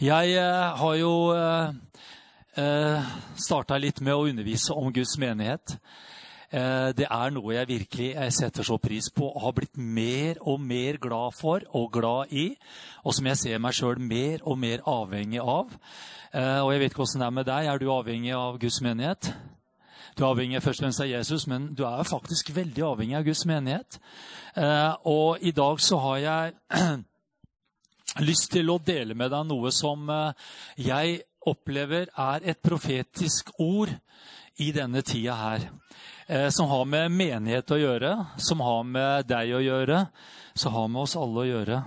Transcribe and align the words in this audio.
Jeg 0.00 0.32
eh, 0.32 0.76
har 0.80 0.94
jo 0.96 1.12
eh, 1.36 1.72
eh 2.56 3.08
starta 3.36 3.76
litt 3.76 3.98
med 4.00 4.14
å 4.16 4.22
undervise 4.30 4.72
om 4.72 4.88
Guds 4.96 5.18
menighet. 5.20 5.74
Eh, 6.48 6.88
det 6.96 7.04
er 7.04 7.34
noe 7.34 7.52
jeg 7.52 7.68
virkelig 7.68 8.32
setter 8.32 8.64
så 8.64 8.78
pris 8.80 9.10
på 9.12 9.28
og 9.28 9.42
har 9.44 9.52
blitt 9.58 9.76
mer 9.76 10.40
og 10.40 10.56
mer 10.60 10.96
glad 10.96 11.36
for 11.36 11.60
og 11.76 11.92
glad 11.92 12.32
i. 12.32 12.46
Og 13.04 13.12
som 13.12 13.28
jeg 13.28 13.40
ser 13.42 13.60
meg 13.60 13.76
sjøl 13.76 14.00
mer 14.00 14.40
og 14.40 14.56
mer 14.58 14.80
avhengig 14.88 15.44
av. 15.44 15.76
Og 16.32 16.72
jeg 16.72 16.80
vet 16.80 16.92
ikke 16.94 17.04
åssen 17.04 17.20
det 17.20 17.26
er 17.26 17.36
med 17.36 17.48
deg. 17.50 17.68
Er 17.68 17.78
du 17.78 17.92
avhengig 17.92 18.32
av 18.32 18.56
Guds 18.62 18.80
menighet? 18.80 19.34
Du 20.16 20.24
er 20.24 20.30
avhengig 20.30 20.62
først 20.62 20.80
og 20.80 20.86
fremst 20.86 21.04
av 21.04 21.12
Jesus, 21.12 21.46
men 21.46 21.74
du 21.74 21.84
er 21.84 22.08
faktisk 22.08 22.54
veldig 22.56 22.88
avhengig 22.88 23.20
av 23.20 23.28
Guds 23.28 23.44
menighet. 23.50 24.00
Og 25.04 25.44
i 25.44 25.52
dag 25.52 25.80
så 25.80 26.00
har 26.06 26.18
jeg 26.24 27.00
lyst 28.18 28.50
til 28.52 28.70
å 28.70 28.80
dele 28.82 29.14
med 29.14 29.30
deg 29.30 29.46
noe 29.46 29.70
som 29.74 30.10
jeg 30.76 31.20
opplever 31.46 32.10
er 32.18 32.44
et 32.52 32.60
profetisk 32.62 33.52
ord 33.62 33.92
i 34.60 34.70
denne 34.76 35.02
tida 35.06 35.36
her. 35.38 35.70
Eh, 36.30 36.48
som 36.48 36.68
har 36.70 36.84
med 36.86 37.10
menighet 37.10 37.72
å 37.74 37.80
gjøre, 37.80 38.12
som 38.38 38.60
har 38.62 38.84
med 38.86 39.26
deg 39.30 39.54
å 39.56 39.64
gjøre, 39.64 40.04
som 40.54 40.76
har 40.76 40.86
med 40.92 41.02
oss 41.02 41.16
alle 41.18 41.42
å 41.42 41.48
gjøre. 41.48 41.80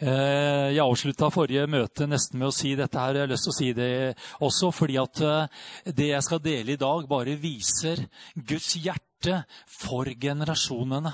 Eh, 0.00 0.68
jeg 0.76 0.84
avslutta 0.84 1.32
forrige 1.34 1.66
møte 1.68 2.06
nesten 2.08 2.38
med 2.40 2.48
å 2.48 2.54
si 2.54 2.76
dette 2.78 3.00
her. 3.00 3.18
Jeg 3.18 3.26
har 3.26 3.32
lyst 3.32 3.48
til 3.48 3.52
å 3.52 3.58
si 3.58 3.72
det 3.76 3.90
også 4.46 4.70
fordi 4.72 5.00
at 5.02 5.24
eh, 5.26 5.58
det 5.98 6.12
jeg 6.12 6.28
skal 6.28 6.44
dele 6.44 6.76
i 6.76 6.80
dag, 6.80 7.08
bare 7.10 7.36
viser 7.40 8.06
Guds 8.36 8.76
hjerte 8.78 9.42
for 9.66 10.08
generasjonene. 10.14 11.12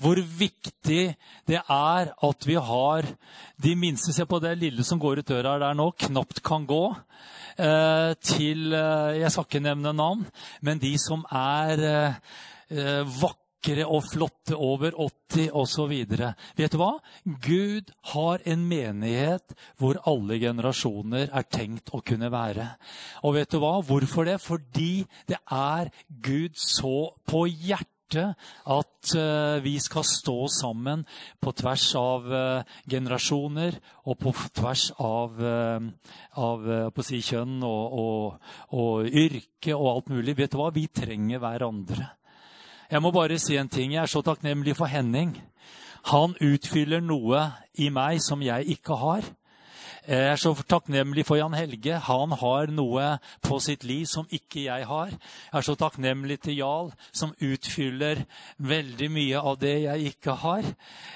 Hvor 0.00 0.18
viktig 0.18 1.04
det 1.48 1.60
er 1.60 2.12
at 2.12 2.46
vi 2.48 2.56
har 2.56 3.08
de 3.62 3.76
minste 3.78 4.12
Se 4.14 4.26
på 4.28 4.40
det 4.42 4.56
lille 4.60 4.84
som 4.86 5.00
går 5.00 5.22
ut 5.22 5.30
døra 5.30 5.56
der 5.62 5.76
nå, 5.76 5.90
knapt 6.06 6.42
kan 6.44 6.66
gå. 6.68 6.84
Eh, 7.54 8.12
til 8.24 8.74
eh, 8.74 9.20
Jeg 9.20 9.30
skal 9.30 9.46
ikke 9.46 9.62
nevne 9.62 9.94
navn, 9.94 10.24
men 10.62 10.82
de 10.82 10.94
som 10.98 11.22
er 11.30 11.82
eh, 11.86 13.14
vakre 13.20 13.86
og 13.86 14.02
flotte 14.10 14.56
over 14.58 14.96
80 14.98 15.52
osv. 15.54 15.92
Vet 16.58 16.74
du 16.74 16.78
hva? 16.80 16.90
Gud 17.24 17.92
har 18.12 18.42
en 18.44 18.66
menighet 18.68 19.54
hvor 19.78 20.02
alle 20.10 20.40
generasjoner 20.42 21.30
er 21.30 21.48
tenkt 21.48 21.94
å 21.94 22.02
kunne 22.04 22.32
være. 22.34 22.68
Og 23.22 23.38
vet 23.38 23.54
du 23.54 23.60
hva? 23.62 23.78
Hvorfor 23.86 24.26
det? 24.28 24.40
Fordi 24.42 25.06
det 25.30 25.38
er 25.46 25.92
Gud 26.10 26.58
så 26.58 27.14
på 27.30 27.46
hjertet 27.48 27.93
hjerte 28.14 28.34
at 28.70 29.14
uh, 29.16 29.62
vi 29.62 29.78
skal 29.82 30.04
stå 30.06 30.46
sammen 30.48 31.04
på 31.40 31.52
tvers 31.52 31.86
av 31.98 32.26
uh, 32.30 32.62
generasjoner 32.90 33.78
og 34.06 34.18
på 34.18 34.32
tvers 34.54 34.90
av, 34.98 35.38
uh, 35.38 35.80
av 36.36 37.00
si, 37.02 37.20
kjønn 37.20 37.62
og, 37.62 37.98
og, 37.98 38.50
og, 38.72 39.08
yrke 39.08 39.74
og 39.74 39.88
alt 39.90 40.12
mulig. 40.14 40.36
Vet 40.38 40.52
du 40.52 40.60
hva? 40.60 40.70
Vi 40.74 40.86
trenger 40.86 41.42
hverandre. 41.42 42.10
Jeg 42.90 43.02
må 43.02 43.10
bare 43.14 43.38
si 43.40 43.56
en 43.56 43.68
ting. 43.68 43.94
Jeg 43.94 44.04
er 44.04 44.10
så 44.10 44.22
takknemlig 44.22 44.76
for 44.76 44.90
Henning. 44.90 45.34
Han 46.12 46.36
utfyller 46.40 47.00
noe 47.00 47.48
i 47.80 47.88
meg 47.90 48.20
som 48.22 48.42
jeg 48.44 48.76
ikke 48.76 48.98
har. 49.00 49.24
Jeg 50.04 50.34
er 50.34 50.36
så 50.36 50.50
takknemlig 50.68 51.22
for 51.24 51.38
Jan 51.38 51.54
Helge. 51.56 51.96
Han 51.96 52.34
har 52.36 52.68
noe 52.68 53.06
på 53.40 53.56
sitt 53.64 53.86
liv 53.88 54.04
som 54.04 54.26
ikke 54.28 54.66
jeg 54.66 54.84
har. 54.84 55.14
Jeg 55.14 55.56
er 55.56 55.64
så 55.64 55.74
takknemlig 55.80 56.42
til 56.44 56.58
Jarl, 56.58 56.90
som 57.08 57.32
utfyller 57.40 58.20
veldig 58.60 59.08
mye 59.14 59.40
av 59.40 59.56
det 59.62 59.72
jeg 59.86 60.12
ikke 60.12 60.34
har. 60.42 60.68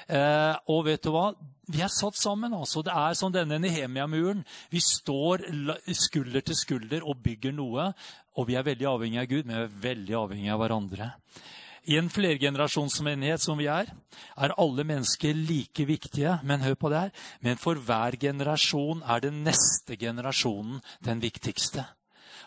Eh, 0.09 0.55
og 0.73 0.87
vet 0.87 1.05
du 1.05 1.11
hva? 1.13 1.27
Vi 1.69 1.83
er 1.85 1.93
satt 1.93 2.17
sammen. 2.17 2.53
altså. 2.57 2.81
Det 2.81 2.95
er 2.95 3.13
som 3.13 3.29
denne 3.29 3.61
Nehemia-muren. 3.61 4.41
Vi 4.73 4.81
står 4.81 5.45
skulder 5.93 6.41
til 6.41 6.57
skulder 6.57 7.05
og 7.05 7.21
bygger 7.21 7.53
noe. 7.53 7.91
Og 8.41 8.49
vi 8.49 8.57
er 8.57 8.65
veldig 8.65 8.89
avhengig 8.89 9.21
av 9.21 9.29
Gud, 9.29 9.45
men 9.45 9.55
vi 9.55 9.67
er 9.67 9.81
veldig 9.85 10.17
avhengig 10.17 10.49
av 10.49 10.63
hverandre. 10.63 11.13
I 11.87 11.97
en 11.97 12.09
flergenerasjonsmenighet 12.11 13.41
som 13.41 13.59
vi 13.59 13.69
er, 13.71 13.89
er 14.35 14.55
alle 14.59 14.83
mennesker 14.87 15.37
like 15.37 15.85
viktige. 15.87 16.39
Men 16.43 16.65
hør 16.65 16.75
på 16.75 16.91
det 16.91 17.05
her. 17.05 17.13
Men 17.41 17.61
for 17.61 17.79
hver 17.79 18.17
generasjon 18.19 19.03
er 19.03 19.23
den 19.23 19.43
neste 19.47 19.97
generasjonen 19.99 20.81
den 21.05 21.23
viktigste. 21.23 21.85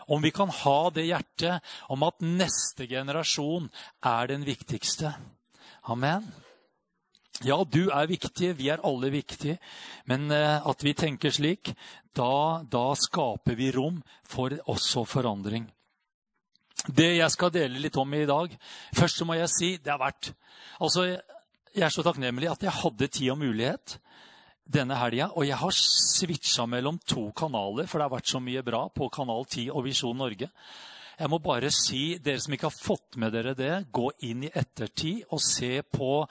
Om 0.07 0.23
vi 0.23 0.33
kan 0.35 0.51
ha 0.51 0.79
det 0.91 1.07
hjertet 1.07 1.75
om 1.89 2.03
at 2.03 2.23
neste 2.23 2.87
generasjon 2.87 3.69
er 4.03 4.27
den 4.27 4.43
viktigste. 4.45 5.13
Amen. 5.87 6.27
Ja, 7.43 7.57
du 7.65 7.89
er 7.89 8.07
viktig, 8.07 8.53
vi 8.59 8.69
er 8.69 8.83
alle 8.85 9.09
viktige. 9.11 9.57
Men 10.05 10.29
eh, 10.31 10.59
at 10.59 10.83
vi 10.83 10.93
tenker 10.93 11.33
slik, 11.33 11.73
da, 12.15 12.61
da 12.63 12.91
skaper 12.99 13.57
vi 13.57 13.71
rom 13.73 14.03
for 14.27 14.53
også 14.69 15.07
forandring 15.09 15.71
det 16.87 17.13
jeg 17.15 17.31
skal 17.31 17.51
dele 17.53 17.79
litt 17.79 17.95
om 17.95 18.13
i 18.13 18.25
dag 18.27 18.51
Først 18.97 19.21
så 19.21 19.25
må 19.27 19.37
jeg 19.37 19.51
si 19.51 19.69
det 19.79 19.93
er 19.93 20.01
verdt. 20.01 20.33
Altså, 20.83 21.05
Jeg 21.73 21.85
er 21.87 21.93
så 21.93 22.03
takknemlig 22.05 22.49
at 22.51 22.63
jeg 22.63 22.71
hadde 22.83 23.07
tid 23.07 23.31
og 23.31 23.39
mulighet 23.41 23.97
denne 24.69 24.95
helga. 24.95 25.29
Og 25.33 25.47
jeg 25.47 25.57
har 25.57 25.75
switcha 25.75 26.65
mellom 26.69 26.99
to 26.99 27.31
kanaler, 27.35 27.87
for 27.87 27.99
det 27.99 28.07
har 28.07 28.15
vært 28.15 28.31
så 28.31 28.41
mye 28.43 28.63
bra 28.65 28.87
på 28.93 29.09
Kanal 29.13 29.47
10 29.49 29.71
og 29.73 29.85
Visjon 29.87 30.17
Norge. 30.17 30.49
Jeg 31.13 31.29
må 31.29 31.37
bare 31.43 31.69
si, 31.73 32.17
dere 32.17 32.41
som 32.41 32.55
ikke 32.55 32.69
har 32.71 32.77
fått 32.77 33.17
med 33.21 33.35
dere 33.35 33.53
det, 33.57 33.73
gå 33.93 34.07
inn 34.25 34.47
i 34.47 34.53
ettertid 34.53 35.27
og 35.29 35.41
se 35.45 35.83
på, 35.85 36.23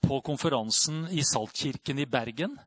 på 0.00 0.20
konferansen 0.24 1.06
i 1.10 1.24
Saltkirken 1.26 1.98
i 1.98 2.06
Bergen. 2.06 2.58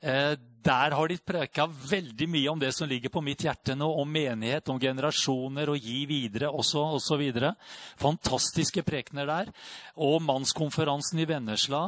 Eh, 0.00 0.36
der 0.66 0.94
har 0.98 1.08
de 1.08 1.16
preka 1.22 1.66
veldig 1.70 2.26
mye 2.26 2.50
om 2.50 2.58
det 2.58 2.72
som 2.74 2.88
ligger 2.90 3.12
på 3.12 3.22
mitt 3.22 3.44
hjerte 3.46 3.76
nå, 3.78 3.86
om 4.00 4.08
menighet, 4.10 4.66
om 4.72 4.80
generasjoner 4.82 5.70
og 5.70 5.78
gi 5.78 6.00
videre 6.10 6.50
også, 6.50 6.82
osv. 6.98 7.22
Fantastiske 8.00 8.82
prekener 8.86 9.28
der. 9.30 9.52
Og 10.02 10.18
mannskonferansen 10.26 11.22
i 11.22 11.28
Vennesla 11.30 11.84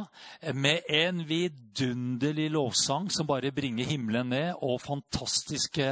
med 0.55 0.87
en 0.95 1.25
vidunderlig 1.27 2.47
lovsang 2.55 3.09
som 3.11 3.27
bare 3.27 3.51
bringer 3.55 3.89
himmelen 3.89 4.31
ned, 4.31 4.53
og 4.63 4.79
fantastiske, 4.85 5.89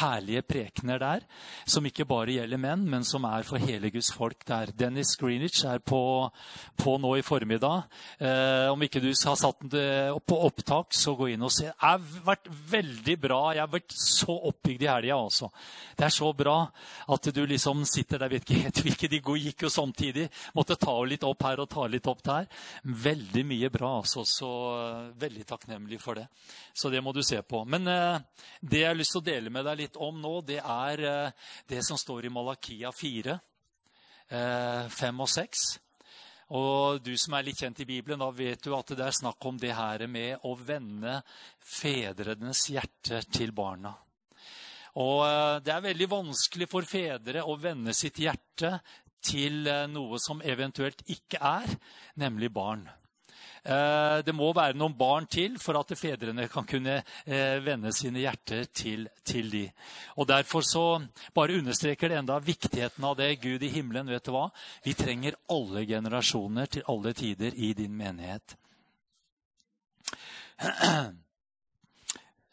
herlige 0.00 0.44
prekener 0.48 1.02
der, 1.02 1.28
som 1.68 1.84
ikke 1.84 2.08
bare 2.08 2.38
gjelder 2.38 2.62
menn, 2.62 2.88
men 2.88 3.04
som 3.04 3.28
er 3.28 3.44
for 3.44 3.60
hele 3.60 3.92
Guds 3.92 4.14
folk 4.16 4.48
der. 4.48 4.72
Dennis 4.72 5.12
Greenwich 5.20 5.66
er 5.68 5.84
på, 5.84 6.02
på 6.80 6.96
nå 7.04 7.14
i 7.20 7.26
formiddag. 7.26 7.84
Eh, 8.16 8.49
om 8.70 8.82
ikke 8.84 9.00
du 9.02 9.08
har 9.10 9.36
satt 9.38 9.62
den 9.72 10.18
på 10.26 10.36
opptak, 10.46 10.94
så 10.96 11.14
gå 11.18 11.30
inn 11.32 11.44
og 11.46 11.52
se. 11.54 11.68
Det 11.70 11.82
har 11.82 12.00
vært 12.26 12.48
veldig 12.70 13.16
bra. 13.20 13.40
Jeg 13.54 13.62
har 13.62 13.72
vært 13.72 13.94
så 13.96 14.34
oppbygd 14.50 14.84
i 14.84 14.90
helga. 14.90 15.16
også. 15.16 15.50
Det 15.96 16.06
er 16.06 16.14
så 16.14 16.30
bra 16.36 16.56
at 17.14 17.28
du 17.34 17.40
liksom 17.46 17.84
sitter 17.88 18.22
der, 18.22 18.32
vet 18.32 18.46
ikke 18.46 18.62
helt 18.64 18.82
hvilke 18.84 19.10
de 19.10 19.20
gikk 19.20 19.66
jo 19.66 19.70
samtidig. 19.72 20.28
Måtte 20.56 20.78
ta 20.80 20.94
litt 21.04 21.24
opp 21.26 21.44
her 21.46 21.62
og 21.62 21.68
ta 21.70 21.86
litt 21.90 22.06
opp 22.10 22.22
der. 22.24 22.48
Veldig 22.84 23.44
mye 23.46 23.70
bra, 23.72 23.96
altså. 24.00 24.24
Så 24.28 24.50
uh, 24.76 25.10
veldig 25.20 25.46
takknemlig 25.48 26.00
for 26.02 26.20
det. 26.20 26.26
Så 26.72 26.90
det 26.92 27.02
må 27.04 27.12
du 27.16 27.22
se 27.26 27.40
på. 27.42 27.64
Men 27.64 27.88
uh, 27.88 28.20
det 28.60 28.84
jeg 28.84 28.90
har 28.90 28.98
lyst 28.98 29.16
til 29.16 29.22
å 29.22 29.28
dele 29.30 29.52
med 29.52 29.66
deg 29.68 29.84
litt 29.84 30.00
om 30.00 30.20
nå, 30.20 30.40
det 30.46 30.60
er 30.60 31.04
det 31.68 31.84
som 31.86 31.98
står 32.00 32.26
i 32.26 32.32
Malakia 32.32 32.90
4, 32.94 33.36
5 34.30 35.22
og 35.24 35.28
6. 35.30 35.62
Og 36.50 36.98
du 37.04 37.12
som 37.20 37.36
er 37.38 37.46
litt 37.46 37.60
kjent 37.62 37.80
i 37.84 37.86
Bibelen, 37.86 38.18
da 38.18 38.30
vet 38.34 38.62
du 38.64 38.72
at 38.74 38.90
det 38.96 39.04
er 39.06 39.14
snakk 39.14 39.44
om 39.46 39.58
det 39.60 39.70
her 39.76 40.02
med 40.10 40.42
å 40.46 40.56
vende 40.58 41.20
fedrenes 41.62 42.64
hjerte 42.72 43.22
til 43.30 43.54
barna. 43.54 43.94
Og 44.98 45.20
eh, 45.22 45.60
det 45.62 45.74
er 45.74 45.84
veldig 45.84 46.08
vanskelig 46.10 46.66
for 46.70 46.88
fedre 46.88 47.44
å 47.46 47.54
vende 47.60 47.94
sitt 47.94 48.18
hjerte 48.18 48.80
til 49.22 49.62
eh, 49.70 49.86
noe 49.90 50.18
som 50.18 50.42
eventuelt 50.42 51.04
ikke 51.06 51.38
er, 51.38 51.76
nemlig 52.18 52.50
barn. 52.50 52.88
Eh, 53.64 54.18
det 54.24 54.32
må 54.32 54.52
være 54.56 54.78
noen 54.78 54.94
barn 54.96 55.26
til 55.28 55.58
for 55.60 55.76
at 55.80 55.92
fedrene 55.98 56.46
kan 56.48 56.64
kunne 56.68 56.96
eh, 57.00 57.58
vende 57.64 57.92
sine 57.92 58.22
hjerter 58.22 58.64
til, 58.72 59.08
til 59.24 59.50
de. 59.52 59.66
Og 60.16 60.28
Derfor 60.30 60.64
så 60.64 60.84
bare 61.36 61.58
understreker 61.60 62.08
det 62.08 62.20
enda 62.22 62.38
viktigheten 62.40 63.04
av 63.04 63.18
det. 63.20 63.34
Gud 63.42 63.62
i 63.62 63.72
himmelen, 63.72 64.08
vet 64.08 64.24
du 64.24 64.32
hva? 64.32 64.46
Vi 64.84 64.96
trenger 64.96 65.36
alle 65.52 65.84
generasjoner 65.88 66.72
til 66.72 66.88
alle 66.88 67.12
tider 67.16 67.56
i 67.56 67.72
din 67.76 67.96
menighet. 67.96 68.56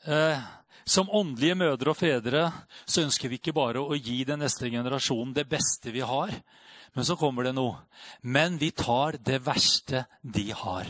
Eh, 0.08 0.40
som 0.88 1.10
åndelige 1.12 1.56
mødre 1.60 1.92
og 1.92 1.98
fedre 2.00 2.46
så 2.88 3.02
ønsker 3.04 3.28
vi 3.28 3.42
ikke 3.42 3.52
bare 3.52 3.81
å 3.84 3.98
gi 4.00 4.22
den 4.24 4.40
neste 4.40 4.70
generasjonen 4.72 5.34
det 5.36 5.44
beste 5.52 5.92
vi 5.92 6.00
har, 6.00 6.31
men 6.96 7.04
så 7.04 7.18
kommer 7.20 7.44
det 7.44 7.52
noe. 7.58 7.81
Men 8.24 8.56
vi 8.62 8.70
tar 8.72 9.20
det 9.20 9.42
verste 9.44 10.06
de 10.24 10.46
har. 10.56 10.88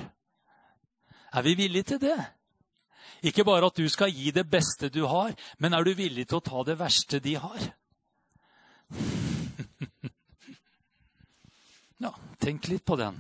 Er 1.38 1.46
vi 1.46 1.54
villige 1.60 1.94
til 1.94 2.02
det? 2.02 2.18
Ikke 3.30 3.46
bare 3.46 3.70
at 3.70 3.78
du 3.78 3.86
skal 3.90 4.14
gi 4.14 4.32
det 4.34 4.46
beste 4.50 4.90
du 4.94 5.04
har, 5.10 5.34
men 5.62 5.74
er 5.74 5.86
du 5.86 5.94
villig 5.98 6.28
til 6.28 6.40
å 6.40 6.46
ta 6.46 6.64
det 6.66 6.78
verste 6.80 7.22
de 7.24 7.38
har? 7.42 7.72
Ja, 11.98 12.12
tenk 12.38 12.68
litt 12.70 12.84
på 12.86 12.94
den. 13.00 13.16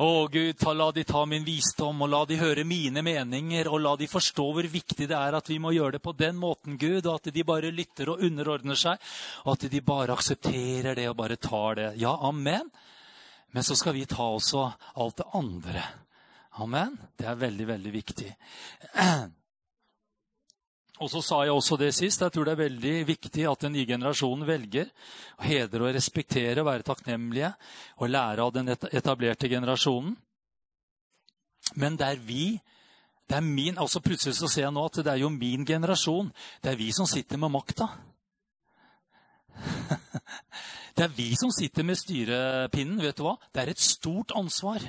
Å 0.00 0.28
Gud, 0.32 0.56
ta, 0.56 0.72
la 0.72 0.86
de 0.96 1.02
ta 1.04 1.26
min 1.28 1.44
visdom, 1.44 1.98
og 2.00 2.08
la 2.08 2.22
de 2.24 2.38
høre 2.40 2.62
mine 2.64 3.02
meninger, 3.04 3.68
og 3.68 3.82
la 3.84 3.92
de 4.00 4.08
forstå 4.08 4.46
hvor 4.56 4.68
viktig 4.72 5.04
det 5.10 5.18
er 5.18 5.36
at 5.36 5.50
vi 5.52 5.58
må 5.60 5.74
gjøre 5.76 5.98
det 5.98 6.00
på 6.06 6.14
den 6.16 6.38
måten, 6.40 6.78
Gud, 6.80 7.04
og 7.04 7.18
at 7.18 7.28
de 7.36 7.44
bare 7.44 7.68
lytter 7.76 8.08
og 8.08 8.24
underordner 8.24 8.80
seg, 8.80 8.96
og 9.44 9.58
at 9.58 9.68
de 9.68 9.82
bare 9.84 10.16
aksepterer 10.16 10.96
det 10.96 11.04
og 11.10 11.18
bare 11.20 11.36
tar 11.36 11.76
det. 11.76 11.90
Ja, 12.00 12.14
amen. 12.30 12.72
Men 13.50 13.66
så 13.66 13.76
skal 13.76 13.96
vi 13.96 14.06
ta 14.06 14.26
også 14.30 14.64
alt 14.94 15.16
det 15.20 15.28
andre. 15.34 15.82
Amen. 16.62 16.96
Det 17.16 17.26
er 17.26 17.38
veldig, 17.38 17.66
veldig 17.66 17.92
viktig. 17.94 18.30
Og 21.00 21.08
så 21.08 21.22
sa 21.24 21.42
jeg 21.44 21.54
også 21.56 21.78
det 21.80 21.92
sist. 21.96 22.20
Jeg 22.20 22.32
tror 22.34 22.44
det 22.46 22.52
er 22.54 22.64
veldig 22.66 22.94
viktig 23.08 23.46
at 23.48 23.62
den 23.64 23.72
nye 23.74 23.88
generasjonen 23.88 24.46
velger 24.48 24.90
å 25.40 25.46
hedre 25.48 25.86
og 25.86 25.94
respektere 25.96 26.60
og 26.60 26.68
være 26.68 26.86
takknemlige 26.86 27.52
og 27.98 28.12
lære 28.12 28.44
av 28.44 28.52
den 28.54 28.68
etablerte 28.74 29.48
generasjonen. 29.48 30.12
Men 31.80 31.96
det 31.96 32.06
er 32.06 32.20
vi 32.26 32.44
det 33.30 33.36
er 33.38 33.46
min, 33.46 33.78
altså 33.78 34.00
Plutselig 34.02 34.34
så 34.34 34.48
ser 34.50 34.64
jeg 34.64 34.74
nå 34.74 34.82
at 34.88 34.96
det 35.06 35.12
er 35.12 35.20
jo 35.22 35.28
min 35.30 35.62
generasjon. 35.66 36.32
Det 36.62 36.72
er 36.72 36.78
vi 36.80 36.90
som 36.92 37.06
sitter 37.06 37.38
med 37.38 37.52
makta. 37.54 37.86
Det 41.00 41.06
er 41.06 41.12
vi 41.16 41.30
som 41.32 41.48
sitter 41.48 41.80
med 41.88 41.96
styrepinnen. 41.96 42.98
vet 43.00 43.16
du 43.16 43.22
hva? 43.24 43.38
Det 43.48 43.62
er 43.62 43.70
et 43.72 43.80
stort 43.80 44.34
ansvar. 44.36 44.82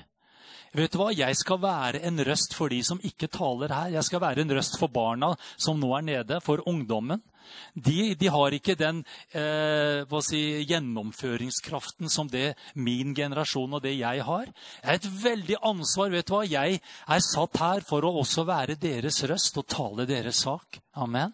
Vet 0.75 0.91
du 0.91 0.97
hva? 0.99 1.07
Jeg 1.15 1.37
skal 1.39 1.61
være 1.63 2.01
en 2.03 2.19
røst 2.27 2.51
for 2.57 2.67
de 2.67 2.81
som 2.83 2.99
ikke 2.99 3.29
taler 3.31 3.71
her. 3.71 3.93
Jeg 3.95 4.03
skal 4.03 4.19
være 4.19 4.43
en 4.43 4.51
røst 4.51 4.75
for 4.75 4.91
barna 4.91 5.29
som 5.55 5.79
nå 5.79 5.93
er 5.95 6.03
nede, 6.09 6.41
for 6.43 6.59
ungdommen. 6.67 7.23
De, 7.71 8.11
de 8.19 8.27
har 8.27 8.51
ikke 8.51 8.75
den 8.75 9.05
eh, 9.31 10.19
si, 10.27 10.43
gjennomføringskraften 10.67 12.11
som 12.11 12.27
det 12.27 12.57
min 12.75 13.15
generasjon 13.15 13.79
og 13.79 13.87
det 13.87 13.95
jeg 13.95 14.27
har. 14.27 14.51
Det 14.51 14.91
er 14.91 14.99
et 14.99 15.11
veldig 15.23 15.61
ansvar. 15.63 16.11
vet 16.11 16.27
du 16.27 16.35
hva? 16.35 16.43
Jeg 16.43 16.81
er 17.07 17.27
satt 17.31 17.63
her 17.63 17.87
for 17.87 18.03
å 18.03 18.17
også 18.19 18.43
være 18.51 18.75
deres 18.75 19.23
røst 19.31 19.63
og 19.63 19.71
tale 19.79 20.11
deres 20.11 20.43
sak. 20.43 20.83
Amen. 20.91 21.31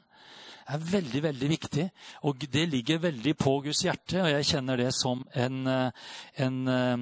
Er 0.68 0.84
veldig 0.84 1.22
veldig 1.24 1.50
viktig, 1.50 1.86
og 2.28 2.44
det 2.52 2.66
ligger 2.68 3.00
veldig 3.00 3.34
på 3.40 3.54
Guds 3.64 3.86
hjerte. 3.86 4.20
Og 4.20 4.30
jeg 4.34 4.48
kjenner 4.50 4.76
det 4.76 4.90
som 4.96 5.24
en, 5.34 5.68
eh, 5.68 5.92
en, 6.44 6.68
eh, 6.68 6.98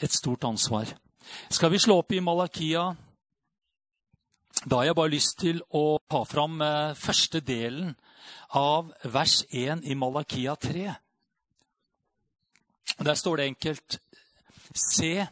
et 0.00 0.12
stort 0.12 0.44
ansvar. 0.44 0.86
Skal 1.50 1.70
vi 1.70 1.78
slå 1.78 1.98
opp 1.98 2.12
i 2.12 2.20
Malakia? 2.20 2.96
Da 4.66 4.76
har 4.76 4.84
jeg 4.84 4.96
bare 4.96 5.10
lyst 5.10 5.38
til 5.38 5.60
å 5.72 5.98
ta 6.08 6.24
fram 6.24 6.60
eh, 6.62 6.94
første 6.94 7.40
delen 7.40 7.94
av 8.54 8.90
vers 9.04 9.44
1 9.50 9.84
i 9.84 9.94
Malakia 9.94 10.54
3. 10.54 10.96
Der 13.00 13.14
står 13.14 13.36
det 13.36 13.46
enkelt 13.46 14.00
Se, 14.74 15.26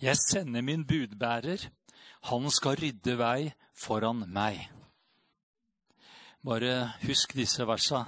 jeg 0.00 0.16
sender 0.16 0.62
min 0.62 0.84
budbærer. 0.84 1.70
Han 2.28 2.50
skal 2.50 2.76
rydde 2.76 3.16
vei 3.18 3.52
foran 3.74 4.26
meg. 4.28 4.68
Bare 6.42 6.92
husk 7.04 7.36
disse 7.38 7.62
versa. 7.66 8.00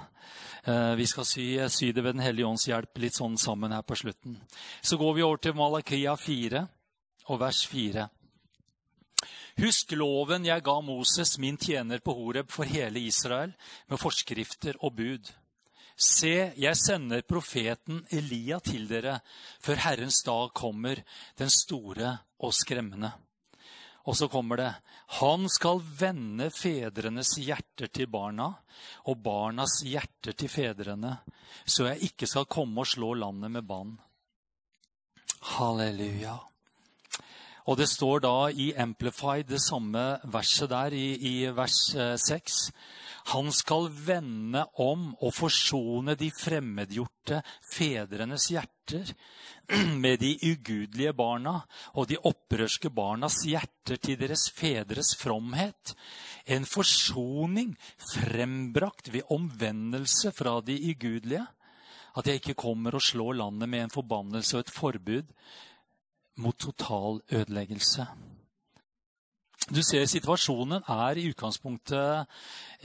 Eh, 0.67 0.95
vi 0.99 1.05
skal 1.07 1.25
sy, 1.27 1.45
sy 1.71 1.91
det 1.95 2.03
ved 2.03 2.17
Den 2.17 2.25
hellige 2.25 2.49
ånds 2.49 2.67
hjelp 2.67 2.99
litt 2.99 3.15
sånn 3.15 3.37
sammen 3.39 3.71
her 3.71 3.85
på 3.87 3.95
slutten. 3.95 4.35
Så 4.81 4.97
går 4.99 5.13
vi 5.15 5.23
over 5.23 5.39
til 5.39 5.55
Malakia 5.55 6.17
4 6.19 6.65
og 7.31 7.39
vers 7.39 7.61
4. 7.71 8.09
Husk 9.63 9.95
loven 9.95 10.43
jeg 10.43 10.65
ga 10.67 10.75
Moses, 10.83 11.37
min 11.39 11.55
tjener 11.55 12.03
på 12.03 12.11
Horeb, 12.17 12.51
for 12.51 12.67
hele 12.67 12.99
Israel, 12.99 13.53
med 13.87 14.01
forskrifter 14.01 14.75
og 14.83 14.97
bud. 14.97 15.31
Se, 15.95 16.51
jeg 16.59 16.75
sender 16.75 17.23
profeten 17.23 18.01
Elia 18.11 18.59
til 18.59 18.89
dere 18.89 19.21
før 19.63 19.79
Herrens 19.85 20.19
dag 20.27 20.51
kommer, 20.51 20.99
den 21.39 21.47
store 21.47 22.17
og 22.43 22.51
skremmende. 22.51 23.13
Og 24.05 24.17
så 24.17 24.27
kommer 24.29 24.59
det 24.59 24.71
Han 25.19 25.49
skal 25.49 25.81
vende 25.99 26.51
fedrenes 26.53 27.35
hjerter 27.41 27.89
til 27.89 28.09
barna 28.11 28.51
og 29.09 29.21
barnas 29.23 29.79
hjerter 29.85 30.35
til 30.37 30.49
fedrene, 30.49 31.17
så 31.65 31.89
jeg 31.89 32.11
ikke 32.11 32.29
skal 32.29 32.49
komme 32.49 32.83
og 32.83 32.89
slå 32.89 33.13
landet 33.17 33.53
med 33.53 33.65
bann. 33.65 33.95
Halleluja. 35.55 36.37
Og 37.65 37.79
det 37.79 37.87
står 37.89 38.21
da 38.21 38.33
i 38.53 38.71
Amplified, 38.77 39.47
det 39.49 39.61
samme 39.63 40.03
verset 40.29 40.69
der, 40.69 40.93
i, 40.93 41.15
i 41.17 41.49
vers 41.49 41.79
6. 41.95 42.29
Eh, 42.29 42.81
Han 43.33 43.49
skal 43.51 43.89
vende 43.89 44.67
om 44.77 45.15
og 45.17 45.33
forsone 45.33 46.13
de 46.15 46.29
fremmedgjorte 46.29 47.41
fedrenes 47.73 48.51
hjerter 48.53 49.15
med 50.03 50.19
de 50.21 50.35
ugudelige 50.43 51.13
barna 51.17 51.59
og 51.93 52.09
de 52.09 52.17
opprørske 52.17 52.91
barnas 52.93 53.41
hjerter 53.47 53.97
til 53.97 54.19
deres 54.19 54.47
fedres 54.53 55.15
fromhet. 55.17 55.95
En 56.45 56.65
forsoning 56.65 57.73
frembrakt 58.13 59.11
ved 59.13 59.25
omvendelse 59.33 60.31
fra 60.37 60.59
de 60.61 60.77
ugudelige. 60.91 61.45
At 62.15 62.27
jeg 62.27 62.39
ikke 62.39 62.53
kommer 62.53 62.95
og 62.95 63.01
slår 63.01 63.33
landet 63.41 63.69
med 63.69 63.83
en 63.83 63.95
forbannelse 63.95 64.57
og 64.57 64.63
et 64.63 64.71
forbud, 64.71 65.25
mot 66.35 66.55
total 66.59 67.19
ødeleggelse. 67.31 68.07
Du 69.73 69.79
ser 69.81 70.03
Situasjonen 70.05 70.83
er 70.93 71.17
i 71.17 71.23
utgangspunktet 71.31 72.29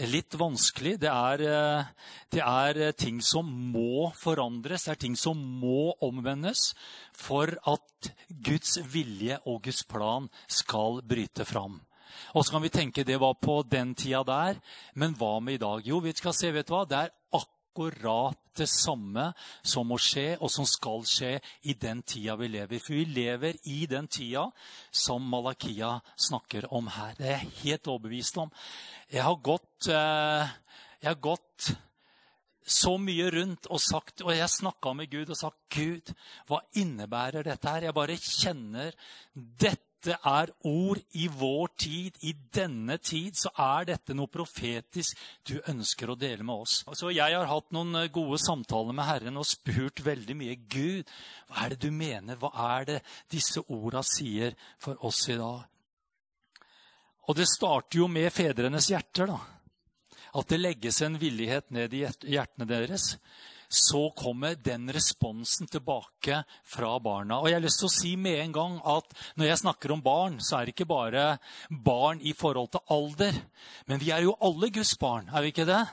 litt 0.09 0.33
vanskelig. 0.41 0.95
Det 1.03 1.11
er, 1.13 1.43
eh, 1.45 1.85
det 2.33 2.41
er, 2.41 2.93
ting 2.97 3.19
som 3.21 3.45
må 3.45 4.09
forandres, 4.17 4.87
det 4.87 4.95
er 4.95 5.01
ting 5.03 5.17
som 5.17 5.37
må 5.37 5.93
omvendes 6.01 6.73
for 7.13 7.53
at 7.69 8.11
Guds 8.33 8.79
vilje 8.89 9.37
og 9.45 9.61
Guds 9.69 9.85
plan 9.85 10.31
skal 10.49 11.03
bryte 11.05 11.45
fram. 11.45 11.83
Og 12.33 12.47
så 12.47 12.57
kan 12.57 12.63
vi 12.65 12.73
tenke 12.73 13.05
det 13.05 13.21
var 13.21 13.37
på 13.37 13.61
den 13.69 13.95
tida 13.95 14.25
der, 14.25 14.57
men 14.95 15.13
hva 15.13 15.39
med 15.39 15.61
i 15.61 15.61
dag? 15.61 15.85
Jo, 15.85 16.01
vi 16.01 16.17
skal 16.17 16.33
se, 16.33 16.49
vet 16.51 16.67
du 16.67 16.73
hva? 16.73 16.87
Det 16.89 16.97
er 16.97 17.13
akkurat 17.37 18.40
det 18.61 18.69
samme 18.71 19.31
som 19.63 19.89
må 19.91 19.99
skje, 20.01 20.37
og 20.41 20.53
som 20.53 20.69
skal 20.69 21.05
skje 21.09 21.33
i 21.69 21.75
den 21.75 22.03
tida 22.07 22.37
vi 22.41 22.51
lever. 22.53 22.83
For 22.83 22.97
vi 22.99 23.05
lever 23.09 23.59
i 23.73 23.85
den 23.91 24.09
tida 24.11 24.47
som 24.93 25.27
Malakia 25.33 25.97
snakker 26.17 26.69
om 26.75 26.91
her. 26.95 27.15
Det 27.19 27.29
er 27.29 27.39
jeg 27.39 27.55
helt 27.65 27.93
overbevist 27.93 28.41
om. 28.43 28.53
Jeg 29.11 29.27
har 29.27 29.39
gått, 29.43 29.89
eh, 29.89 30.57
jeg 31.01 31.13
har 31.13 31.23
gått 31.23 31.73
så 32.71 32.95
mye 33.01 33.31
rundt 33.35 33.67
og 33.73 33.81
sagt, 33.83 34.23
og 34.23 34.35
jeg 34.37 34.53
snakka 34.53 34.93
med 34.95 35.11
Gud 35.11 35.31
og 35.31 35.37
sagt, 35.37 35.59
'Gud, 35.71 36.13
hva 36.47 36.61
innebærer 36.79 37.43
dette 37.43 37.69
her?' 37.69 37.89
Jeg 37.89 37.95
bare 37.95 38.17
kjenner 38.17 38.93
dette 39.35 39.90
dette 40.01 40.17
er 40.25 40.49
ord 40.65 41.01
i 41.21 41.27
vår 41.29 41.73
tid, 41.77 42.17
i 42.25 42.33
denne 42.33 42.97
tid, 43.05 43.37
så 43.37 43.51
er 43.61 43.91
dette 43.91 44.15
noe 44.17 44.33
profetisk 44.33 45.19
du 45.45 45.59
ønsker 45.69 46.09
å 46.09 46.17
dele 46.17 46.47
med 46.47 46.65
oss. 46.65 46.79
Så 46.97 47.13
jeg 47.13 47.37
har 47.37 47.49
hatt 47.51 47.69
noen 47.77 47.93
eh, 48.01 48.09
gode 48.13 48.39
samtaler 48.41 48.97
med 48.97 49.05
Herren 49.05 49.37
og 49.37 49.49
spurt 49.49 50.01
veldig 50.05 50.37
mye. 50.41 50.57
Gud, 50.73 51.13
hva 51.51 51.67
er 51.67 51.75
det 51.75 51.83
du 51.85 51.93
mener? 51.93 52.41
Hva 52.41 52.53
er 52.79 52.89
det 52.89 52.99
disse 53.29 53.61
orda 53.69 54.01
sier 54.07 54.57
for 54.81 54.97
oss 55.05 55.27
i 55.29 55.37
dag? 55.37 55.69
Og 57.29 57.37
det 57.37 57.51
starter 57.51 58.01
jo 58.01 58.09
med 58.09 58.33
fedrenes 58.33 58.89
hjerter, 58.91 59.29
da. 59.29 59.39
At 60.41 60.49
det 60.49 60.63
legges 60.63 61.03
en 61.05 61.21
villighet 61.21 61.69
ned 61.75 61.93
i 61.93 62.07
hjertene 62.07 62.67
deres 62.71 63.13
så 63.71 64.09
kommer 64.19 64.57
den 64.59 64.91
responsen 64.91 65.69
tilbake 65.71 66.43
fra 66.67 66.97
barna. 66.99 67.39
Og 67.39 67.49
jeg 67.49 67.61
har 67.61 67.65
lyst 67.65 67.79
til 67.85 67.91
å 67.91 67.95
si 67.95 68.17
med 68.19 68.41
en 68.43 68.57
gang 68.57 68.77
at 68.83 69.15
når 69.39 69.53
jeg 69.53 69.63
snakker 69.63 69.95
om 69.95 70.03
barn, 70.03 70.41
så 70.43 70.59
er 70.59 70.67
det 70.67 70.75
ikke 70.75 70.91
bare 70.91 71.27
barn 71.71 72.19
i 72.27 72.35
forhold 72.35 72.73
til 72.75 72.83
alder. 72.91 73.39
Men 73.87 74.03
vi 74.03 74.11
er 74.11 74.27
jo 74.27 74.39
alle 74.43 74.73
Guds 74.75 74.97
barn, 74.99 75.31
er 75.31 75.47
vi 75.47 75.55
ikke 75.55 75.69
det? 75.71 75.85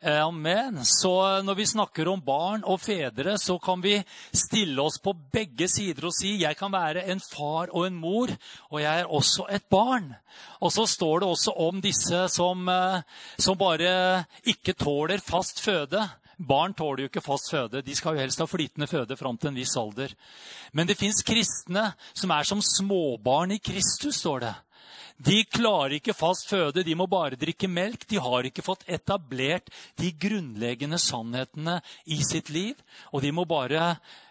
Amen. 0.00 0.78
Så 0.84 1.42
når 1.44 1.54
vi 1.58 1.66
snakker 1.66 2.08
om 2.08 2.22
barn 2.24 2.62
og 2.64 2.78
fedre, 2.80 3.34
så 3.38 3.58
kan 3.60 3.82
vi 3.84 3.98
stille 4.32 4.80
oss 4.80 4.96
på 5.02 5.12
begge 5.12 5.68
sider 5.68 6.06
og 6.08 6.14
si 6.16 6.38
jeg 6.40 6.56
kan 6.56 6.72
være 6.72 7.04
en 7.12 7.20
far 7.20 7.68
og 7.68 7.84
en 7.84 7.98
mor, 8.00 8.32
og 8.70 8.80
jeg 8.80 9.02
er 9.02 9.12
også 9.12 9.44
et 9.52 9.66
barn. 9.68 10.14
Og 10.64 10.72
så 10.72 10.86
står 10.88 11.20
det 11.20 11.28
også 11.28 11.52
om 11.66 11.82
disse 11.84 12.22
som, 12.32 12.64
eh, 12.68 13.02
som 13.36 13.58
bare 13.60 14.24
ikke 14.48 14.72
tåler 14.72 15.20
fast 15.20 15.60
føde. 15.60 16.08
Barn 16.40 16.72
tåler 16.72 17.04
jo 17.04 17.10
ikke 17.10 17.24
fast 17.24 17.50
føde. 17.52 17.82
De 17.84 17.94
skal 17.96 18.16
jo 18.16 18.22
helst 18.24 18.40
ha 18.40 18.46
flytende 18.48 18.88
føde 18.88 19.16
fram 19.20 19.36
til 19.36 19.50
en 19.50 19.60
viss 19.60 19.76
alder. 19.76 20.14
Men 20.72 20.88
det 20.88 20.96
fins 20.96 21.20
kristne 21.26 21.90
som 22.16 22.32
er 22.32 22.48
som 22.48 22.62
småbarn 22.64 23.52
i 23.52 23.60
Kristus, 23.60 24.22
står 24.22 24.46
det. 24.46 24.54
De 25.20 25.42
klarer 25.44 25.98
ikke 25.98 26.16
fast 26.16 26.48
føde, 26.48 26.80
de 26.80 26.94
må 26.96 27.04
bare 27.10 27.36
drikke 27.36 27.68
melk. 27.68 28.06
De 28.08 28.16
har 28.16 28.46
ikke 28.48 28.64
fått 28.64 28.86
etablert 28.88 29.68
de 30.00 30.14
grunnleggende 30.16 30.96
sannhetene 31.02 31.76
i 32.08 32.22
sitt 32.24 32.48
liv. 32.48 32.78
Og 33.12 33.20
de 33.20 33.32
må 33.36 33.44
bare 33.44 33.82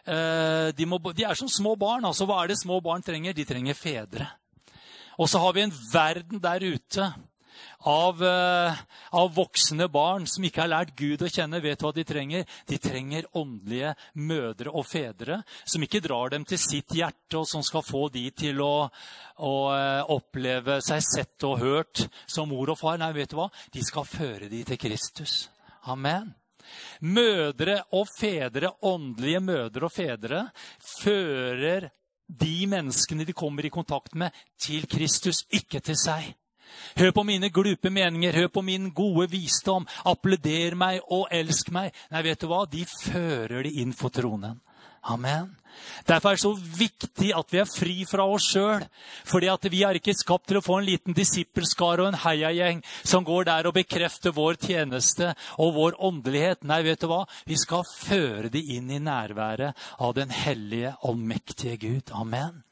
eh, 0.10 0.74
de, 0.74 0.89
må, 0.89 0.98
de, 1.13 1.28
er 1.30 1.38
som 1.38 1.51
små 1.51 1.75
barn. 1.78 2.10
altså 2.10 2.25
Hva 2.25 2.42
er 2.42 2.50
det 2.50 2.62
små 2.63 2.82
barn 2.82 3.06
trenger? 3.06 3.38
De 3.38 3.46
trenger 3.46 3.78
fedre. 3.78 4.32
Og 5.22 5.30
så 5.30 5.42
har 5.44 5.54
vi 5.54 5.68
en 5.68 5.78
verden 5.94 6.42
der 6.42 6.66
ute 6.66 7.12
av, 7.88 8.24
eh, 8.24 8.80
av, 9.12 9.34
voksne 9.36 9.88
barn 9.92 10.28
som 10.28 10.44
ikke 10.44 10.63
har 10.63 10.72
lært 10.72 10.96
Gud 10.98 11.22
å 11.24 11.30
kjenne, 11.32 11.62
vet 11.63 11.82
hva 11.82 11.92
de 11.96 12.04
trenger? 12.04 12.46
De 12.68 12.78
trenger 12.78 13.30
åndelige 13.38 13.94
mødre 14.16 14.74
og 14.74 14.88
fedre 14.88 15.42
som 15.63 15.84
ikke 15.84 16.01
drar 16.04 16.34
dem 16.34 16.46
til 16.46 16.60
sitt 16.62 16.96
hjerte, 16.96 17.39
og 17.39 17.48
som 17.48 17.63
skal 17.63 17.86
få 17.86 18.08
de 18.13 18.25
til 18.32 18.62
å, 18.66 18.89
å 19.38 19.54
eh, 19.75 20.04
oppleve 20.16 20.80
seg 20.86 21.06
sett 21.06 21.48
og 21.48 21.60
hørt 21.63 22.08
som 22.28 22.50
mor 22.51 22.74
og 22.74 22.80
far. 22.80 23.00
Nei, 23.00 23.13
vet 23.16 23.32
du 23.32 23.39
hva? 23.39 23.50
De 23.74 23.86
skal 23.86 24.08
føre 24.08 24.51
de 24.51 24.63
til 24.68 24.82
Kristus. 24.82 25.48
Amen. 25.89 26.34
Mødre 27.01 27.80
og 27.98 28.10
fedre, 28.12 28.74
åndelige 28.86 29.39
mødre 29.42 29.88
og 29.88 29.94
fedre, 29.94 30.44
fører 31.01 31.89
de 32.30 32.68
menneskene 32.70 33.25
de 33.25 33.34
kommer 33.34 33.66
i 33.66 33.74
kontakt 33.74 34.16
med, 34.16 34.36
til 34.60 34.86
Kristus, 34.89 35.46
ikke 35.50 35.82
til 35.82 35.98
seg. 35.98 36.34
Hør 37.00 37.14
på 37.16 37.26
mine 37.28 37.52
glupe 37.54 37.92
meninger, 37.94 38.36
hør 38.36 38.50
på 38.54 38.64
min 38.66 38.90
gode 38.96 39.30
visdom. 39.32 39.88
Applauder 40.10 40.78
meg 40.80 41.04
og 41.10 41.28
elsk 41.32 41.72
meg. 41.76 41.94
Nei, 42.14 42.26
vet 42.26 42.42
du 42.42 42.50
hva? 42.52 42.66
De 42.70 42.86
fører 42.86 43.64
det 43.68 43.76
inn 43.82 43.96
for 43.96 44.14
tronen. 44.14 44.60
Amen. 45.10 45.56
Derfor 46.08 46.30
er 46.30 46.36
det 46.36 46.42
så 46.42 46.52
viktig 46.54 47.30
at 47.36 47.54
vi 47.54 47.60
er 47.62 47.70
fri 47.70 47.96
fra 48.10 48.26
oss 48.28 48.50
sjøl. 48.52 48.84
Fordi 49.30 49.50
at 49.52 49.68
vi 49.72 49.84
er 49.88 50.00
ikke 50.00 50.16
skapt 50.18 50.50
til 50.50 50.60
å 50.60 50.64
få 50.66 50.80
en 50.80 50.88
liten 50.90 51.16
disippelskare 51.16 52.04
og 52.04 52.12
en 52.12 52.22
heiagjeng 52.26 52.84
som 53.00 53.26
går 53.28 53.48
der 53.50 53.70
og 53.70 53.78
bekrefter 53.78 54.36
vår 54.36 54.60
tjeneste 54.60 55.34
og 55.58 55.76
vår 55.78 56.00
åndelighet. 56.10 56.66
Nei, 56.68 56.82
vet 56.88 57.04
du 57.04 57.10
hva? 57.12 57.24
Vi 57.48 57.58
skal 57.60 57.88
føre 57.88 58.52
de 58.54 58.64
inn 58.76 58.92
i 58.92 59.02
nærværet 59.04 59.78
av 60.00 60.18
den 60.20 60.34
hellige, 60.36 60.98
allmektige 61.06 61.80
Gud. 61.80 62.12
Amen. 62.12 62.64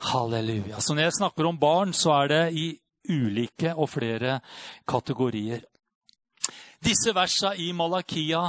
Halleluja. 0.00 0.80
Så 0.80 0.94
når 0.94 1.08
jeg 1.08 1.18
snakker 1.18 1.46
om 1.46 1.58
barn, 1.60 1.92
så 1.92 2.14
er 2.22 2.28
det 2.32 2.44
i 2.56 2.66
ulike 3.10 3.74
og 3.74 3.90
flere 3.90 4.38
kategorier. 4.88 5.64
Disse 6.80 7.12
versa 7.12 7.52
i 7.54 7.72
Malakia 7.76 8.46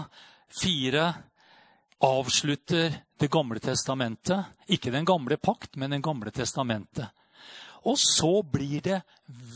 4 0.61 1.07
avslutter 2.07 2.93
Det 3.19 3.29
gamle 3.29 3.59
testamentet. 3.59 4.45
Ikke 4.67 4.91
Den 4.91 5.05
gamle 5.05 5.37
pakt, 5.37 5.75
men 5.75 5.91
Den 5.91 6.01
gamle 6.01 6.31
testamentet. 6.31 7.11
Og 7.89 7.97
så 7.97 8.41
blir 8.45 8.81
det 8.85 9.01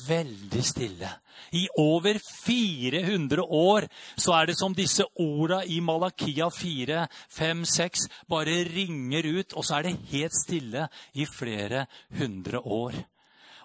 veldig 0.08 0.64
stille. 0.66 1.10
I 1.52 1.68
over 1.78 2.18
400 2.46 3.44
år 3.44 3.88
så 4.18 4.34
er 4.40 4.50
det 4.50 4.58
som 4.58 4.74
disse 4.76 5.06
orda 5.22 5.62
i 5.66 5.80
Malakia 5.80 6.50
4, 6.50 7.06
5, 7.30 7.66
6 7.66 8.08
bare 8.30 8.64
ringer 8.70 9.28
ut, 9.40 9.54
og 9.54 9.66
så 9.66 9.78
er 9.78 9.90
det 9.90 10.00
helt 10.14 10.38
stille 10.38 10.88
i 11.14 11.28
flere 11.30 11.86
hundre 12.18 12.60
år. 12.60 12.98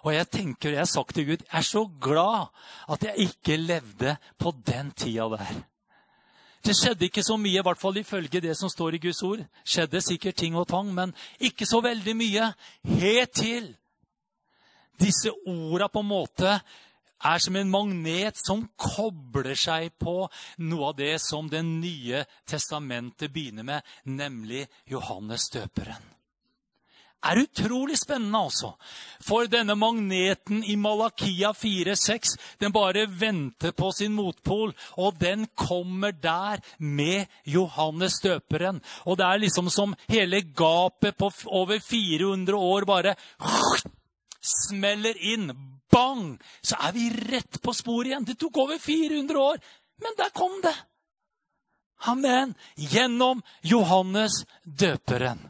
Og 0.01 0.13
jeg 0.15 0.29
tenker, 0.33 0.73
jeg 0.73 0.81
har 0.81 0.89
sagt 0.89 1.15
til 1.15 1.27
Gud, 1.29 1.43
jeg 1.45 1.57
er 1.57 1.65
så 1.65 1.83
glad 2.01 2.49
at 2.89 3.03
jeg 3.05 3.27
ikke 3.29 3.57
levde 3.57 4.15
på 4.37 4.53
den 4.65 4.91
tida 4.97 5.29
der. 5.29 5.61
Det 6.61 6.75
skjedde 6.77 7.07
ikke 7.07 7.23
så 7.25 7.37
mye, 7.41 7.57
i 7.57 7.65
hvert 7.65 7.79
fall 7.81 7.97
ifølge 7.97 8.41
det 8.41 8.53
som 8.57 8.69
står 8.69 8.95
i 8.95 9.01
Guds 9.01 9.21
ord. 9.25 9.45
skjedde 9.65 10.01
sikkert 10.01 10.35
ting 10.35 10.55
og 10.55 10.67
tang, 10.67 10.93
men 10.93 11.13
ikke 11.39 11.65
så 11.65 11.81
veldig 11.81 12.15
mye. 12.15 12.53
Helt 12.85 13.31
til 13.33 13.75
disse 15.01 15.33
orda 15.49 15.89
på 15.91 16.03
en 16.03 16.11
måte 16.11 16.55
er 17.21 17.41
som 17.41 17.55
en 17.55 17.69
magnet 17.69 18.37
som 18.39 18.63
kobler 18.79 19.57
seg 19.57 19.91
på 20.01 20.23
noe 20.65 20.87
av 20.89 20.95
det 20.97 21.17
som 21.21 21.49
Det 21.49 21.61
nye 21.65 22.23
testamentet 22.49 23.33
begynner 23.33 23.67
med, 23.67 23.81
nemlig 24.05 24.65
Johannes 24.89 25.49
døperen. 25.53 26.01
Er 27.21 27.37
utrolig 27.37 27.99
spennende, 28.01 28.39
altså. 28.39 28.71
For 29.21 29.45
denne 29.45 29.75
magneten 29.77 30.63
i 30.65 30.73
Malakia 30.73 31.51
4,6 31.53 32.33
den 32.63 32.73
bare 32.73 33.05
venter 33.05 33.75
på 33.77 33.91
sin 33.93 34.15
motpol, 34.17 34.73
og 34.97 35.19
den 35.21 35.45
kommer 35.53 36.17
der 36.17 36.63
med 36.79 37.29
Johannes 37.45 38.17
døperen. 38.25 38.81
Og 39.05 39.21
det 39.21 39.27
er 39.27 39.43
liksom 39.45 39.69
som 39.69 39.93
hele 40.09 40.41
gapet 40.41 41.17
på 41.21 41.29
over 41.45 41.77
400 41.77 42.57
år 42.57 42.89
bare 42.89 43.15
smeller 44.41 45.17
inn, 45.33 45.51
bang, 45.91 46.35
så 46.61 46.77
er 46.87 46.95
vi 46.95 47.09
rett 47.31 47.61
på 47.61 47.73
sporet 47.75 48.11
igjen. 48.11 48.25
Det 48.25 48.37
tok 48.41 48.57
over 48.63 48.79
400 48.79 49.39
år, 49.39 49.61
men 50.01 50.17
der 50.17 50.33
kom 50.35 50.59
det. 50.63 50.75
Amen. 52.09 52.55
Gjennom 52.75 53.43
Johannes 53.61 54.43
døperen. 54.63 55.43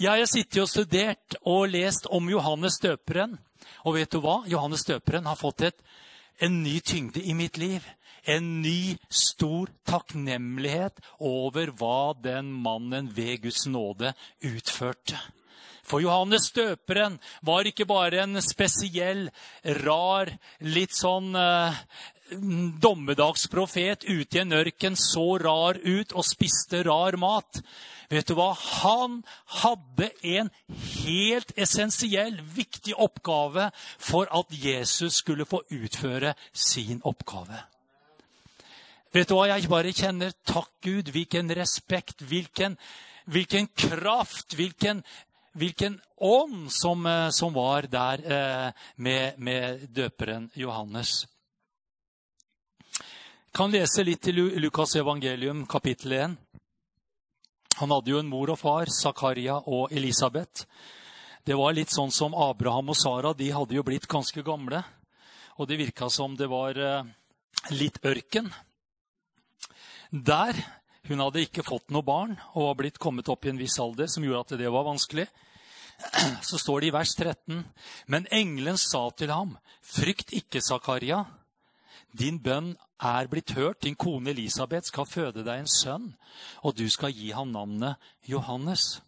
Jeg 0.00 0.22
har 0.22 0.30
sittet 0.30 0.62
og 0.62 0.70
studert 0.70 1.36
og 1.44 1.68
lest 1.70 2.08
om 2.10 2.30
Johannes 2.32 2.78
døperen. 2.82 3.36
Og 3.84 3.98
vet 3.98 4.10
du 4.10 4.22
hva? 4.24 4.40
Johannes 4.48 4.86
døperen 4.88 5.28
har 5.28 5.38
fått 5.38 5.66
et, 5.68 5.82
en 6.42 6.62
ny 6.64 6.78
tyngde 6.80 7.20
i 7.22 7.36
mitt 7.38 7.60
liv. 7.60 7.84
En 8.24 8.62
ny, 8.62 8.96
stor 9.10 9.68
takknemlighet 9.86 11.02
over 11.18 11.74
hva 11.76 12.14
den 12.22 12.48
mannen 12.64 13.10
ved 13.14 13.42
Guds 13.44 13.66
nåde 13.66 14.14
utførte. 14.46 15.18
For 15.92 16.00
Johannes 16.00 16.48
døperen 16.56 17.18
var 17.44 17.68
ikke 17.68 17.84
bare 17.84 18.22
en 18.24 18.40
spesiell, 18.40 19.26
rar, 19.84 20.30
litt 20.64 20.94
sånn 20.96 21.34
eh, 21.36 21.80
dommedagsprofet 22.80 24.06
ute 24.08 24.38
i 24.38 24.40
en 24.40 24.54
ørken, 24.56 24.96
så 24.96 25.36
rar 25.42 25.76
ut 25.84 26.14
og 26.16 26.24
spiste 26.24 26.80
rar 26.88 27.18
mat. 27.20 27.60
Vet 28.12 28.28
du 28.28 28.34
hva? 28.38 28.54
Han 28.56 29.20
hadde 29.60 30.08
en 30.34 30.48
helt 31.04 31.52
essensiell, 31.60 32.38
viktig 32.40 32.96
oppgave 32.96 33.68
for 34.00 34.32
at 34.32 34.52
Jesus 34.52 35.20
skulle 35.20 35.48
få 35.48 35.60
utføre 35.72 36.32
sin 36.52 37.04
oppgave. 37.08 37.60
Vet 39.12 39.28
du 39.28 39.36
hva? 39.36 39.50
Jeg 39.52 39.68
bare 39.68 39.92
kjenner 39.92 40.32
Takk, 40.48 40.72
Gud. 40.84 41.12
Hvilken 41.12 41.52
respekt, 41.56 42.24
hvilken, 42.24 42.78
hvilken 43.28 43.68
kraft, 43.76 44.56
hvilken 44.56 45.04
hvilken 45.52 46.00
ånd 46.16 46.72
som, 46.72 47.06
eh, 47.06 47.28
som 47.30 47.52
var 47.52 47.82
der 47.82 48.24
eh, 48.32 48.72
med, 48.96 49.38
med, 49.38 49.88
døperen 49.88 50.50
Johannes. 50.54 51.26
Kan 53.52 53.70
lese 53.70 54.04
litt 54.04 54.28
i 54.28 54.32
Lukas 54.32 54.96
evangelium, 54.96 55.66
kapittel 55.66 56.12
1. 56.12 56.36
Han 57.76 57.90
hadde 57.90 58.10
jo 58.10 58.20
en 58.20 58.28
mor 58.28 58.52
og 58.52 58.58
far, 58.60 58.88
Zakaria 58.88 59.58
og 59.66 59.92
Elisabeth. 59.92 60.64
Det 61.44 61.56
var 61.58 61.74
litt 61.74 61.90
sånn 61.92 62.12
som 62.14 62.36
Abraham 62.38 62.92
og 62.92 62.96
Sara. 62.96 63.32
De 63.34 63.50
hadde 63.52 63.74
jo 63.74 63.84
blitt 63.84 64.06
ganske 64.08 64.44
gamle. 64.46 64.82
Og 65.58 65.68
det 65.68 65.80
virka 65.80 66.08
som 66.08 66.36
det 66.38 66.48
var 66.48 66.78
eh, 66.78 67.08
litt 67.74 67.98
ørken. 68.06 68.48
Der 70.12 70.56
hun 71.10 71.22
hadde 71.22 71.42
ikke 71.42 71.64
fått 71.66 71.90
noe 71.90 72.06
barn 72.06 72.36
og 72.52 72.68
var 72.68 72.78
blitt 72.78 73.00
kommet 73.02 73.28
opp 73.32 73.46
i 73.46 73.50
en 73.50 73.58
viss 73.58 73.78
alder 73.82 74.10
som 74.10 74.22
gjorde 74.22 74.54
at 74.54 74.60
det 74.60 74.70
var 74.70 74.86
vanskelig. 74.86 75.26
Så 76.48 76.60
står 76.62 76.80
det 76.80 76.90
i 76.90 76.94
vers 76.94 77.14
13.: 77.18 77.62
Men 78.06 78.28
engelen 78.30 78.78
sa 78.78 79.08
til 79.10 79.32
ham, 79.34 79.56
frykt 79.82 80.32
ikke, 80.32 80.62
Zakaria. 80.62 81.24
Din 82.12 82.38
bønn 82.38 82.74
er 83.02 83.26
blitt 83.26 83.54
hørt. 83.56 83.82
Din 83.82 83.96
kone 83.96 84.30
Elisabeth 84.30 84.92
skal 84.92 85.08
føde 85.08 85.42
deg 85.42 85.62
en 85.62 85.70
sønn, 85.70 86.12
og 86.62 86.76
du 86.78 86.88
skal 86.90 87.14
gi 87.14 87.32
ham 87.32 87.50
navnet 87.50 87.98
Johannes. 88.28 89.00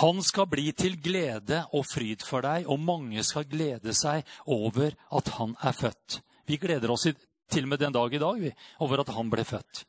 Han 0.00 0.22
skal 0.26 0.48
bli 0.50 0.72
til 0.72 0.96
glede 0.98 1.64
og 1.72 1.84
fryd 1.86 2.24
for 2.26 2.42
deg, 2.42 2.66
og 2.66 2.80
mange 2.80 3.22
skal 3.22 3.46
glede 3.46 3.94
seg 3.94 4.24
over 4.46 4.96
at 5.14 5.34
han 5.36 5.54
er 5.62 5.76
født. 5.76 6.22
Vi 6.46 6.58
gleder 6.58 6.90
oss 6.90 7.06
til 7.06 7.66
og 7.66 7.68
med 7.68 7.78
den 7.78 7.94
dag 7.94 8.14
i 8.14 8.22
dag 8.22 8.48
over 8.82 9.04
at 9.04 9.12
han 9.14 9.30
ble 9.30 9.44
født. 9.46 9.84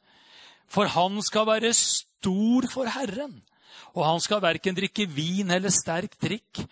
For 0.67 0.89
han 0.91 1.21
skal 1.23 1.47
være 1.47 1.73
stor 1.77 2.67
for 2.71 2.89
Herren, 2.89 3.41
og 3.95 4.03
han 4.05 4.21
skal 4.23 4.43
verken 4.43 4.75
drikke 4.75 5.07
vin 5.07 5.53
eller 5.53 5.71
sterk 5.71 6.17
drikk. 6.21 6.65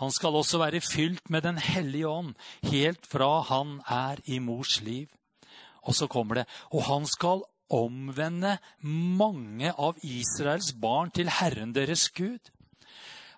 Han 0.00 0.12
skal 0.14 0.36
også 0.38 0.60
være 0.62 0.80
fylt 0.80 1.28
med 1.30 1.42
Den 1.44 1.58
hellige 1.58 2.08
ånd, 2.08 2.34
helt 2.62 3.06
fra 3.06 3.42
han 3.50 3.80
er 3.86 4.22
i 4.24 4.38
mors 4.38 4.80
liv. 4.80 5.08
Og 5.82 5.94
så 5.94 6.06
kommer 6.06 6.40
det 6.40 6.46
Og 6.72 6.84
han 6.84 7.06
skal 7.06 7.44
omvende 7.70 8.58
mange 8.82 9.72
av 9.78 9.98
Israels 10.02 10.72
barn 10.72 11.12
til 11.14 11.30
Herren 11.30 11.74
deres 11.74 12.08
Gud. 12.10 12.50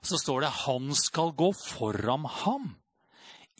Så 0.03 0.19
står 0.19 0.43
det 0.43 0.55
han 0.65 0.95
skal 0.99 1.35
gå 1.37 1.53
foran 1.53 2.25
ham 2.43 2.73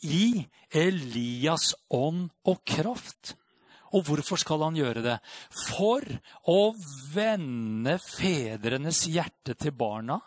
i 0.03 0.47
Elias 0.71 1.73
ånd 1.91 2.29
og 2.43 2.63
kraft 2.67 3.35
og 3.93 4.07
hvorfor 4.07 4.39
skal 4.41 4.63
han 4.65 4.77
gjøre 4.77 5.03
det? 5.05 5.17
For 5.69 6.05
å 6.49 6.73
vende 7.13 7.97
fedrenes 8.01 9.03
hjerte 9.09 9.55
til 9.59 9.75
barna 9.77 10.19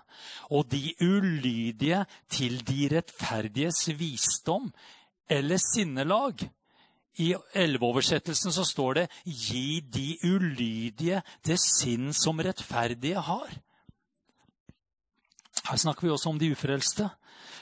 og 0.55 0.69
de 0.71 0.95
ulydige 1.03 2.05
til 2.33 2.61
de 2.67 2.87
rettferdiges 2.95 3.89
visdom 3.99 4.71
eller 5.29 5.61
sinnelag. 5.63 6.47
I 7.17 7.33
elveoversettelsen 7.57 8.53
så 8.53 8.65
står 8.65 8.95
det 8.95 9.07
'gi 9.25 9.81
de 9.81 10.19
ulydige 10.23 11.23
det 11.47 11.57
sinn 11.61 12.13
som 12.13 12.39
rettferdige 12.39 13.21
har'. 13.21 13.57
Her 15.67 15.77
snakker 15.77 16.07
vi 16.07 16.13
også 16.13 16.29
om 16.29 16.39
de 16.39 16.53
ufrelste. 16.53 17.09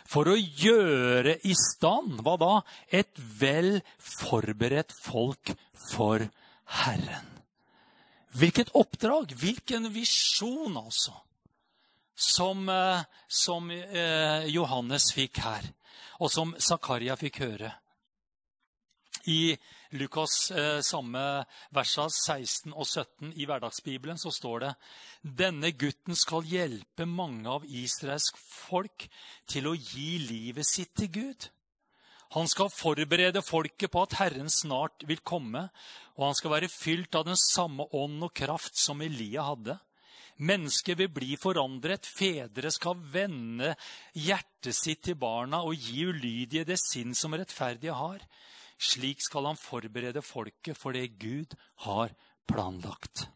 For 0.08 0.28
å 0.28 0.36
gjøre 0.36 1.38
i 1.48 1.54
stand 1.58 2.20
hva 2.24 2.36
da? 2.40 2.54
Et 2.92 3.10
vel 3.40 3.78
forberedt 3.98 4.92
folk 5.04 5.54
for 5.90 6.26
Herren. 6.84 7.30
Hvilket 8.34 8.72
oppdrag, 8.74 9.32
hvilken 9.38 9.86
visjon, 9.94 10.74
altså, 10.76 11.14
som, 12.14 12.68
eh, 12.68 13.04
som 13.28 13.70
eh, 13.70 14.46
Johannes 14.50 15.12
fikk 15.14 15.38
her, 15.44 15.68
og 16.18 16.32
som 16.32 16.54
Zakaria 16.58 17.16
fikk 17.18 17.40
høre. 17.44 17.70
I 19.30 19.56
Lukas 19.96 20.50
eh, 20.52 20.80
samme 20.84 21.22
versa 21.74 22.06
16 22.10 22.74
og 22.74 22.84
17 22.84 23.32
i 23.40 23.46
hverdagsbibelen 23.48 24.20
så 24.20 24.32
står 24.34 24.64
det 24.64 24.72
denne 25.22 25.70
gutten 25.72 26.18
skal 26.18 26.44
hjelpe 26.44 27.06
mange 27.08 27.48
av 27.48 27.64
Israels 27.64 28.28
folk 28.36 29.06
til 29.48 29.70
å 29.70 29.76
gi 29.78 30.18
livet 30.20 30.68
sitt 30.68 30.92
til 30.98 31.12
Gud. 31.14 31.48
Han 32.34 32.50
skal 32.50 32.72
forberede 32.74 33.44
folket 33.46 33.92
på 33.94 34.02
at 34.02 34.16
Herren 34.18 34.50
snart 34.50 35.04
vil 35.06 35.22
komme, 35.22 35.68
og 36.18 36.28
han 36.28 36.36
skal 36.36 36.56
være 36.56 36.72
fylt 36.72 37.14
av 37.14 37.28
den 37.28 37.38
samme 37.38 37.86
ånd 37.94 38.26
og 38.26 38.34
kraft 38.34 38.74
som 38.80 39.02
Elia 39.04 39.46
hadde. 39.46 39.78
Mennesket 40.42 40.98
vil 40.98 41.12
bli 41.14 41.36
forandret. 41.38 42.08
Fedre 42.10 42.72
skal 42.74 42.98
vende 42.98 43.76
hjertet 44.18 44.74
sitt 44.74 45.04
til 45.06 45.18
barna 45.18 45.62
og 45.62 45.78
gi 45.78 46.08
ulydige 46.10 46.66
det 46.66 46.80
sinn 46.82 47.14
som 47.14 47.36
rettferdige 47.38 47.94
har. 47.94 48.24
Slik 48.84 49.22
skal 49.24 49.48
han 49.48 49.58
forberede 49.58 50.22
folket 50.22 50.76
for 50.76 50.92
det 50.92 51.16
Gud 51.20 51.56
har 51.86 52.12
planlagt. 52.48 53.28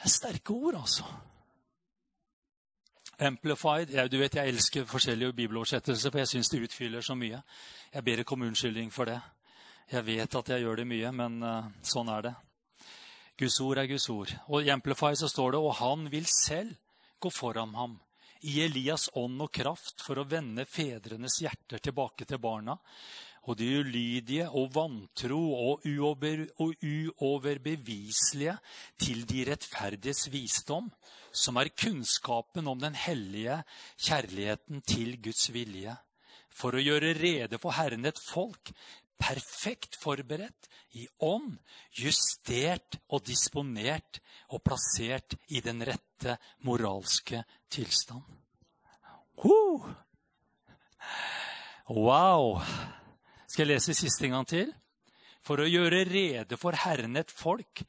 Det 0.00 0.08
er 0.08 0.14
sterke 0.14 0.52
ord, 0.52 0.74
altså. 0.80 1.04
Amplified 3.20 3.90
ja, 3.92 4.06
du 4.08 4.16
vet, 4.18 4.34
Jeg 4.34 4.48
elsker 4.48 4.84
forskjellige 4.84 5.32
bibeloversettelser, 5.32 6.10
for 6.10 6.18
jeg 6.18 6.28
syns 6.28 6.48
det 6.48 6.62
utfyller 6.64 7.00
så 7.00 7.14
mye. 7.14 7.42
Jeg 7.94 8.04
ber 8.04 8.18
ikke 8.18 8.32
om 8.32 8.42
unnskyldning 8.48 8.92
for 8.92 9.04
det. 9.04 9.20
Jeg 9.92 10.06
vet 10.06 10.34
at 10.34 10.48
jeg 10.48 10.60
gjør 10.60 10.76
det 10.76 10.86
mye, 10.86 11.12
men 11.12 11.42
uh, 11.42 11.68
sånn 11.82 12.08
er 12.08 12.22
det. 12.22 12.34
Guds 13.38 13.60
ord 13.60 13.78
er 13.78 13.90
Guds 13.90 14.08
ord. 14.08 14.32
Og 14.48 14.64
I 14.64 14.72
Amplify 14.72 15.12
så 15.14 15.28
står 15.28 15.52
det 15.52 15.60
og 15.60 15.74
han 15.80 16.08
vil 16.12 16.26
selv 16.32 16.72
gå 17.20 17.30
foran 17.36 17.74
ham 17.74 17.98
i 18.48 18.60
Elias 18.64 19.08
ånd 19.18 19.42
og 19.44 19.52
kraft 19.52 20.02
for 20.04 20.20
å 20.20 20.26
vende 20.28 20.64
fedrenes 20.68 21.40
hjerter 21.42 21.82
tilbake 21.82 22.26
til 22.28 22.40
barna, 22.42 22.76
og 23.48 23.56
de 23.56 23.68
ulydige 23.80 24.46
og 24.56 24.68
vantro 24.74 25.40
og, 25.56 25.86
uover, 25.88 26.44
og 26.60 26.74
uoverbeviselige 26.84 28.56
til 29.00 29.24
de 29.28 29.46
rettferdiges 29.48 30.26
visdom, 30.32 30.90
som 31.32 31.56
er 31.60 31.72
kunnskapen 31.72 32.68
om 32.68 32.80
den 32.82 32.96
hellige 32.98 33.62
kjærligheten 33.96 34.84
til 34.84 35.16
Guds 35.24 35.48
vilje, 35.54 35.96
for 36.50 36.76
å 36.76 36.82
gjøre 36.82 37.14
rede 37.16 37.60
for 37.62 37.78
Herren 37.78 38.04
et 38.10 38.20
folk, 38.20 38.72
perfekt 39.20 39.98
forberedt, 40.00 40.68
i 40.98 41.06
ånd, 41.22 41.58
justert 41.94 42.98
og 43.12 43.22
disponert 43.28 44.18
og 44.50 44.62
plassert 44.66 45.36
i 45.54 45.60
den 45.62 45.84
rette 45.86 46.34
moralske 46.66 47.44
tilstand. 47.70 48.24
Uh! 49.44 49.86
Wow! 51.90 52.58
Skal 53.46 53.66
jeg 53.66 53.76
lese 53.76 53.94
siste 53.98 54.30
gang 54.30 54.46
til? 54.48 54.72
For 55.42 55.62
å 55.62 55.68
gjøre 55.68 56.04
rede 56.08 56.58
for 56.60 56.76
Herren 56.76 57.16
et 57.18 57.32
folk, 57.32 57.82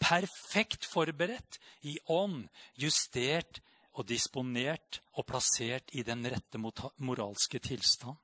perfekt 0.00 0.88
forberedt, 0.88 1.60
i 1.86 1.98
ånd, 2.10 2.46
justert 2.80 3.60
og 3.98 4.08
disponert 4.08 5.00
og 5.16 5.26
plassert 5.28 5.94
i 5.94 6.04
den 6.06 6.26
rette 6.30 6.60
moralske 6.60 7.60
tilstand. 7.62 8.16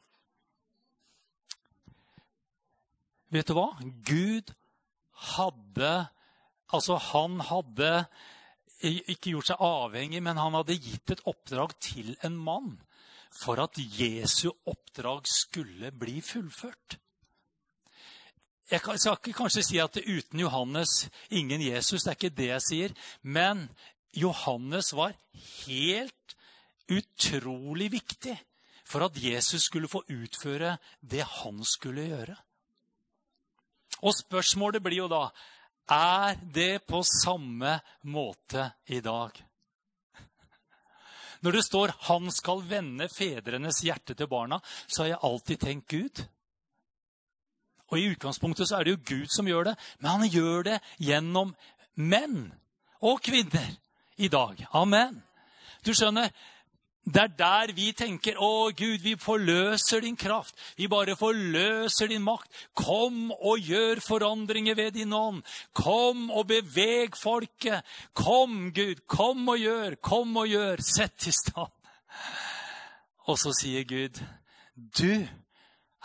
Vet 3.34 3.50
du 3.50 3.56
hva? 3.58 3.70
Gud 4.06 4.54
hadde 5.34 5.94
Altså, 6.74 6.96
han 7.12 7.38
hadde 7.44 7.90
ikke 8.82 9.34
gjort 9.34 9.52
seg 9.52 9.60
avhengig, 9.62 10.18
men 10.24 10.40
han 10.40 10.56
hadde 10.56 10.74
gitt 10.74 11.12
et 11.14 11.22
oppdrag 11.30 11.76
til 11.78 12.16
en 12.26 12.34
mann 12.34 12.72
for 13.34 13.60
at 13.62 13.78
Jesu 13.78 14.48
oppdrag 14.70 15.28
skulle 15.30 15.92
bli 15.94 16.18
fullført. 16.24 16.98
Jeg 18.70 18.80
skal 18.80 19.18
ikke 19.18 19.36
kanskje 19.36 19.62
si 19.66 19.78
at 19.78 19.98
uten 20.00 20.40
Johannes 20.40 21.04
ingen 21.30 21.62
Jesus. 21.62 22.02
Det 22.02 22.10
er 22.10 22.18
ikke 22.18 22.36
det 22.38 22.48
jeg 22.48 22.64
sier. 22.64 22.96
Men 23.22 23.68
Johannes 24.16 24.92
var 24.96 25.14
helt 25.66 26.36
utrolig 26.90 27.90
viktig 27.92 28.34
for 28.88 29.04
at 29.06 29.20
Jesus 29.20 29.68
skulle 29.68 29.90
få 29.90 30.02
utføre 30.08 30.78
det 31.00 31.22
han 31.42 31.60
skulle 31.68 32.08
gjøre. 32.08 32.38
Og 34.02 34.14
spørsmålet 34.16 34.82
blir 34.82 35.04
jo 35.04 35.08
da 35.12 35.28
er 35.90 36.38
det 36.40 36.86
på 36.88 37.02
samme 37.04 37.78
måte 38.08 38.70
i 38.88 39.00
dag? 39.04 39.36
Når 41.44 41.52
det 41.52 41.64
står 41.64 41.92
'Han 42.00 42.30
skal 42.32 42.62
vende 42.68 43.08
fedrenes 43.18 43.82
hjerte 43.84 44.14
til 44.14 44.26
barna', 44.26 44.62
så 44.88 45.02
har 45.02 45.08
jeg 45.08 45.18
alltid 45.22 45.60
tenkt 45.60 45.88
Gud. 45.88 46.26
Og 47.88 47.98
I 47.98 48.08
utgangspunktet 48.08 48.68
så 48.68 48.76
er 48.76 48.84
det 48.84 48.90
jo 48.90 49.16
Gud 49.16 49.26
som 49.28 49.46
gjør 49.46 49.64
det, 49.64 49.76
men 50.00 50.10
han 50.10 50.28
gjør 50.28 50.62
det 50.62 50.80
gjennom 50.98 51.54
menn 51.94 52.52
og 53.02 53.20
kvinner 53.20 53.76
i 54.16 54.28
dag. 54.28 54.66
Amen. 54.72 55.22
Du 55.84 55.92
skjønner, 55.92 56.30
det 57.04 57.20
er 57.20 57.32
der 57.36 57.72
vi 57.76 57.90
tenker 57.92 58.38
å 58.40 58.70
Gud, 58.72 59.02
vi 59.04 59.12
forløser 59.20 60.00
din 60.00 60.16
kraft. 60.16 60.56
Vi 60.78 60.88
bare 60.88 61.16
forløser 61.20 62.08
din 62.08 62.24
makt. 62.24 62.48
Kom 62.72 63.28
og 63.34 63.60
gjør 63.60 64.00
forandringer 64.00 64.78
ved 64.78 64.96
din 64.96 65.12
ånd. 65.12 65.42
Kom 65.76 66.30
og 66.32 66.48
beveg 66.48 67.16
folket. 67.20 67.84
Kom, 68.16 68.70
Gud, 68.72 69.04
kom 69.06 69.44
og 69.52 69.60
gjør, 69.60 69.98
kom 70.00 70.32
og 70.40 70.48
gjør. 70.48 70.80
Sett 70.80 71.28
i 71.28 71.34
stand. 71.36 71.72
Og 73.28 73.38
så 73.40 73.52
sier 73.56 73.84
Gud, 73.88 74.20
du 74.74 75.26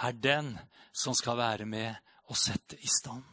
er 0.03 0.19
den 0.19 0.57
som 0.91 1.15
skal 1.15 1.39
være 1.39 1.67
med 1.67 1.95
og 2.27 2.37
sette 2.37 2.75
i 2.79 2.91
stand. 2.91 3.23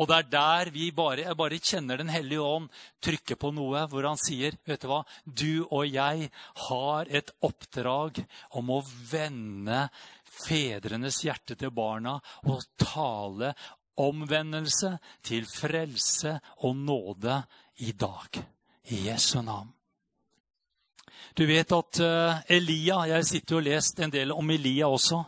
Og 0.00 0.08
det 0.08 0.16
er 0.16 0.28
der 0.32 0.70
vi 0.72 0.86
bare, 0.96 1.34
bare 1.36 1.58
kjenner 1.60 2.00
Den 2.00 2.08
hellige 2.08 2.40
ånd 2.40 2.70
trykke 3.04 3.36
på 3.36 3.50
noe 3.52 3.84
hvor 3.90 4.06
han 4.08 4.20
sier 4.20 4.56
vet 4.64 4.80
du 4.80 4.88
hva, 4.88 5.02
du 5.24 5.66
og 5.68 5.84
jeg 5.88 6.30
har 6.66 7.10
et 7.10 7.32
oppdrag 7.44 8.22
om 8.56 8.72
å 8.72 8.80
vende 9.10 9.84
fedrenes 10.40 11.20
hjerte 11.26 11.58
til 11.58 11.74
barna 11.74 12.16
og 12.48 12.64
tale 12.80 13.52
omvendelse 14.00 14.94
til 15.26 15.44
frelse 15.50 16.38
og 16.64 16.76
nåde 16.76 17.42
i 17.84 17.92
dag. 17.92 18.40
I 18.90 19.04
Jesu 19.10 19.42
navn. 19.44 19.68
Du 21.36 21.44
vet 21.46 21.72
at 21.72 22.00
uh, 22.02 22.40
Elia 22.50 23.04
Jeg 23.06 23.26
sitter 23.28 23.56
og 23.56 23.60
har 23.60 23.68
lest 23.68 24.00
en 24.00 24.10
del 24.10 24.32
om 24.32 24.50
Elia 24.50 24.88
også. 24.90 25.20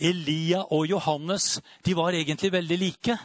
Elia 0.00 0.64
og 0.74 0.88
Johannes 0.90 1.60
de 1.86 1.94
var 1.96 2.16
egentlig 2.16 2.52
veldig 2.52 2.78
like. 2.80 3.16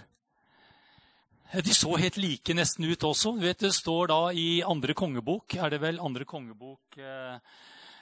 De 1.63 1.74
så 1.76 1.94
helt 1.96 2.18
like 2.20 2.56
nesten 2.58 2.88
ut 2.89 3.04
også. 3.08 3.36
Vet, 3.39 3.62
det 3.63 3.72
står 3.76 4.10
da 4.12 4.20
i 4.36 4.60
andre 4.65 4.96
kongebok, 4.98 5.56
er 5.56 5.72
det 5.72 5.80
vel 5.84 6.02
andre 6.04 6.26
kongebok 6.28 6.98
eh, 7.00 7.38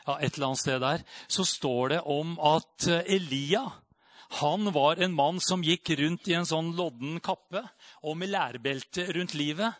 ja, 0.07 0.17
et 0.17 0.33
eller 0.35 0.49
annet 0.49 0.61
sted 0.63 0.81
der, 0.81 1.03
så 1.27 1.45
står 1.45 1.93
det 1.93 2.01
om 2.09 2.35
at 2.41 2.87
eh, 2.89 3.15
Elia 3.17 3.67
han 4.39 4.71
var 4.73 4.97
en 4.97 5.13
mann 5.13 5.37
som 5.43 5.61
gikk 5.61 5.91
rundt 5.99 6.25
i 6.31 6.33
en 6.33 6.47
sånn 6.49 6.71
lodden 6.73 7.19
kappe 7.21 7.61
og 8.01 8.17
med 8.17 8.31
lærbelte 8.33 9.05
rundt 9.13 9.35
livet. 9.37 9.77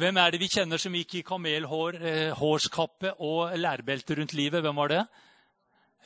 Hvem 0.00 0.16
er 0.16 0.32
det 0.32 0.40
vi 0.40 0.48
kjenner 0.48 0.80
som 0.80 0.96
gikk 0.96 1.18
i 1.18 1.24
kamelhårskappe 1.26 3.10
eh, 3.12 3.20
og 3.20 3.52
lærbelte 3.60 4.16
rundt 4.16 4.32
livet? 4.38 4.64
Hvem 4.64 4.80
var 4.80 4.94
det? 4.94 5.04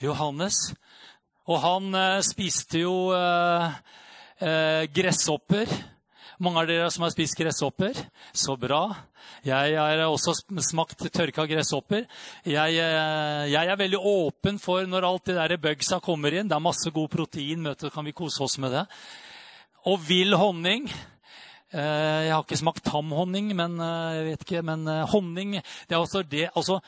Johannes. 0.02 0.72
Og 1.46 1.60
han 1.62 1.94
spiste 2.26 2.82
jo 2.82 3.12
eh, 3.14 3.82
eh 4.42 4.84
gresshopper 4.90 5.70
mange 6.42 6.62
av 6.62 6.68
dere 6.68 6.90
som 6.92 7.04
har 7.06 7.12
spist 7.14 7.36
gresshopper? 7.38 7.98
Så 8.34 8.56
bra. 8.60 8.88
Jeg 9.44 9.76
har 9.76 10.02
også 10.06 10.34
smakt 10.64 11.06
tørka 11.14 11.46
gresshopper. 11.48 12.06
Jeg, 12.48 12.76
eh, 12.80 13.44
jeg, 13.52 13.70
er 13.70 13.80
veldig 13.80 14.00
åpen 14.00 14.58
for 14.62 14.86
når 14.88 15.08
alt 15.08 15.30
det 15.30 15.38
der 15.38 15.56
bugsa 15.62 16.00
kommer 16.04 16.34
inn. 16.34 16.50
Det 16.50 16.56
er 16.56 16.64
masse 16.64 16.92
god 16.94 17.10
protein. 17.12 17.62
Møte, 17.64 17.92
kan 17.94 18.06
vi 18.06 18.16
kose 18.16 18.42
oss 18.44 18.58
med 18.62 18.74
det. 18.74 18.84
Og 19.90 20.00
vill 20.08 20.34
honning. 20.40 20.88
Eh, 21.74 22.20
jeg 22.28 22.34
har 22.34 22.44
ikke 22.44 22.60
smakt 22.60 22.84
tamhonning, 22.86 23.54
men 23.56 23.78
eh, 23.82 24.12
jeg 24.18 24.28
vet 24.30 24.46
ikke, 24.46 24.64
men 24.66 24.86
honning 25.10 25.58
det 25.58 25.96
er 25.96 26.00
også 26.00 26.22
det, 26.22 26.48
altså, 26.54 26.80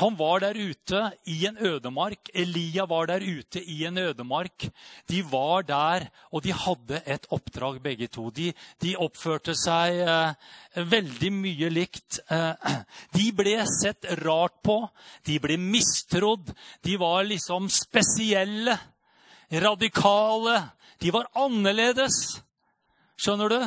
Han 0.00 0.16
var 0.16 0.40
der 0.40 0.56
ute 0.56 1.00
i 1.28 1.42
en 1.46 1.58
ødemark. 1.60 2.30
Elia 2.34 2.86
var 2.88 3.10
der 3.10 3.20
ute 3.20 3.60
i 3.60 3.84
en 3.84 3.98
ødemark. 3.98 4.64
De 5.08 5.22
var 5.28 5.66
der, 5.68 6.06
og 6.32 6.44
de 6.44 6.52
hadde 6.52 7.02
et 7.06 7.26
oppdrag, 7.30 7.82
begge 7.82 8.08
to. 8.08 8.30
De, 8.30 8.52
de 8.80 8.94
oppførte 8.96 9.52
seg 9.58 10.00
eh, 10.00 10.86
veldig 10.88 11.32
mye 11.36 11.68
likt. 11.68 12.22
Eh, 12.32 12.72
de 13.18 13.26
ble 13.36 13.58
sett 13.68 14.08
rart 14.24 14.62
på. 14.64 14.78
De 15.28 15.36
ble 15.44 15.58
mistrodd. 15.60 16.54
De 16.80 16.96
var 16.96 17.28
liksom 17.28 17.68
spesielle, 17.68 18.78
radikale. 19.52 20.56
De 21.04 21.12
var 21.12 21.28
annerledes. 21.36 22.22
Skjønner 23.20 23.52
du? 23.52 23.60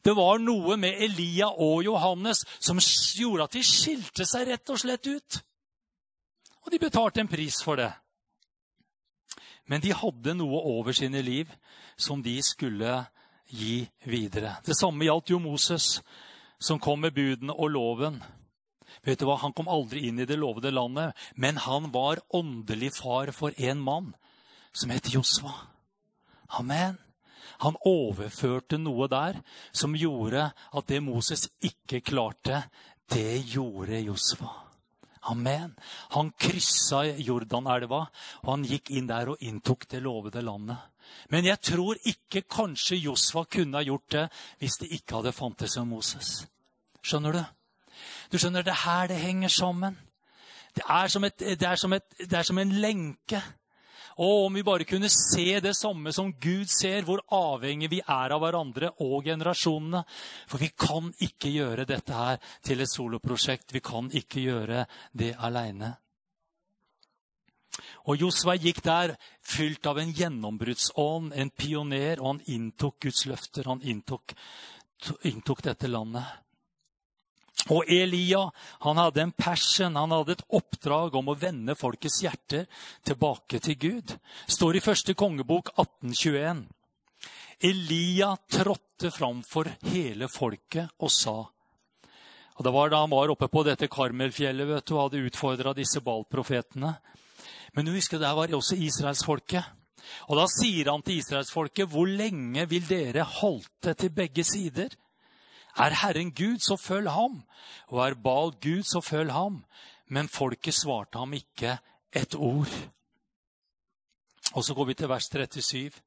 Det 0.00 0.14
var 0.16 0.40
noe 0.40 0.78
med 0.80 0.96
Elia 1.04 1.50
og 1.52 1.82
Johannes 1.84 2.40
som 2.56 2.80
gjorde 2.80 3.44
at 3.44 3.58
de 3.58 3.66
skilte 3.66 4.24
seg 4.24 4.48
rett 4.48 4.72
og 4.72 4.80
slett 4.80 5.10
ut. 5.10 5.40
Og 6.68 6.72
de 6.74 6.82
betalte 6.82 7.22
en 7.22 7.30
pris 7.32 7.62
for 7.64 7.80
det. 7.80 7.88
Men 9.72 9.80
de 9.80 9.94
hadde 9.96 10.34
noe 10.36 10.58
over 10.68 10.92
sine 10.92 11.22
liv 11.24 11.48
som 11.96 12.20
de 12.20 12.34
skulle 12.44 12.90
gi 13.48 13.86
videre. 14.04 14.58
Det 14.66 14.76
samme 14.76 15.08
gjaldt 15.08 15.32
jo 15.32 15.40
Moses, 15.40 16.02
som 16.60 16.76
kom 16.76 17.00
med 17.00 17.16
budene 17.16 17.56
og 17.56 17.72
loven. 17.72 18.20
Vet 19.00 19.16
du 19.16 19.24
hva? 19.30 19.38
Han 19.40 19.56
kom 19.56 19.72
aldri 19.72 20.10
inn 20.10 20.20
i 20.20 20.28
det 20.28 20.36
lovede 20.36 20.74
landet, 20.76 21.16
men 21.40 21.56
han 21.56 21.88
var 21.88 22.20
åndelig 22.36 22.98
far 23.00 23.32
for 23.32 23.56
en 23.56 23.80
mann 23.80 24.12
som 24.76 24.92
het 24.92 25.08
Josva. 25.08 25.56
Amen. 26.60 27.00
Han 27.64 27.80
overførte 27.88 28.76
noe 28.76 29.08
der 29.08 29.40
som 29.72 29.96
gjorde 29.96 30.50
at 30.52 30.92
det 30.92 31.00
Moses 31.00 31.48
ikke 31.64 32.04
klarte, 32.04 32.66
det 33.08 33.40
gjorde 33.56 34.04
Josva. 34.04 34.67
Amen. 35.22 35.74
Han 36.14 36.32
kryssa 36.38 37.04
Jordanelva, 37.18 38.06
og 38.42 38.50
han 38.52 38.66
gikk 38.68 38.90
inn 38.90 39.08
der 39.08 39.32
og 39.34 39.42
inntok 39.42 39.88
det 39.90 40.02
lovede 40.02 40.42
landet. 40.42 40.78
Men 41.30 41.44
jeg 41.44 41.60
tror 41.64 41.96
ikke 42.04 42.44
kanskje 42.50 43.00
Josfa 43.00 43.44
kunne 43.48 43.78
ha 43.78 43.84
gjort 43.84 44.12
det 44.12 44.26
hvis 44.60 44.76
det 44.82 44.90
ikke 44.98 45.20
hadde 45.20 45.32
fantes 45.32 45.76
en 45.76 45.88
Moses. 45.88 46.46
Skjønner 47.02 47.32
du? 47.32 47.42
Du 48.32 48.38
skjønner, 48.38 48.62
Det 48.62 48.74
her 48.84 49.06
det 49.06 49.16
henger 49.16 49.48
sammen. 49.48 49.98
Det 50.76 50.84
er 50.88 51.08
som, 51.08 51.24
et, 51.24 51.38
det 51.38 51.62
er 51.62 51.76
som, 51.76 51.92
et, 51.92 52.04
det 52.18 52.32
er 52.38 52.42
som 52.42 52.58
en 52.58 52.72
lenke. 52.72 53.42
Og 54.18 54.48
om 54.48 54.56
vi 54.58 54.64
bare 54.66 54.86
kunne 54.88 55.10
se 55.12 55.60
det 55.62 55.76
samme 55.78 56.10
som 56.14 56.32
Gud 56.42 56.66
ser, 56.72 57.04
hvor 57.06 57.22
avhengig 57.34 57.90
vi 57.92 58.00
er 58.02 58.34
av 58.34 58.42
hverandre 58.42 58.90
og 59.04 59.28
generasjonene. 59.28 60.02
For 60.50 60.58
vi 60.58 60.72
kan 60.74 61.12
ikke 61.22 61.52
gjøre 61.54 61.86
dette 61.86 62.16
her 62.16 62.42
til 62.66 62.82
et 62.82 62.90
soloprosjekt. 62.90 63.70
Vi 63.76 63.82
kan 63.84 64.10
ikke 64.10 64.42
gjøre 64.42 64.84
det 65.14 65.36
aleine. 65.38 65.94
Og 68.10 68.18
Josva 68.18 68.56
gikk 68.58 68.80
der 68.82 69.14
fylt 69.44 69.86
av 69.86 70.00
en 70.02 70.10
gjennombruddsånd, 70.16 71.30
en 71.38 71.54
pioner, 71.54 72.18
og 72.18 72.32
han 72.32 72.42
inntok 72.50 72.98
Guds 73.06 73.22
løfter. 73.30 73.68
Han 73.70 73.84
inntok, 73.86 74.34
inntok 75.30 75.62
dette 75.68 75.90
landet. 75.90 76.26
Og 77.74 77.90
Elia 77.92 78.46
han 78.84 79.00
hadde 79.00 79.22
en 79.22 79.34
passion, 79.36 79.96
han 79.96 80.14
hadde 80.14 80.38
et 80.38 80.46
oppdrag 80.56 81.18
om 81.18 81.28
å 81.28 81.36
vende 81.38 81.76
folkets 81.78 82.22
hjerter 82.24 82.64
tilbake 83.06 83.60
til 83.64 83.78
Gud. 83.80 84.16
Står 84.48 84.78
i 84.78 84.84
første 84.84 85.14
kongebok 85.18 85.72
1821. 85.76 86.64
Elia 87.68 88.32
trådte 88.48 89.10
framfor 89.12 89.70
hele 89.90 90.28
folket 90.30 90.94
og 91.02 91.12
sa 91.12 91.38
og 92.58 92.64
Det 92.66 92.72
var 92.74 92.90
da 92.90 93.04
han 93.04 93.12
var 93.14 93.30
oppe 93.30 93.46
på 93.46 93.62
dette 93.62 93.86
Karmelfjellet 93.86 94.66
vet 94.66 94.86
du, 94.88 94.96
og 94.96 95.04
hadde 95.04 95.26
utfordra 95.28 95.72
disse 95.78 96.00
Baal-profetene. 96.02 96.90
Men 97.76 97.86
du 97.86 97.92
husker, 97.94 98.18
der 98.18 98.34
var 98.34 98.50
også 98.50 98.74
israelsfolket. 98.82 99.62
Og 100.26 100.40
da 100.40 100.46
sier 100.50 100.90
han 100.90 101.04
til 101.06 101.20
israelsfolket, 101.20 101.86
hvor 101.86 102.10
lenge 102.10 102.64
vil 102.66 102.82
dere 102.88 103.22
halte 103.22 103.94
til 103.94 104.10
begge 104.10 104.42
sider? 104.42 104.90
Er 105.78 105.94
Herren 106.02 106.32
Gud, 106.34 106.58
så 106.58 106.76
følg 106.80 107.10
ham. 107.14 107.42
Og 107.88 108.02
er 108.02 108.18
Bal 108.18 108.52
Gud, 108.62 108.82
så 108.82 109.00
følg 109.04 109.32
ham. 109.32 109.62
Men 110.10 110.28
folket 110.28 110.74
svarte 110.74 111.20
ham 111.20 111.36
ikke 111.36 111.76
et 112.16 112.34
ord. 112.34 112.72
Og 114.56 114.64
så 114.64 114.74
går 114.74 114.88
vi 114.88 114.96
til 114.98 115.10
vers 115.10 115.28
37. 115.30 116.00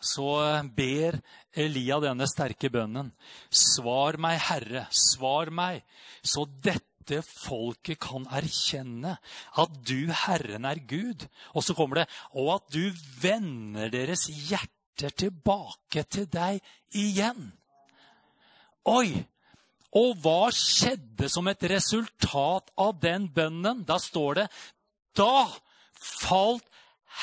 Så 0.00 0.28
ber 0.76 1.18
Elia 1.58 1.98
denne 2.02 2.26
sterke 2.30 2.70
bønnen. 2.72 3.10
Svar 3.50 4.18
meg, 4.22 4.38
Herre, 4.48 4.86
svar 4.94 5.50
meg, 5.50 5.82
så 6.22 6.46
dette 6.46 7.20
folket 7.26 7.98
kan 8.02 8.26
erkjenne 8.36 9.16
at 9.58 9.78
du, 9.88 10.10
Herren, 10.26 10.68
er 10.68 10.82
Gud. 10.86 11.26
Og 11.54 11.66
så 11.66 11.74
kommer 11.74 12.02
det, 12.02 12.08
og 12.34 12.54
at 12.58 12.74
du 12.74 12.84
vender 13.22 13.90
deres 13.92 14.28
hjerter 14.48 15.14
tilbake 15.26 16.06
til 16.10 16.28
deg 16.30 16.62
igjen. 16.94 17.50
Oi! 18.88 19.12
Og 19.96 20.18
hva 20.20 20.50
skjedde 20.52 21.30
som 21.32 21.48
et 21.48 21.62
resultat 21.72 22.68
av 22.76 22.98
den 23.00 23.28
bønnen? 23.32 23.84
Da 23.88 23.96
står 24.00 24.42
det 24.42 24.48
Da 25.16 25.48
falt 25.98 26.66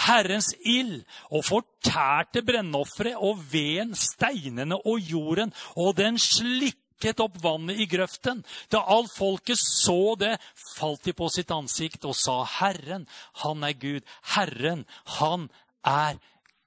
Herrens 0.06 0.50
ild 0.68 1.04
og 1.30 1.46
fortærte 1.48 2.42
brennofferet 2.44 3.22
og 3.22 3.40
veden, 3.52 3.94
steinene 3.96 4.76
og 4.84 5.00
jorden, 5.00 5.54
og 5.80 5.96
den 5.96 6.18
slikket 6.20 7.22
opp 7.24 7.38
vannet 7.44 7.80
i 7.80 7.88
grøften. 7.88 8.42
Da 8.74 8.82
alt 8.92 9.14
folket 9.16 9.62
så 9.62 10.18
det, 10.20 10.34
falt 10.76 11.06
de 11.08 11.14
på 11.16 11.30
sitt 11.32 11.54
ansikt 11.56 12.04
og 12.10 12.18
sa, 12.20 12.42
Herren, 12.58 13.08
han 13.46 13.64
er 13.64 13.78
Gud. 13.80 14.04
Herren, 14.36 14.84
han 15.22 15.48
er 15.86 16.20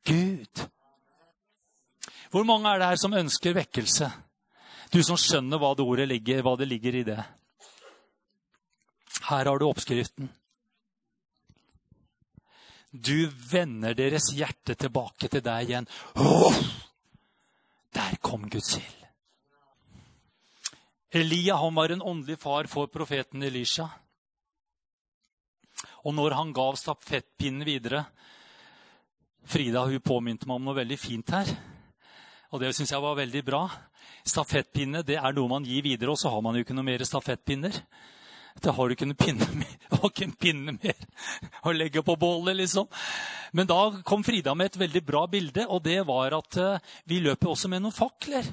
Gud. 0.09 0.65
Hvor 2.33 2.49
mange 2.49 2.71
er 2.71 2.81
det 2.81 2.91
her 2.95 3.03
som 3.03 3.19
ønsker 3.19 3.57
vekkelse? 3.61 4.09
Du 4.93 5.03
som 5.05 5.19
skjønner 5.21 5.61
hva 5.61 5.75
det 5.77 5.85
ordet 5.85 6.09
ligger, 6.09 6.43
hva 6.43 6.57
det 6.57 6.69
ligger 6.71 6.97
i 6.97 7.05
det. 7.07 7.19
Her 9.29 9.51
har 9.51 9.59
du 9.59 9.67
oppskriften. 9.69 10.31
Du 12.91 13.29
vender 13.29 13.93
deres 13.95 14.31
hjerte 14.33 14.75
tilbake 14.79 15.29
til 15.29 15.45
deg 15.45 15.69
igjen. 15.69 15.89
Oh! 16.17 16.57
Der 17.93 18.17
kom 18.25 18.49
Guds 18.49 18.77
ild. 18.79 18.95
Elia 21.11 21.57
han 21.57 21.77
var 21.77 21.93
en 21.93 22.05
åndelig 22.05 22.39
far 22.41 22.69
for 22.69 22.89
profeten 22.93 23.43
Elisha. 23.43 23.89
Og 26.05 26.15
når 26.17 26.37
han 26.37 26.53
gav 26.53 26.77
stafettpinnen 26.77 27.65
videre 27.67 28.05
Frida 29.49 29.87
hun 29.89 30.03
påmynte 30.05 30.45
meg 30.49 30.59
om 30.59 30.67
noe 30.69 30.77
veldig 30.77 30.99
fint 31.01 31.31
her. 31.33 31.49
Og 32.49 32.63
det 32.63 32.73
syns 32.77 32.93
jeg 32.95 33.05
var 33.05 33.19
veldig 33.19 33.43
bra. 33.45 33.65
Stafettpinne 34.29 35.03
det 35.07 35.19
er 35.21 35.35
noe 35.37 35.51
man 35.51 35.67
gir 35.69 35.85
videre, 35.85 36.15
og 36.15 36.21
så 36.21 36.33
har 36.33 36.45
man 36.45 36.57
jo 36.57 36.65
ikke 36.65 36.77
noe 36.77 36.87
mer 36.87 37.05
stafettpinner. 37.05 37.77
Da 38.63 38.73
har 38.75 38.89
du 38.89 38.95
ikke, 38.95 39.07
pinne 39.15 39.47
mer, 39.55 39.75
ikke 40.09 40.25
en 40.27 40.39
pinne 40.41 40.75
mer 40.79 41.03
å 41.69 41.75
legge 41.77 42.03
på 42.03 42.17
bålet, 42.19 42.57
liksom. 42.59 42.89
Men 43.55 43.69
da 43.71 43.79
kom 44.07 44.25
Frida 44.27 44.55
med 44.57 44.73
et 44.73 44.81
veldig 44.81 45.05
bra 45.07 45.27
bilde, 45.31 45.67
og 45.69 45.85
det 45.85 46.01
var 46.09 46.35
at 46.41 46.59
uh, 46.59 46.97
vi 47.09 47.21
løper 47.23 47.53
også 47.53 47.71
med 47.71 47.85
noen 47.85 47.95
fakler. 47.95 48.49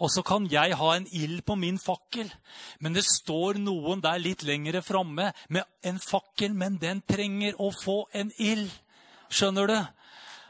Og 0.00 0.12
så 0.12 0.22
kan 0.24 0.46
jeg 0.48 0.76
ha 0.78 0.92
en 0.94 1.08
ild 1.12 1.42
på 1.44 1.56
min 1.58 1.78
fakkel, 1.80 2.30
men 2.80 2.94
det 2.96 3.04
står 3.08 3.58
noen 3.60 4.00
der 4.04 4.22
litt 4.22 4.44
lengre 4.46 4.80
framme 4.84 5.32
med 5.52 5.66
en 5.84 5.98
fakkel, 6.00 6.54
men 6.56 6.78
den 6.80 7.02
trenger 7.08 7.58
å 7.60 7.72
få 7.74 8.04
en 8.16 8.30
ild. 8.38 8.70
Skjønner 9.32 9.72
du? 9.72 9.78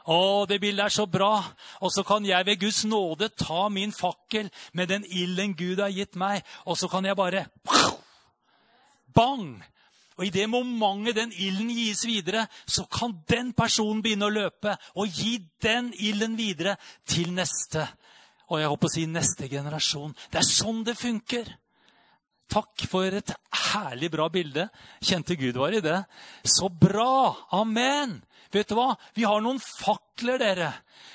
Å, 0.07 0.47
det 0.47 0.61
bildet 0.63 0.87
er 0.87 0.95
så 0.95 1.07
bra. 1.11 1.41
Og 1.83 1.91
så 1.95 2.05
kan 2.07 2.27
jeg 2.27 2.47
ved 2.47 2.61
Guds 2.63 2.85
nåde 2.87 3.33
ta 3.35 3.67
min 3.73 3.95
fakkel 3.95 4.51
med 4.73 4.93
den 4.93 5.07
ilden 5.07 5.57
Gud 5.59 5.83
har 5.83 5.95
gitt 5.95 6.15
meg, 6.19 6.45
og 6.65 6.79
så 6.79 6.91
kan 6.91 7.05
jeg 7.05 7.19
bare 7.19 7.47
Bang! 9.17 9.57
Og 10.17 10.25
I 10.25 10.33
det 10.33 10.47
momentet 10.49 11.19
den 11.19 11.33
ilden 11.33 11.69
gis 11.77 12.07
videre, 12.09 12.47
så 12.65 12.87
kan 12.89 13.13
den 13.29 13.51
personen 13.53 14.01
begynne 14.05 14.31
å 14.31 14.33
løpe 14.33 14.73
og 14.97 15.13
gi 15.13 15.37
den 15.61 15.91
ilden 15.93 16.39
videre 16.39 16.79
til 17.05 17.35
neste. 17.37 17.85
Og 18.49 18.63
jeg 18.63 18.71
håper 18.73 18.89
å 18.89 18.95
si 18.95 19.05
neste 19.11 19.49
generasjon. 19.53 20.15
Det 20.33 20.41
er 20.41 20.49
sånn 20.49 20.81
det 20.87 20.97
funker. 20.97 21.51
Takk 22.49 22.87
for 22.89 23.13
et 23.13 23.35
herlig 23.75 24.09
bra 24.15 24.31
bilde. 24.33 24.69
Kjente 25.05 25.37
Gud 25.37 25.59
var 25.61 25.75
i 25.75 25.85
det. 25.85 25.99
Så 26.47 26.71
bra! 26.71 27.35
Amen! 27.59 28.21
Vet 28.53 28.69
du 28.71 28.77
hva? 28.79 28.95
Vi 29.15 29.25
har 29.27 29.43
noen 29.43 29.59
fakler, 29.61 30.39
dere. 30.43 30.73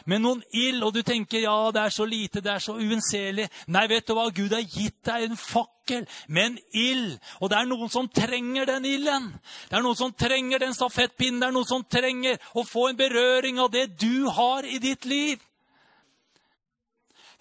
Med 0.10 0.24
noen 0.24 0.41
ild. 0.58 0.84
Og 0.84 0.94
du 0.96 1.02
tenker 1.06 1.44
ja, 1.44 1.56
det 1.74 1.84
er 1.86 1.94
så 1.94 2.06
lite, 2.08 2.41
det 2.44 2.54
er 2.54 2.63
så 2.63 2.76
uunnselig. 2.78 3.48
Nei, 3.72 3.86
vet 3.91 4.08
du 4.08 4.15
hva? 4.17 4.30
Gud 4.36 4.56
har 4.56 4.65
gitt 4.65 5.00
deg 5.08 5.28
en 5.28 5.38
fakkel 5.39 6.08
med 6.28 6.52
en 6.52 6.58
ild. 6.78 7.13
Og 7.39 7.52
det 7.52 7.60
er 7.60 7.70
noen 7.70 7.94
som 7.94 8.10
trenger 8.10 8.70
den 8.70 8.89
ilden. 8.89 9.30
Det 9.70 9.80
er 9.80 9.86
noen 9.86 10.00
som 10.00 10.13
trenger 10.13 10.63
den 10.63 10.76
stafettpinnen. 10.78 11.41
Det 11.41 11.50
er 11.50 11.56
noen 11.56 11.72
som 11.72 11.86
trenger 11.86 12.41
å 12.58 12.65
få 12.67 12.89
en 12.89 13.00
berøring 13.00 13.62
av 13.63 13.72
det 13.74 13.88
du 14.02 14.28
har 14.30 14.67
i 14.67 14.82
ditt 14.84 15.08
liv. 15.10 15.39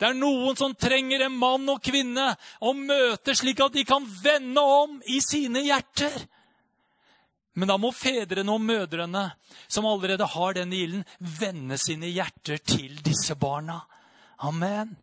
Det 0.00 0.08
er 0.08 0.16
noen 0.16 0.56
som 0.56 0.72
trenger 0.80 1.26
en 1.26 1.34
mann 1.36 1.68
og 1.68 1.82
kvinne 1.84 2.30
å 2.64 2.70
møte, 2.72 3.34
slik 3.36 3.60
at 3.60 3.74
de 3.76 3.84
kan 3.84 4.06
vende 4.22 4.62
om 4.64 4.94
i 5.04 5.18
sine 5.20 5.60
hjerter. 5.66 6.14
Men 7.60 7.68
da 7.68 7.76
må 7.76 7.90
fedrene 7.92 8.54
og 8.54 8.62
mødrene, 8.64 9.26
som 9.68 9.86
allerede 9.86 10.24
har 10.32 10.56
den 10.56 10.72
ilden, 10.72 11.04
vende 11.18 11.76
sine 11.78 12.08
hjerter 12.08 12.62
til 12.64 12.96
disse 13.04 13.36
barna. 13.36 13.82
Amen. 14.48 14.94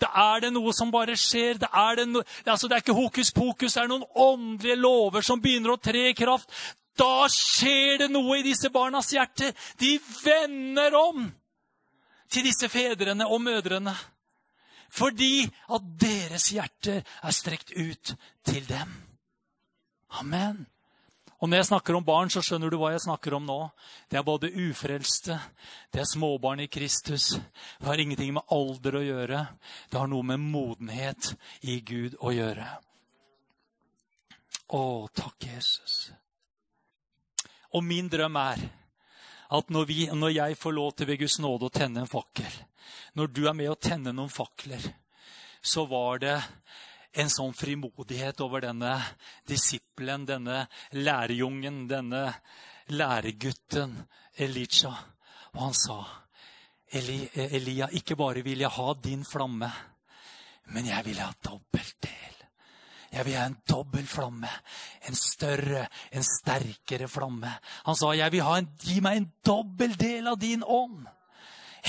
Da 0.00 0.08
er 0.22 0.46
det 0.46 0.52
noe 0.54 0.72
som 0.74 0.92
bare 0.94 1.16
skjer. 1.18 1.60
Det 1.60 1.68
er, 1.68 2.00
det 2.00 2.08
no, 2.08 2.22
altså 2.46 2.70
det 2.70 2.78
er 2.78 2.86
ikke 2.86 2.96
hokus 2.96 3.34
pokus. 3.36 3.76
Det 3.76 3.82
er 3.82 3.92
noen 3.92 4.06
åndelige 4.16 4.80
lover 4.80 5.26
som 5.26 5.42
begynner 5.44 5.74
å 5.74 5.82
tre 5.82 6.08
i 6.10 6.16
kraft. 6.16 6.50
Da 6.96 7.26
skjer 7.30 8.04
det 8.04 8.10
noe 8.14 8.38
i 8.38 8.46
disse 8.46 8.70
barnas 8.72 9.12
hjerter. 9.12 9.52
De 9.76 9.96
vender 10.24 10.96
om 10.98 11.28
til 12.32 12.48
disse 12.48 12.70
fedrene 12.72 13.28
og 13.28 13.42
mødrene. 13.44 13.94
Fordi 14.94 15.42
at 15.74 15.88
deres 16.00 16.52
hjerter 16.54 17.02
er 17.02 17.34
strekt 17.34 17.74
ut 17.74 18.14
til 18.46 18.64
dem. 18.68 18.94
Amen. 20.20 20.64
Og 21.42 21.50
når 21.50 21.60
jeg 21.60 21.68
snakker 21.68 21.96
om 21.98 22.06
barn, 22.06 22.30
så 22.30 22.42
skjønner 22.44 22.70
du 22.70 22.78
hva 22.80 22.92
jeg 22.94 23.04
snakker 23.04 23.34
om 23.36 23.44
nå. 23.46 23.58
Det 24.08 24.18
er 24.18 24.26
både 24.26 24.52
ufrelste, 24.52 25.38
det 25.92 26.04
er 26.04 26.08
småbarn 26.08 26.62
i 26.64 26.70
Kristus. 26.72 27.34
Det 27.80 27.88
har 27.88 28.00
ingenting 28.00 28.32
med 28.36 28.54
alder 28.54 29.00
å 29.00 29.04
gjøre. 29.04 29.40
Det 29.90 30.00
har 30.00 30.10
noe 30.10 30.26
med 30.30 30.40
modenhet 30.40 31.34
i 31.66 31.80
Gud 31.84 32.16
å 32.22 32.32
gjøre. 32.34 32.68
Å, 34.74 34.84
takk, 35.12 35.50
Jesus. 35.50 35.98
Og 37.74 37.82
min 37.84 38.08
drøm 38.08 38.38
er 38.38 38.62
at 39.54 39.70
når, 39.70 39.86
vi, 39.90 39.98
når 40.14 40.32
jeg 40.38 40.58
får 40.58 40.74
lov 40.74 40.94
til 40.96 41.10
ved 41.10 41.20
Guds 41.20 41.40
nåde 41.42 41.68
å 41.68 41.74
tenne 41.74 42.04
en 42.04 42.10
fakkel, 42.10 42.60
når 43.18 43.30
du 43.34 43.44
er 43.48 43.56
med 43.58 43.70
å 43.70 43.78
tenne 43.78 44.14
noen 44.14 44.32
fakler, 44.32 44.82
så 45.64 45.84
var 45.88 46.20
det 46.22 46.36
en 47.14 47.30
sånn 47.30 47.54
frimodighet 47.54 48.40
over 48.44 48.64
denne 48.66 48.94
disippelen, 49.48 50.26
denne 50.26 50.64
lærerjungen, 50.98 51.84
denne 51.90 52.26
læregutten 52.90 53.96
Elija. 54.34 54.92
Og 55.54 55.60
han 55.68 55.76
sa, 55.78 55.98
Eli, 56.94 57.20
Elia, 57.34 57.88
ikke 57.98 58.16
bare 58.18 58.42
vil 58.46 58.62
jeg 58.62 58.74
ha 58.76 58.94
din 59.02 59.24
flamme, 59.26 59.70
men 60.74 60.86
jeg 60.86 61.06
vil 61.06 61.20
ha 61.22 61.30
dobbelt 61.42 61.96
del. 62.02 62.34
Jeg 63.14 63.26
vil 63.28 63.36
ha 63.38 63.44
en 63.46 63.60
dobbel 63.68 64.06
flamme. 64.10 64.50
En 65.06 65.14
større, 65.14 65.84
en 66.10 66.24
sterkere 66.26 67.06
flamme. 67.08 67.52
Han 67.86 67.98
sa, 67.98 68.10
jeg 68.16 68.32
vil 68.34 68.42
ha 68.42 68.56
en, 68.58 68.70
gi 68.82 68.98
meg 69.04 69.20
en 69.20 69.28
dobbel 69.46 69.94
del 69.98 70.30
av 70.32 70.40
din 70.42 70.64
ånd. 70.66 71.04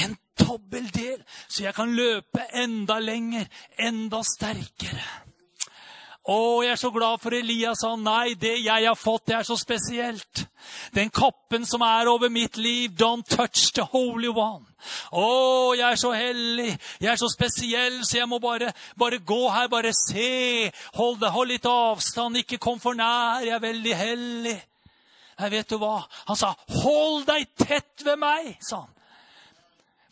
En 0.03 0.17
dobbel 0.39 0.89
del, 0.93 1.21
så 1.47 1.63
jeg 1.63 1.75
kan 1.75 1.93
løpe 1.95 2.43
enda 2.59 2.99
lenger, 2.99 3.47
enda 3.79 4.19
sterkere. 4.27 5.05
Å, 6.25 6.37
jeg 6.65 6.71
er 6.73 6.79
så 6.81 6.89
glad 6.89 7.21
for 7.21 7.35
Elias 7.37 7.83
sa 7.83 7.91
nei, 8.01 8.33
det 8.41 8.55
jeg 8.63 8.87
har 8.87 8.97
fått, 8.97 9.27
det 9.29 9.35
er 9.37 9.45
så 9.45 9.57
spesielt. 9.61 10.47
Den 10.95 11.11
kappen 11.13 11.67
som 11.69 11.83
er 11.85 12.09
over 12.09 12.31
mitt 12.33 12.57
liv, 12.57 12.95
don't 12.97 13.27
touch 13.29 13.69
the 13.77 13.85
holy 13.91 14.31
one. 14.33 14.65
Å, 15.13 15.27
jeg 15.77 15.85
er 15.85 16.01
så 16.01 16.13
hellig, 16.17 16.71
jeg 17.01 17.11
er 17.13 17.21
så 17.21 17.29
spesiell, 17.29 17.99
så 18.01 18.17
jeg 18.23 18.29
må 18.29 18.39
bare, 18.41 18.71
bare 18.97 19.21
gå 19.21 19.37
her, 19.53 19.69
bare 19.69 19.93
se. 19.93 20.71
Hold, 20.97 21.21
hold 21.29 21.53
litt 21.53 21.69
avstand, 21.69 22.41
ikke 22.41 22.61
kom 22.61 22.81
for 22.81 22.97
nær, 22.97 23.45
jeg 23.45 23.53
er 23.53 23.61
veldig 23.61 23.95
hellig. 24.01 24.57
Nei, 25.37 25.51
vet 25.51 25.69
du 25.69 25.77
hva? 25.77 25.99
Han 26.29 26.37
sa, 26.39 26.55
'Hold 26.55 27.25
deg 27.27 27.49
tett 27.59 28.05
ved 28.07 28.17
meg', 28.17 28.55
sa 28.63 28.85
han. 28.85 28.94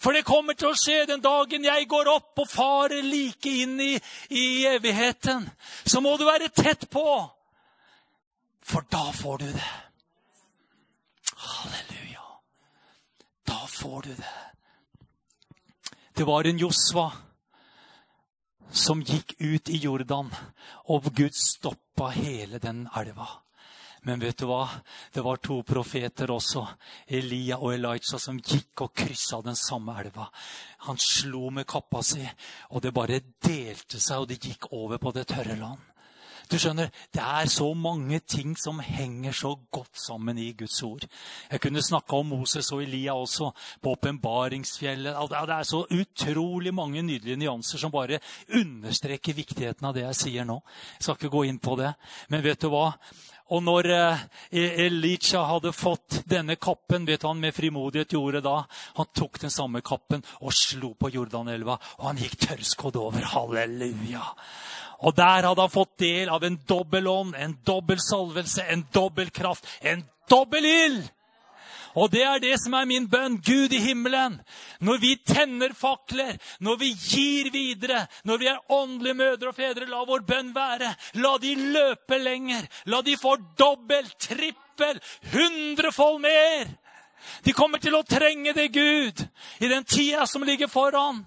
For 0.03 0.11
det 0.11 0.25
kommer 0.27 0.57
til 0.59 0.73
å 0.73 0.75
skje 0.75 1.05
den 1.07 1.21
dagen 1.23 1.63
jeg 1.63 1.87
går 1.87 2.09
opp 2.11 2.41
og 2.43 2.49
farer 2.51 3.05
like 3.07 3.47
inn 3.63 3.77
i, 3.79 3.93
i 4.35 4.65
evigheten. 4.67 5.45
Så 5.85 6.01
må 6.03 6.17
du 6.19 6.25
være 6.27 6.51
tett 6.51 6.89
på, 6.91 7.05
for 8.63 8.87
da 8.91 9.05
får 9.15 9.37
du 9.43 9.45
det. 9.53 9.69
Halleluja. 11.43 12.25
Da 13.47 13.61
får 13.67 14.01
du 14.09 14.15
det. 14.15 14.33
Det 16.13 16.27
var 16.27 16.47
en 16.47 16.59
Josva 16.59 17.07
som 18.73 19.01
gikk 19.05 19.35
ut 19.39 19.69
i 19.69 19.79
Jordan, 19.85 20.33
og 20.89 21.07
Gud 21.15 21.35
stoppa 21.37 22.11
hele 22.15 22.59
den 22.59 22.87
elva. 22.97 23.42
Men 24.03 24.19
vet 24.19 24.37
du 24.37 24.47
hva? 24.49 24.65
Det 25.13 25.23
var 25.23 25.39
to 25.39 25.61
profeter 25.63 26.31
også, 26.33 26.65
Elia 27.07 27.59
og 27.61 27.71
Elijah, 27.73 28.19
som 28.19 28.39
gikk 28.39 28.83
og 28.83 28.91
kryssa 28.99 29.39
den 29.45 29.55
samme 29.55 29.95
elva. 30.01 30.27
Han 30.89 30.99
slo 30.99 31.49
med 31.55 31.67
kappa 31.69 32.03
si, 32.03 32.25
og 32.71 32.83
det 32.83 32.93
bare 32.95 33.21
delte 33.43 33.99
seg, 33.99 34.19
og 34.19 34.29
de 34.31 34.39
gikk 34.39 34.73
over 34.75 34.99
på 34.99 35.15
det 35.15 35.29
tørre 35.31 35.55
land. 35.55 35.89
Du 36.51 36.57
skjønner, 36.59 36.89
Det 37.13 37.21
er 37.21 37.47
så 37.47 37.73
mange 37.73 38.19
ting 38.19 38.55
som 38.59 38.79
henger 38.79 39.31
så 39.31 39.55
godt 39.71 39.97
sammen 39.97 40.37
i 40.37 40.51
Guds 40.51 40.83
ord. 40.83 41.05
Jeg 41.51 41.61
kunne 41.61 41.81
snakka 41.81 42.15
om 42.15 42.27
Moses 42.27 42.71
og 42.71 42.83
Elia 42.83 43.13
også, 43.13 43.51
på 43.81 43.95
åpenbaringsfjellet. 43.95 45.15
Det 45.29 45.55
er 45.55 45.63
så 45.63 45.85
utrolig 45.89 46.73
mange 46.73 47.01
nydelige 47.01 47.37
nyanser 47.37 47.77
som 47.77 47.91
bare 47.91 48.19
understreker 48.53 49.33
viktigheten 49.33 49.87
av 49.87 49.93
det 49.93 50.03
jeg 50.03 50.15
sier 50.15 50.45
nå. 50.45 50.59
Jeg 50.99 51.03
skal 51.03 51.15
ikke 51.15 51.29
gå 51.37 51.43
inn 51.43 51.59
på 51.59 51.75
det. 51.79 51.93
Men 52.29 52.43
vet 52.43 52.61
du 52.61 52.69
hva? 52.69 52.91
Og 53.53 53.61
når 53.61 53.89
eh, 53.93 54.21
Elisha 54.87 55.43
hadde 55.45 55.73
fått 55.75 56.23
denne 56.29 56.55
kappen, 56.57 57.05
vet 57.05 57.21
du 57.21 57.27
han 57.29 57.41
med 57.41 57.53
frimodighet 57.53 58.15
gjorde 58.15 58.41
da? 58.45 58.63
Han 58.97 59.09
tok 59.13 59.39
den 59.43 59.53
samme 59.53 59.83
kappen 59.85 60.23
og 60.41 60.55
slo 60.57 60.93
på 60.97 61.11
Jordanelva, 61.13 61.77
og 61.99 62.07
han 62.09 62.21
gikk 62.21 62.39
tørrskodd 62.47 62.97
over. 63.01 63.25
Halleluja! 63.35 64.25
Og 65.03 65.15
der 65.17 65.49
hadde 65.49 65.65
han 65.65 65.73
fått 65.73 65.97
del 66.01 66.31
av 66.31 66.45
en 66.47 66.57
dobbel 66.67 67.09
ånd, 67.11 67.35
en 67.35 67.57
dobbel 67.65 67.99
salvelse, 68.01 68.65
en 68.71 68.85
dobbel 68.95 69.29
kraft, 69.35 69.67
en 69.81 70.05
dobbel 70.31 70.69
ild! 70.69 71.03
Og 71.95 72.09
det 72.11 72.23
er 72.25 72.39
det 72.41 72.55
som 72.61 72.73
er 72.73 72.87
min 72.89 73.05
bønn. 73.09 73.37
Gud 73.45 73.73
i 73.73 73.81
himmelen. 73.83 74.39
Når 74.81 75.01
vi 75.01 75.15
tenner 75.27 75.73
fakler, 75.77 76.37
når 76.59 76.79
vi 76.81 76.91
gir 76.93 77.51
videre, 77.53 78.05
når 78.23 78.37
vi 78.41 78.47
er 78.49 78.71
åndelige 78.73 79.19
mødre 79.19 79.51
og 79.51 79.57
fedre, 79.57 79.89
la 79.89 80.03
vår 80.07 80.25
bønn 80.27 80.53
være. 80.55 80.93
La 81.21 81.35
de 81.41 81.53
løpe 81.55 82.17
lenger. 82.17 82.65
La 82.89 83.01
de 83.05 83.17
få 83.17 83.35
dobbelt, 83.59 84.15
trippel, 84.19 85.01
hundrefold 85.33 86.21
mer. 86.21 86.71
De 87.43 87.53
kommer 87.55 87.79
til 87.79 87.95
å 87.95 88.03
trenge 88.03 88.53
det, 88.55 88.71
Gud, 88.73 89.21
i 89.63 89.69
den 89.71 89.85
tida 89.87 90.25
som 90.27 90.43
ligger 90.43 90.67
foran. 90.67 91.21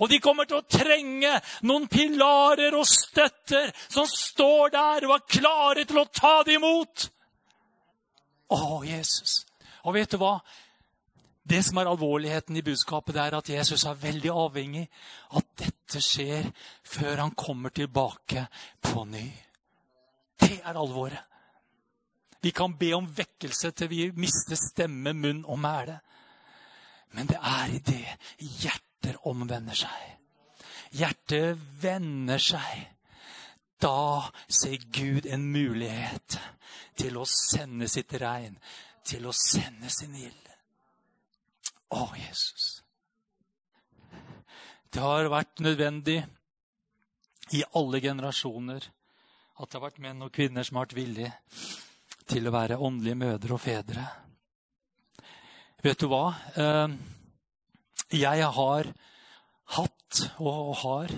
Og 0.00 0.08
de 0.08 0.20
kommer 0.20 0.48
til 0.48 0.60
å 0.60 0.66
trenge 0.68 1.32
noen 1.68 1.86
pilarer 1.92 2.74
og 2.76 2.88
støtter 2.88 3.72
som 3.86 4.08
står 4.08 4.72
der 4.72 5.06
og 5.08 5.14
er 5.16 5.26
klare 5.38 5.84
til 5.84 6.00
å 6.00 6.08
ta 6.08 6.40
det 6.46 6.56
imot. 6.56 7.06
Å, 8.50 8.80
Jesus. 8.88 9.42
Og 9.84 9.94
vet 9.96 10.10
du 10.12 10.18
hva? 10.20 10.36
Det 11.50 11.62
som 11.64 11.80
er 11.80 11.88
alvorligheten 11.88 12.56
i 12.56 12.62
budskapet, 12.62 13.14
det 13.14 13.22
er 13.22 13.36
at 13.38 13.48
Jesus 13.48 13.84
er 13.88 13.98
veldig 13.98 14.30
avhengig 14.30 14.84
av 15.30 15.40
at 15.40 15.48
dette 15.64 16.02
skjer 16.04 16.50
før 16.86 17.24
han 17.24 17.32
kommer 17.34 17.72
tilbake 17.74 18.44
på 18.84 19.04
ny. 19.08 19.24
Det 20.40 20.60
er 20.60 20.76
alvoret. 20.76 21.26
Vi 22.40 22.52
kan 22.56 22.76
be 22.78 22.92
om 22.96 23.08
vekkelse 23.16 23.72
til 23.76 23.90
vi 23.90 24.04
mister 24.16 24.56
stemme, 24.56 25.12
munn 25.12 25.42
og 25.44 25.58
mæle. 25.60 25.98
Men 27.12 27.28
det 27.28 27.36
er 27.36 27.74
i 27.74 27.80
det 27.84 28.06
hjerter 28.38 29.18
omvender 29.28 29.76
seg. 29.76 30.06
Hjertet 30.96 31.58
vender 31.82 32.40
seg. 32.40 32.86
Da 33.80 34.30
ser 34.48 34.78
Gud 34.92 35.26
en 35.26 35.50
mulighet 35.52 36.38
til 37.00 37.16
å 37.16 37.26
sende 37.28 37.88
sitt 37.88 38.12
regn 38.20 38.56
til 39.06 39.26
å 39.26 39.34
sende 39.36 39.90
sin 39.92 40.14
ild. 40.18 40.46
Å, 41.90 42.04
Jesus. 42.18 42.80
Det 44.90 45.02
har 45.02 45.30
vært 45.30 45.62
nødvendig 45.62 46.18
i 47.54 47.62
alle 47.78 48.00
generasjoner 48.02 48.86
at 49.60 49.68
det 49.68 49.76
har 49.76 49.84
vært 49.84 50.02
menn 50.02 50.24
og 50.24 50.32
kvinner 50.34 50.66
som 50.66 50.78
har 50.78 50.88
vært 50.88 50.98
villige 50.98 51.32
til 52.30 52.46
å 52.46 52.54
være 52.54 52.78
åndelige 52.78 53.18
mødre 53.20 53.56
og 53.56 53.62
fedre. 53.62 54.04
Vet 55.82 56.00
du 56.00 56.06
hva? 56.10 56.24
Eh, 56.54 56.94
jeg 58.20 58.52
har 58.58 58.92
hatt 59.76 60.22
og 60.42 60.72
har 60.82 61.14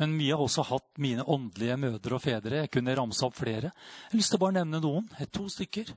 men 0.00 0.14
mye 0.16 0.32
har 0.32 0.40
også 0.40 0.64
hatt 0.64 0.96
mine 1.02 1.24
åndelige 1.28 1.76
mødre 1.76 2.16
og 2.16 2.22
fedre. 2.24 2.62
Jeg 2.62 2.70
kunne 2.72 2.94
ramse 2.96 3.20
opp 3.26 3.34
flere. 3.36 3.68
Jeg 3.68 4.14
har 4.14 4.16
lyst 4.16 4.32
til 4.32 4.40
å 4.40 4.44
bare 4.46 4.56
nevne 4.56 4.80
noen. 4.80 5.10
To 5.36 5.44
stykker. 5.52 5.90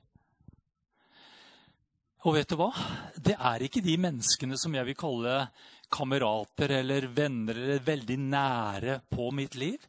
Og 2.24 2.38
vet 2.38 2.48
du 2.48 2.56
hva? 2.56 2.70
Det 3.20 3.34
er 3.36 3.66
ikke 3.66 3.82
de 3.84 3.98
menneskene 4.00 4.56
som 4.56 4.72
jeg 4.72 4.88
vil 4.88 4.96
kalle 4.96 5.34
kamerater 5.92 6.72
eller 6.80 7.10
venner 7.12 7.58
eller 7.58 7.82
veldig 7.84 8.16
nære 8.22 8.94
på 9.12 9.28
mitt 9.36 9.58
liv. 9.60 9.82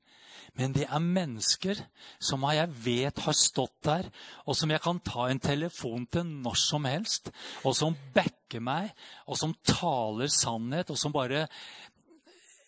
Men 0.56 0.76
det 0.76 0.86
er 0.88 1.04
mennesker 1.04 1.80
som 2.20 2.44
jeg 2.56 2.68
vet 2.84 3.24
har 3.26 3.36
stått 3.36 3.76
der, 3.88 4.08
og 4.48 4.56
som 4.56 4.72
jeg 4.72 4.84
kan 4.84 5.00
ta 5.04 5.28
en 5.28 5.40
telefon 5.44 6.06
til 6.12 6.28
når 6.28 6.60
som 6.60 6.88
helst, 6.88 7.32
og 7.64 7.76
som 7.76 7.96
backer 8.16 8.64
meg, 8.64 8.92
og 9.28 9.40
som 9.40 9.56
taler 9.68 10.32
sannhet, 10.32 10.92
og 10.92 11.00
som 11.00 11.16
bare 11.16 11.48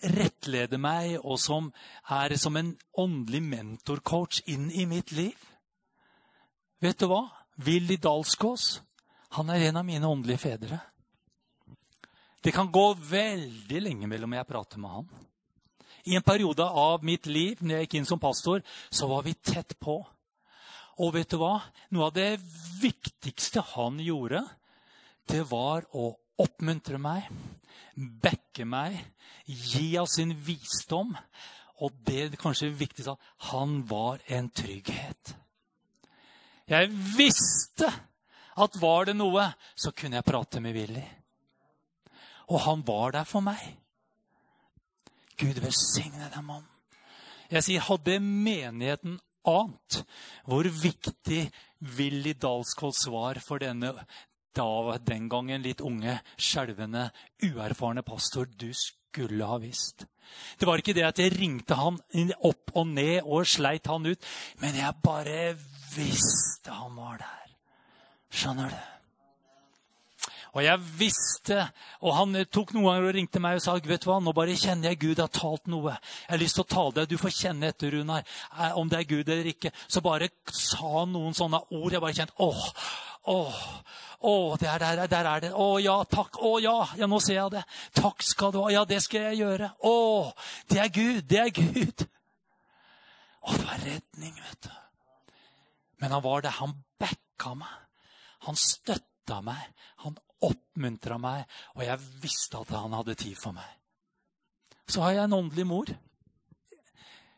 rettleder 0.03 0.79
meg, 0.79 1.15
og 1.23 1.39
som 1.39 1.71
er 2.11 2.35
som 2.39 2.59
en 2.59 2.73
åndelig 2.99 3.43
mentorcoach 3.43 4.43
inn 4.51 4.67
i 4.71 4.87
mitt 4.87 5.15
liv. 5.15 5.47
Vet 6.83 6.99
du 6.99 7.07
hva? 7.11 7.23
Willy 7.63 7.95
Dalsgaas, 7.97 8.81
han 9.35 9.49
er 9.49 9.67
en 9.67 9.79
av 9.81 9.85
mine 9.85 10.07
åndelige 10.07 10.43
fedre. 10.43 10.79
Det 12.43 12.53
kan 12.55 12.71
gå 12.71 12.85
veldig 13.09 13.81
lenge 13.81 14.07
mellom 14.07 14.35
jeg 14.37 14.47
prater 14.47 14.79
med 14.79 14.93
han. 14.93 15.07
I 16.07 16.15
en 16.15 16.23
periode 16.23 16.63
av 16.63 17.03
mitt 17.03 17.25
liv 17.27 17.59
når 17.59 17.75
jeg 17.75 17.87
gikk 17.87 17.97
inn 17.99 18.07
som 18.07 18.21
pastor, 18.21 18.61
så 18.89 19.09
var 19.11 19.25
vi 19.25 19.33
tett 19.35 19.75
på. 19.83 19.99
Og 21.03 21.11
vet 21.13 21.29
du 21.29 21.37
hva? 21.41 21.57
Noe 21.91 22.07
av 22.07 22.15
det 22.15 22.37
viktigste 22.79 23.61
han 23.73 23.99
gjorde, 23.99 24.45
det 25.27 25.43
var 25.49 25.83
å 25.91 26.13
oppmuntre 26.39 26.99
meg, 27.01 27.27
backe 27.97 28.65
meg, 28.65 28.95
gi 29.45 29.97
av 29.99 30.07
sin 30.09 30.31
visdom. 30.31 31.11
Og 31.83 31.93
det 32.07 32.37
kanskje 32.41 32.71
viktigste 32.73 33.17
han 33.51 33.81
var 33.89 34.23
en 34.31 34.47
trygghet. 34.49 35.35
Jeg 36.67 36.89
visste 37.17 37.91
at 38.57 38.79
var 38.81 39.07
det 39.09 39.17
noe, 39.17 39.49
så 39.75 39.93
kunne 39.95 40.19
jeg 40.19 40.27
prate 40.27 40.61
med 40.63 40.75
Willy. 40.77 41.03
Og 42.47 42.63
han 42.63 42.83
var 42.87 43.13
der 43.17 43.27
for 43.27 43.43
meg. 43.45 43.61
Gud 45.37 45.59
velsigne 45.61 46.31
den 46.33 46.45
mannen. 46.45 46.73
Jeg 47.51 47.63
sier, 47.63 47.85
hadde 47.85 48.17
menigheten 48.19 49.19
ant 49.47 50.01
hvor 50.47 50.67
viktig 50.67 51.45
Willy 51.95 52.33
Dalskolds 52.35 53.05
var 53.13 53.39
for 53.45 53.61
denne 53.63 53.93
da, 54.57 54.97
den 55.05 55.27
gangen 55.29 55.61
litt 55.61 55.83
unge, 55.85 56.17
skjelvende, 56.41 57.11
uerfarne 57.45 58.01
pastor, 58.01 58.49
du 58.49 58.71
skulle 58.73 59.45
ha 59.45 59.59
visst. 59.61 60.07
Det 60.59 60.67
var 60.67 60.81
ikke 60.81 60.95
det 60.97 61.05
at 61.07 61.21
jeg 61.21 61.35
ringte 61.37 61.77
han 61.77 61.99
opp 62.41 62.73
og 62.75 62.89
ned 62.89 63.21
og 63.23 63.47
sleit 63.47 63.87
han 63.87 64.09
ut, 64.09 64.31
men 64.63 64.79
jeg 64.81 65.03
bare 65.03 65.53
visste 65.93 66.73
han 66.73 66.97
var 66.97 67.21
der. 67.21 67.46
Skjønner 68.37 68.69
du? 68.69 68.77
Og 70.57 70.63
jeg 70.65 70.81
visste, 70.97 71.57
og 72.01 72.15
han 72.17 72.37
tok 72.49 72.71
noen 72.73 72.87
ganger 72.87 73.07
og 73.09 73.15
ringte 73.17 73.41
meg 73.43 73.59
og 73.59 73.61
sa 73.61 73.75
vet 73.77 74.01
du 74.01 74.07
hva, 74.09 74.17
nå 74.23 74.33
bare 74.33 74.55
kjenner 74.57 74.89
jeg 74.89 75.01
Gud 75.03 75.21
har 75.21 75.29
talt 75.29 75.69
noe. 75.69 75.93
Jeg 75.93 76.31
har 76.31 76.41
lyst 76.41 76.57
til 76.57 76.65
å 76.65 76.71
tale 76.71 76.95
deg. 76.95 77.11
Du 77.11 77.21
får 77.21 77.35
kjenne 77.35 77.69
etter, 77.69 77.93
Runar, 77.93 78.25
eh, 78.55 78.79
om 78.79 78.89
det 78.89 79.01
er 79.01 79.09
Gud 79.11 79.29
eller 79.29 79.51
ikke. 79.51 79.69
Så 79.85 80.01
bare 80.01 80.31
sa 80.49 80.81
han 80.95 81.13
noen 81.13 81.37
sånne 81.37 81.61
ord. 81.61 81.93
Jeg 81.93 82.01
bare 82.01 82.17
kjente 82.17 82.37
åh, 82.41 82.65
åh, 83.35 83.61
åh, 84.31 84.57
der, 84.63 84.81
der, 84.81 85.05
der 85.11 85.31
er 85.35 85.45
det. 85.45 85.53
Å 85.53 85.69
ja, 85.83 85.97
takk. 86.09 86.41
Å 86.41 86.53
ja, 86.63 86.77
ja, 86.97 87.11
nå 87.11 87.21
ser 87.21 87.37
jeg 87.37 87.57
det. 87.59 87.65
Takk 88.01 88.25
skal 88.25 88.55
du 88.55 88.61
ha. 88.63 88.73
Ja, 88.73 88.85
det 88.89 89.03
skal 89.05 89.29
jeg 89.29 89.43
gjøre. 89.43 89.73
Å, 89.85 89.97
det 90.73 90.81
er 90.87 90.93
Gud. 90.95 91.25
Det 91.29 91.43
er 91.43 91.53
Gud. 91.53 92.07
Å, 93.45 93.53
det 93.53 93.65
var 93.67 93.83
redning, 93.85 94.33
vet 94.41 94.71
du. 94.71 94.73
Men 96.01 96.17
han 96.17 96.25
var 96.25 96.47
det. 96.47 96.57
Han 96.63 96.79
backa 96.97 97.53
meg. 97.61 97.83
Han 98.47 98.57
støtta 98.57 99.41
meg. 99.45 99.61
Han 100.03 100.17
oppmuntra 100.45 101.17
meg, 101.21 101.45
og 101.75 101.83
jeg 101.85 102.03
visste 102.21 102.61
at 102.61 102.73
han 102.77 102.93
hadde 102.93 103.17
tid 103.17 103.37
for 103.39 103.55
meg. 103.57 103.67
Så 104.87 105.01
har 105.03 105.15
jeg 105.15 105.27
en 105.27 105.37
åndelig 105.39 105.65
mor. 105.67 105.91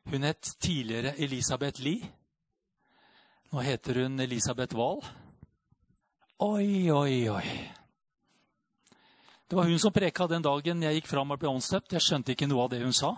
Hun 0.09 0.25
het 0.27 0.51
tidligere 0.61 1.15
Elisabeth 1.17 1.81
Lie. 1.81 2.11
Nå 3.49 3.63
heter 3.65 4.03
hun 4.03 4.19
Elisabeth 4.19 4.75
Wahl. 4.77 5.01
Oi, 6.45 6.91
oi, 6.91 7.29
oi. 7.29 7.47
Det 9.49 9.57
var 9.57 9.65
hun 9.65 9.79
som 9.79 9.93
preka 9.93 10.27
den 10.27 10.45
dagen 10.45 10.83
jeg 10.85 10.99
gikk 10.99 11.09
fram 11.09 11.33
og 11.33 11.39
ble 11.41 11.49
åndsdøpt. 11.49 11.95
Jeg 11.97 12.05
skjønte 12.05 12.35
ikke 12.35 12.47
noe 12.51 12.67
av 12.67 12.73
det 12.75 12.83
hun 12.83 12.93
sa. 12.93 13.15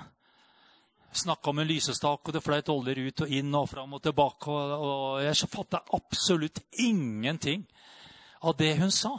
Snakka 1.11 1.51
om 1.51 1.59
en 1.59 1.67
lysestak, 1.67 2.23
og 2.23 2.31
det 2.31 2.43
fløyt 2.43 2.71
oljer 2.71 3.01
ut 3.03 3.23
og 3.25 3.33
inn 3.35 3.51
og 3.59 3.67
fram 3.67 3.97
og 3.97 4.03
tilbake. 4.05 4.47
Og, 4.47 5.19
jeg 5.25 5.51
fatta 5.51 5.83
absolutt 5.97 6.63
ingenting 6.79 7.65
av 8.41 8.57
det 8.57 8.73
hun 8.79 8.91
sa. 8.91 9.13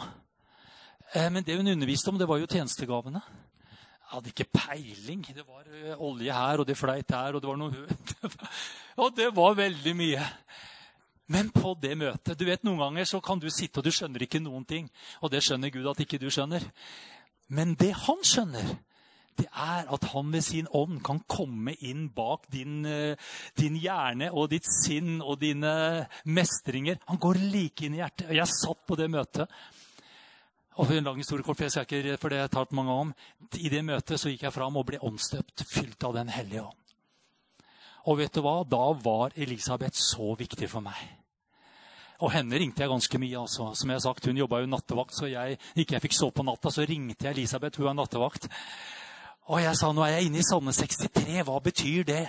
Eh, 1.14 1.30
men 1.30 1.44
det 1.44 1.56
hun 1.56 1.68
underviste 1.68 2.10
om, 2.10 2.18
det 2.18 2.28
var 2.28 2.40
jo 2.40 2.50
tjenestegavene. 2.50 3.22
Jeg 3.22 4.10
hadde 4.10 4.32
ikke 4.32 4.50
peiling. 4.52 5.24
Det 5.34 5.46
var 5.46 5.64
eh, 5.68 5.96
olje 5.96 6.32
her, 6.32 6.60
og 6.60 6.66
det 6.68 6.76
fleit 6.76 7.08
der, 7.08 7.34
og 7.34 7.42
det 7.42 7.48
var 7.48 7.60
noe 7.60 7.86
Og 8.96 9.14
det 9.18 9.30
var 9.36 9.54
veldig 9.56 9.96
mye. 9.96 10.26
Men 11.32 11.50
på 11.54 11.74
det 11.80 11.94
møtet 11.96 12.36
du 12.36 12.44
vet 12.44 12.64
Noen 12.66 12.80
ganger 12.82 13.06
så 13.08 13.20
kan 13.24 13.40
du 13.40 13.46
sitte 13.48 13.80
og 13.80 13.86
du 13.86 13.92
skjønner 13.94 14.26
ikke 14.26 14.42
noen 14.42 14.66
ting. 14.68 14.90
Og 15.22 15.30
det 15.32 15.40
skjønner 15.44 15.72
Gud 15.72 15.86
at 15.88 16.02
ikke 16.04 16.20
du 16.20 16.28
skjønner. 16.30 16.64
Men 17.48 17.76
det 17.78 17.92
han 18.04 18.20
skjønner, 18.24 18.74
det 19.38 19.48
er 19.48 19.88
at 19.94 20.04
han 20.12 20.32
ved 20.32 20.44
sin 20.44 20.68
ånd 20.76 21.00
kan 21.04 21.22
komme 21.30 21.74
inn 21.80 22.08
bak 22.14 22.48
din, 22.52 22.84
eh, 22.86 23.16
din, 23.58 23.78
hjerne 23.80 24.30
og 24.32 24.50
ditt 24.52 24.68
sinn 24.68 25.20
og 25.22 25.40
dine 25.40 26.06
mestringer. 26.24 26.98
Han 27.08 27.20
går 27.22 27.40
like 27.52 27.86
inn 27.86 27.96
i 27.96 28.02
hjertet. 28.02 28.28
Og 28.28 28.36
jeg 28.36 28.52
satt 28.52 28.84
på 28.86 28.98
det 29.00 29.08
møtet. 29.10 29.48
Og 30.80 30.90
en 30.92 31.04
lang 31.04 31.18
historie 31.20 31.44
for, 31.44 31.52
ikke, 31.54 32.16
for 32.16 32.28
det 32.28 32.38
har 32.38 32.46
jeg 32.48 32.54
talt 32.54 32.72
mange 32.72 32.92
om. 32.92 33.14
I 33.60 33.68
det 33.68 33.82
møtet 33.84 34.20
så 34.20 34.30
gikk 34.32 34.46
jeg 34.46 34.54
fram 34.54 34.76
og 34.76 34.86
ble 34.88 35.00
åndsdøpt, 35.04 35.66
fylt 35.68 36.04
av 36.04 36.14
Den 36.16 36.32
hellige 36.32 36.62
ånd. 36.62 36.78
Og 38.08 38.18
vet 38.18 38.34
du 38.34 38.40
hva? 38.42 38.62
Da 38.66 38.92
var 38.98 39.36
Elisabeth 39.36 40.00
så 40.00 40.32
viktig 40.38 40.68
for 40.70 40.84
meg. 40.84 40.98
Og 42.22 42.30
henne 42.30 42.58
ringte 42.58 42.82
jeg 42.82 42.90
ganske 42.90 43.18
mye. 43.18 43.38
altså. 43.38 43.72
Som 43.74 43.90
jeg 43.90 43.98
har 43.98 44.06
sagt, 44.06 44.26
Hun 44.26 44.36
jobba 44.36 44.60
jo 44.60 44.66
nattevakt, 44.66 45.14
så 45.14 45.26
jeg 45.26 45.58
ikke 45.76 45.94
jeg 45.94 46.02
fikk 46.02 46.16
sove 46.16 46.32
på 46.32 46.42
natta, 46.46 46.70
så 46.70 46.86
ringte 46.86 47.26
jeg 47.26 47.36
Elisabeth. 47.36 47.78
Hun 47.78 47.88
er 47.88 47.98
nattevakt. 47.98 48.48
Og 49.50 49.58
jeg 49.58 49.74
sa 49.74 49.88
nå 49.90 50.04
er 50.06 50.12
jeg 50.14 50.28
inne 50.28 50.38
i 50.38 50.44
Salme 50.46 50.70
63. 50.70 51.40
Hva 51.42 51.56
betyr 51.64 52.04
det? 52.06 52.22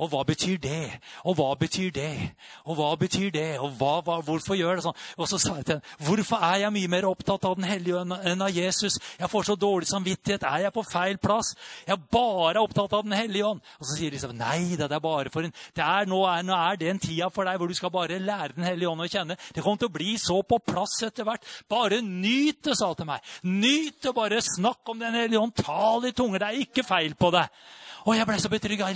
Og 0.00 0.08
hva 0.08 0.22
betyr 0.24 0.56
det? 0.62 0.94
Og 1.28 1.36
hva 1.36 1.50
betyr 1.60 1.90
det? 1.92 2.30
Og 2.64 2.78
hva 2.78 2.94
betyr 2.96 3.28
det? 3.34 3.58
Og 3.60 3.74
hva, 3.76 3.98
hva, 4.06 4.16
hvorfor 4.24 4.56
gjør 4.56 4.78
det 4.80 4.86
sånn? 4.86 5.02
Og 5.18 5.28
så 5.28 5.38
sa 5.42 5.58
jeg 5.58 5.66
til 5.68 5.76
henne 5.76 6.06
hvorfor 6.08 6.46
er 6.48 6.62
jeg 6.62 6.74
mye 6.74 6.90
mer 6.94 7.06
opptatt 7.10 7.44
av 7.44 7.58
Den 7.58 7.68
hellige 7.68 8.00
enn 8.00 8.46
av 8.46 8.56
Jesus? 8.56 8.96
Jeg 9.20 9.28
får 9.28 9.48
så 9.50 9.56
dårlig 9.60 9.90
samvittighet. 9.90 10.46
Er 10.48 10.64
jeg 10.64 10.74
på 10.74 10.86
feil 10.88 11.20
plass? 11.20 11.52
Jeg 11.84 11.98
er 11.98 12.08
bare 12.16 12.64
opptatt 12.64 12.96
av 12.96 13.04
Den 13.04 13.12
hellige 13.18 13.50
ånd. 13.52 13.60
Og 13.76 13.90
så 13.90 13.98
sier 13.98 14.16
de 14.16 14.22
sånn 14.24 14.40
Nei, 14.40 14.72
det 14.80 14.88
er 14.88 15.04
bare 15.04 15.30
for 15.34 15.44
en 15.44 15.52
det 15.76 15.84
er, 15.84 16.08
nå, 16.08 16.22
er, 16.26 16.42
nå 16.46 16.56
er 16.56 16.80
det 16.80 16.88
en 16.90 17.02
tida 17.02 17.28
for 17.32 17.46
deg 17.46 17.60
hvor 17.60 17.70
du 17.70 17.76
skal 17.76 17.92
bare 17.92 18.18
lære 18.22 18.56
Den 18.56 18.66
hellige 18.66 18.88
ånd 18.88 19.04
å 19.04 19.10
kjenne. 19.10 19.36
Det 19.52 19.60
kommer 19.60 19.84
til 19.84 19.92
å 19.92 19.96
bli 19.98 20.16
så 20.20 20.40
på 20.48 20.58
plass 20.64 20.96
etter 21.04 21.28
hvert. 21.28 21.44
Bare 21.68 22.00
nyt 22.00 22.64
det, 22.64 22.78
sa 22.78 22.88
hun 22.88 22.98
til 22.98 23.10
meg. 23.12 23.32
Nyt 23.44 24.00
det, 24.00 24.16
bare 24.16 24.40
snakk 24.44 24.88
om 24.88 25.04
Den 25.04 25.20
hellige 25.20 25.44
ånd. 25.44 25.54
Tal 25.60 26.08
i 26.08 26.16
tunger. 26.16 26.40
Det 26.40 26.53
er 26.54 26.66
ikke 26.66 26.86
feil 26.86 27.16
på 27.18 27.30
det. 27.34 27.44
Og 28.04 28.16
jeg 28.18 28.28
ble 28.28 28.38
så 28.40 28.50
betrygga. 28.52 28.90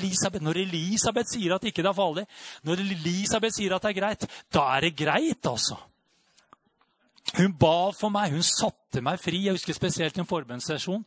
Når 0.44 0.62
Elisabeth 0.64 1.32
sier 1.32 1.54
at 1.56 1.64
ikke 1.68 1.84
det 1.84 1.90
er 1.90 1.96
farlig, 1.96 2.26
når 2.68 2.82
Elisabeth 2.84 3.56
sier 3.56 3.76
at 3.76 3.84
det 3.84 3.94
er 3.94 4.00
greit, 4.00 4.26
da 4.52 4.66
er 4.76 4.88
det 4.88 4.96
greit, 4.98 5.48
altså. 5.48 5.78
Hun 7.36 7.52
ba 7.60 7.90
for 7.96 8.12
meg. 8.12 8.32
Hun 8.32 8.44
satte 8.44 9.02
meg 9.04 9.20
fri. 9.20 9.44
Jeg 9.46 9.58
husker 9.58 9.76
spesielt 9.76 10.16
en 10.18 10.28
forbønnssesjon 10.28 11.04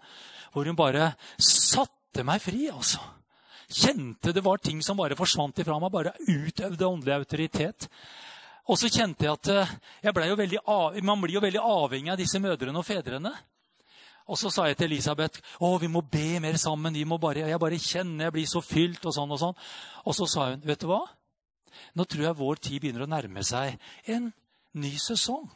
hvor 0.51 0.67
hun 0.67 0.77
bare 0.77 1.13
satte 1.39 2.25
meg 2.27 2.41
fri. 2.43 2.67
altså. 2.69 3.01
Kjente 3.71 4.33
det 4.35 4.43
var 4.43 4.59
ting 4.59 4.81
som 4.83 4.99
bare 4.99 5.17
forsvant 5.17 5.61
ifra 5.63 5.79
meg. 5.79 5.93
Bare 5.93 6.13
utøvde 6.27 6.87
åndelig 6.87 7.15
autoritet. 7.15 7.87
Og 8.69 8.77
så 8.77 8.91
kjente 8.91 9.25
jeg 9.25 9.33
at 9.33 9.49
eh, 9.51 9.71
jeg 10.03 10.29
jo 10.29 10.35
veldig 10.37 10.59
man 11.03 11.21
blir 11.21 11.39
jo 11.39 11.43
veldig 11.43 11.63
avhengig 11.63 12.11
av 12.13 12.19
disse 12.19 12.39
mødrene 12.39 12.77
og 12.77 12.85
fedrene. 12.85 13.31
Og 14.31 14.39
så 14.39 14.51
sa 14.53 14.67
jeg 14.69 14.77
til 14.79 14.87
Elisabeth 14.87 15.41
å, 15.59 15.73
vi 15.81 15.89
må 15.91 16.03
be 16.07 16.39
mer 16.43 16.55
sammen. 16.59 16.95
Vi 16.95 17.03
må 17.07 17.17
bare, 17.19 17.43
jeg 17.49 17.59
bare 17.59 17.79
kjenner 17.81 18.29
jeg 18.29 18.35
blir 18.37 18.47
så 18.47 18.61
fylt. 18.63 19.03
Og 19.03 19.15
sånn 19.15 19.33
og 19.35 19.41
sånn. 19.41 19.57
Og 20.07 20.15
så 20.15 20.27
sa 20.31 20.51
hun, 20.53 20.63
vet 20.63 20.79
du 20.79 20.87
hva? 20.91 21.01
Nå 21.99 22.05
tror 22.07 22.29
jeg 22.29 22.39
vår 22.39 22.61
tid 22.63 22.83
begynner 22.83 23.03
å 23.03 23.11
nærme 23.11 23.43
seg 23.43 23.75
en 24.11 24.29
ny 24.79 24.93
sesong. 25.01 25.49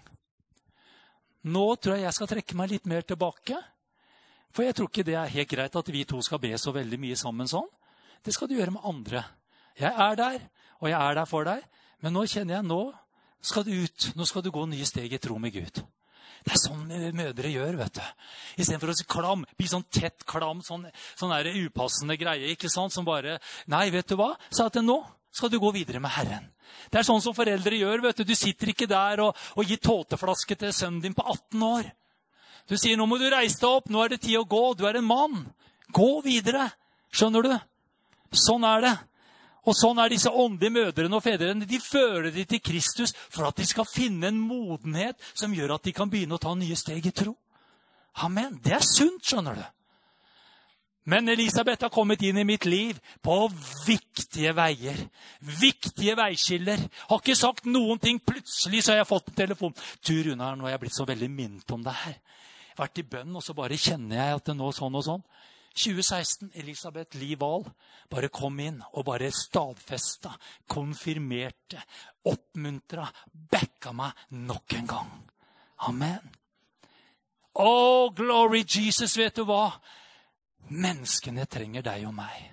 Nå 1.45 1.63
tror 1.77 1.95
jeg 1.95 2.07
jeg 2.07 2.17
skal 2.17 2.29
trekke 2.31 2.57
meg 2.57 2.73
litt 2.73 2.89
mer 2.89 3.05
tilbake. 3.07 3.61
For 4.55 4.65
jeg 4.65 4.75
tror 4.75 4.91
ikke 4.91 5.07
det 5.07 5.17
er 5.19 5.31
helt 5.31 5.51
greit 5.51 5.79
at 5.79 5.91
vi 5.91 6.03
to 6.07 6.19
skal 6.25 6.41
be 6.43 6.51
så 6.59 6.73
veldig 6.75 6.99
mye 6.99 7.17
sammen 7.19 7.47
sånn. 7.47 7.67
Det 8.25 8.33
skal 8.33 8.49
du 8.49 8.55
gjøre 8.57 8.73
med 8.75 8.87
andre. 8.87 9.23
Jeg 9.77 9.91
er 9.91 10.15
der, 10.19 10.45
og 10.81 10.89
jeg 10.89 10.99
er 10.99 11.17
der 11.19 11.27
for 11.29 11.47
deg. 11.47 11.63
Men 12.03 12.15
nå 12.15 12.23
kjenner 12.31 12.57
jeg 12.57 12.67
nå 12.67 12.81
skal 13.45 13.65
du 13.67 13.75
ut. 13.75 14.11
Nå 14.17 14.25
skal 14.27 14.43
du 14.43 14.51
gå 14.55 14.63
nye 14.67 14.87
steg 14.87 15.13
i 15.13 15.21
tro 15.21 15.37
med 15.39 15.53
Gud. 15.53 15.83
Det 16.45 16.53
er 16.53 16.61
sånn 16.61 17.13
mødre 17.17 17.49
gjør. 17.49 17.77
vet 17.79 17.97
du. 17.97 18.01
Istedenfor 18.61 18.91
å 18.91 18.95
si 18.97 19.05
klam, 19.09 19.45
bli 19.57 19.67
sånn 19.69 19.85
tett 19.89 20.25
klam, 20.29 20.61
sånn, 20.61 20.85
sånn 21.17 21.33
der 21.33 21.49
upassende 21.65 22.17
greie. 22.21 22.51
ikke 22.53 22.69
sant, 22.69 22.93
som 22.93 23.05
bare, 23.05 23.39
Nei, 23.67 23.89
vet 23.89 24.07
du 24.07 24.15
hva? 24.15 24.35
Sa 24.53 24.67
at 24.69 24.77
nå 24.77 24.99
skal 25.33 25.49
du 25.49 25.59
gå 25.59 25.71
videre 25.73 25.99
med 25.99 26.13
Herren. 26.13 26.51
Det 26.91 27.01
er 27.01 27.07
sånn 27.07 27.21
som 27.21 27.33
foreldre 27.33 27.75
gjør. 27.75 28.01
vet 28.01 28.17
Du 28.17 28.23
Du 28.23 28.35
sitter 28.35 28.69
ikke 28.69 28.87
der 28.87 29.19
og, 29.25 29.35
og 29.57 29.65
gir 29.65 29.81
tåteflaske 29.81 30.55
til 30.55 30.73
sønnen 30.73 31.01
din 31.01 31.17
på 31.17 31.25
18 31.25 31.63
år. 31.63 31.91
Du 32.69 32.77
sier 32.77 32.97
nå 32.97 33.05
må 33.05 33.17
du 33.17 33.27
reise 33.29 33.59
deg 33.61 33.69
opp, 33.69 33.89
nå 33.89 34.03
er 34.03 34.09
det 34.09 34.21
tid 34.21 34.37
å 34.39 34.45
gå. 34.45 34.73
Du 34.73 34.85
er 34.85 34.97
en 34.97 35.05
mann. 35.05 35.41
Gå 35.93 36.21
videre. 36.25 36.69
Skjønner 37.13 37.45
du? 37.45 37.53
Sånn 38.35 38.63
er 38.65 38.81
det. 38.85 38.95
Og 39.65 39.73
sånn 39.73 39.99
er 40.01 40.11
disse 40.13 40.29
åndelige 40.29 40.75
mødrene 40.75 41.17
og 41.17 41.23
fedrene. 41.25 41.65
De 41.65 41.79
fører 41.81 42.29
de 42.33 42.45
til 42.49 42.61
Kristus 42.61 43.15
for 43.29 43.47
at 43.47 43.57
de 43.57 43.65
skal 43.65 43.87
finne 43.89 44.29
en 44.29 44.37
modenhet 44.39 45.17
som 45.33 45.53
gjør 45.53 45.77
at 45.77 45.87
de 45.87 45.93
kan 45.95 46.11
begynne 46.11 46.37
å 46.37 46.41
ta 46.41 46.53
nye 46.57 46.77
steg 46.77 47.05
i 47.09 47.13
tro. 47.15 47.33
Amen. 48.25 48.59
Det 48.63 48.75
er 48.77 48.85
sunt, 48.85 49.25
skjønner 49.25 49.57
du. 49.57 49.65
Men 51.05 51.29
Elisabeth 51.29 51.85
har 51.85 51.93
kommet 51.93 52.23
inn 52.25 52.37
i 52.41 52.45
mitt 52.47 52.65
liv 52.65 52.97
på 53.21 53.35
viktige 53.85 54.55
veier. 54.57 55.03
Viktige 55.39 56.15
veiskiller. 56.17 56.81
Har 57.11 57.21
ikke 57.21 57.37
sagt 57.37 57.67
noen 57.69 58.01
ting. 58.01 58.17
Plutselig 58.17 58.81
så 58.81 58.93
har 58.93 59.03
jeg 59.03 59.09
fått 59.11 59.29
en 59.29 59.37
telefon. 59.37 59.75
Du, 60.01 60.15
Runar, 60.25 60.55
nå 60.57 60.65
har 60.65 60.73
jeg 60.73 60.85
blitt 60.85 60.97
så 60.97 61.05
veldig 61.05 61.29
minnet 61.29 61.75
om 61.75 61.83
det 61.85 61.93
her. 61.99 62.15
Vært 62.79 63.03
i 63.03 63.05
bønn, 63.07 63.37
og 63.37 63.45
så 63.45 63.53
bare 63.55 63.77
kjenner 63.77 64.17
jeg 64.17 64.39
at 64.39 64.49
det 64.49 64.57
nå 64.57 64.71
sånn 64.73 64.97
og 64.97 65.05
sånn. 65.05 65.21
2016, 65.75 66.51
Elisabeth 66.55 67.17
Lie 67.19 67.35
Wahl 67.39 67.65
bare 68.11 68.31
kom 68.33 68.59
inn 68.63 68.79
og 68.93 69.05
bare 69.09 69.31
stadfesta, 69.33 70.31
konfirmerte, 70.71 71.81
oppmuntra, 72.31 73.07
backa 73.33 73.91
meg 73.95 74.25
nok 74.47 74.77
en 74.79 74.89
gang. 74.89 75.13
Amen. 75.89 76.33
Oh, 77.55 78.11
glory 78.15 78.63
Jesus, 78.67 79.17
vet 79.17 79.35
du 79.35 79.45
hva? 79.47 79.69
Menneskene 80.71 81.45
trenger 81.47 81.85
deg 81.85 82.07
og 82.07 82.15
meg. 82.17 82.51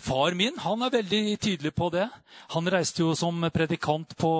Far 0.00 0.32
min 0.32 0.56
han 0.62 0.80
er 0.86 0.92
veldig 0.94 1.36
tydelig 1.36 1.74
på 1.76 1.90
det. 1.92 2.06
Han 2.54 2.68
reiste 2.72 3.02
jo 3.02 3.12
som 3.18 3.36
predikant 3.52 4.14
på 4.16 4.32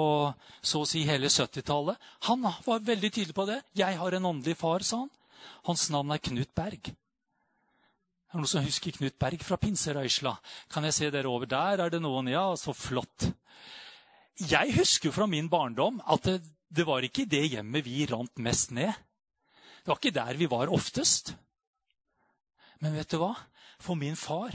så 0.63 0.83
å 0.83 0.89
si 0.89 1.03
hele 1.05 1.29
70-tallet. 1.29 1.99
Han 2.31 2.47
var 2.65 2.87
veldig 2.87 3.11
tydelig 3.13 3.37
på 3.37 3.47
det. 3.51 3.61
'Jeg 3.77 3.99
har 4.01 4.17
en 4.17 4.31
åndelig 4.33 4.57
far', 4.57 4.83
sa 4.83 5.05
han. 5.05 5.11
Hans 5.69 5.91
navn 5.91 6.13
er 6.13 6.19
Knut 6.19 6.55
Berg. 6.55 6.95
Er 8.31 8.39
det 8.39 8.45
noen 8.45 8.51
som 8.53 8.63
husker 8.63 8.95
Knut 8.95 9.17
Berg 9.19 9.43
fra 9.43 9.57
Pinserøysla? 9.59 10.37
Kan 10.71 10.85
jeg 10.87 10.95
se 10.95 11.09
dere 11.11 11.27
over 11.27 11.51
der? 11.51 11.81
Er 11.83 11.91
det 11.91 11.99
noen? 11.99 12.29
Ja, 12.31 12.45
så 12.55 12.71
flott. 12.71 13.27
Jeg 14.39 14.77
husker 14.77 15.11
fra 15.11 15.27
min 15.27 15.49
barndom 15.51 15.99
at 16.07 16.29
det, 16.29 16.37
det 16.71 16.87
var 16.87 17.03
ikke 17.03 17.27
det 17.27 17.43
hjemmet 17.57 17.83
vi 17.83 18.07
rant 18.07 18.39
mest 18.39 18.71
ned. 18.71 18.95
Det 19.83 19.91
var 19.91 19.99
ikke 19.99 20.15
der 20.15 20.39
vi 20.39 20.47
var 20.47 20.71
oftest. 20.71 21.35
Men 22.79 22.95
vet 22.95 23.11
du 23.11 23.19
hva? 23.19 23.35
For 23.83 23.99
min 23.99 24.15
far 24.15 24.55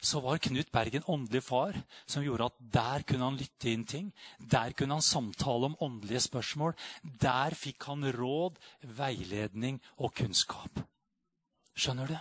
så 0.00 0.22
var 0.22 0.38
Knut 0.38 0.70
Berg 0.70 0.94
en 0.94 1.10
åndelig 1.10 1.42
far 1.50 1.82
som 2.06 2.22
gjorde 2.22 2.46
at 2.46 2.64
der 2.78 3.02
kunne 3.10 3.26
han 3.26 3.42
lytte 3.42 3.74
inn 3.74 3.84
ting. 3.90 4.08
Der 4.38 4.70
kunne 4.70 5.00
han 5.00 5.04
samtale 5.04 5.66
om 5.66 5.80
åndelige 5.82 6.28
spørsmål. 6.30 6.78
Der 7.02 7.58
fikk 7.58 7.90
han 7.90 8.06
råd, 8.14 8.62
veiledning 8.86 9.82
og 9.98 10.14
kunnskap. 10.14 10.86
Skjønner 11.74 12.14
du? 12.14 12.20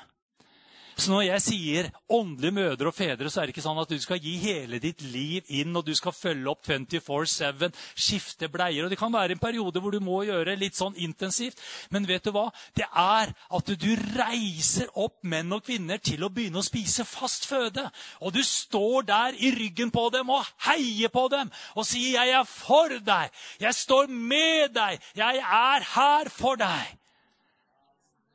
Så 1.00 1.14
når 1.14 1.22
jeg 1.24 1.43
sier 1.45 1.88
åndelige 2.12 2.52
mødre 2.52 2.89
og 2.89 2.95
fedre, 2.95 3.30
så 3.32 3.39
er 3.39 3.47
det 3.47 3.54
ikke 3.54 3.64
sånn 3.64 3.78
at 3.80 3.91
du 3.91 3.95
skal 4.04 4.20
gi 4.20 4.34
hele 4.41 4.82
ditt 4.84 5.00
liv 5.08 5.47
inn, 5.47 5.72
og 5.80 5.86
du 5.88 5.93
skal 5.95 6.12
følge 6.12 6.50
opp 6.52 6.66
24-7, 6.68 7.70
skifte 7.95 8.50
bleier. 8.52 8.84
og 8.84 8.91
Det 8.91 8.97
kan 9.00 9.14
være 9.14 9.38
en 9.38 9.39
periode 9.39 9.80
hvor 9.80 9.95
du 9.95 10.02
må 10.04 10.26
gjøre 10.28 10.58
litt 10.60 10.76
sånn 10.76 10.97
intensivt. 11.00 11.62
Men 11.89 12.08
vet 12.10 12.28
du 12.28 12.34
hva? 12.36 12.50
Det 12.76 12.84
er 12.84 13.32
at 13.32 13.72
du 13.80 13.88
reiser 14.18 14.91
opp 15.00 15.22
menn 15.24 15.56
og 15.56 15.64
kvinner 15.70 16.02
til 16.04 16.26
å 16.26 16.32
begynne 16.34 16.60
å 16.60 16.68
spise 16.68 17.08
fast 17.08 17.47
føde. 17.47 17.86
Og 18.20 18.36
du 18.36 18.41
står 18.43 19.08
der 19.08 19.39
i 19.39 19.54
ryggen 19.56 19.93
på 19.95 20.10
dem 20.12 20.34
og 20.36 20.43
heier 20.68 21.14
på 21.14 21.30
dem 21.32 21.47
og 21.76 21.88
sier 21.88 22.20
'Jeg 22.20 22.36
er 22.41 22.43
for 22.43 22.89
deg'. 22.89 23.32
'Jeg 23.60 23.76
står 23.76 24.08
med 24.08 24.76
deg'. 24.76 25.00
'Jeg 25.16 25.38
er 25.38 25.80
her 25.95 26.30
for 26.30 26.56
deg'. 26.56 26.97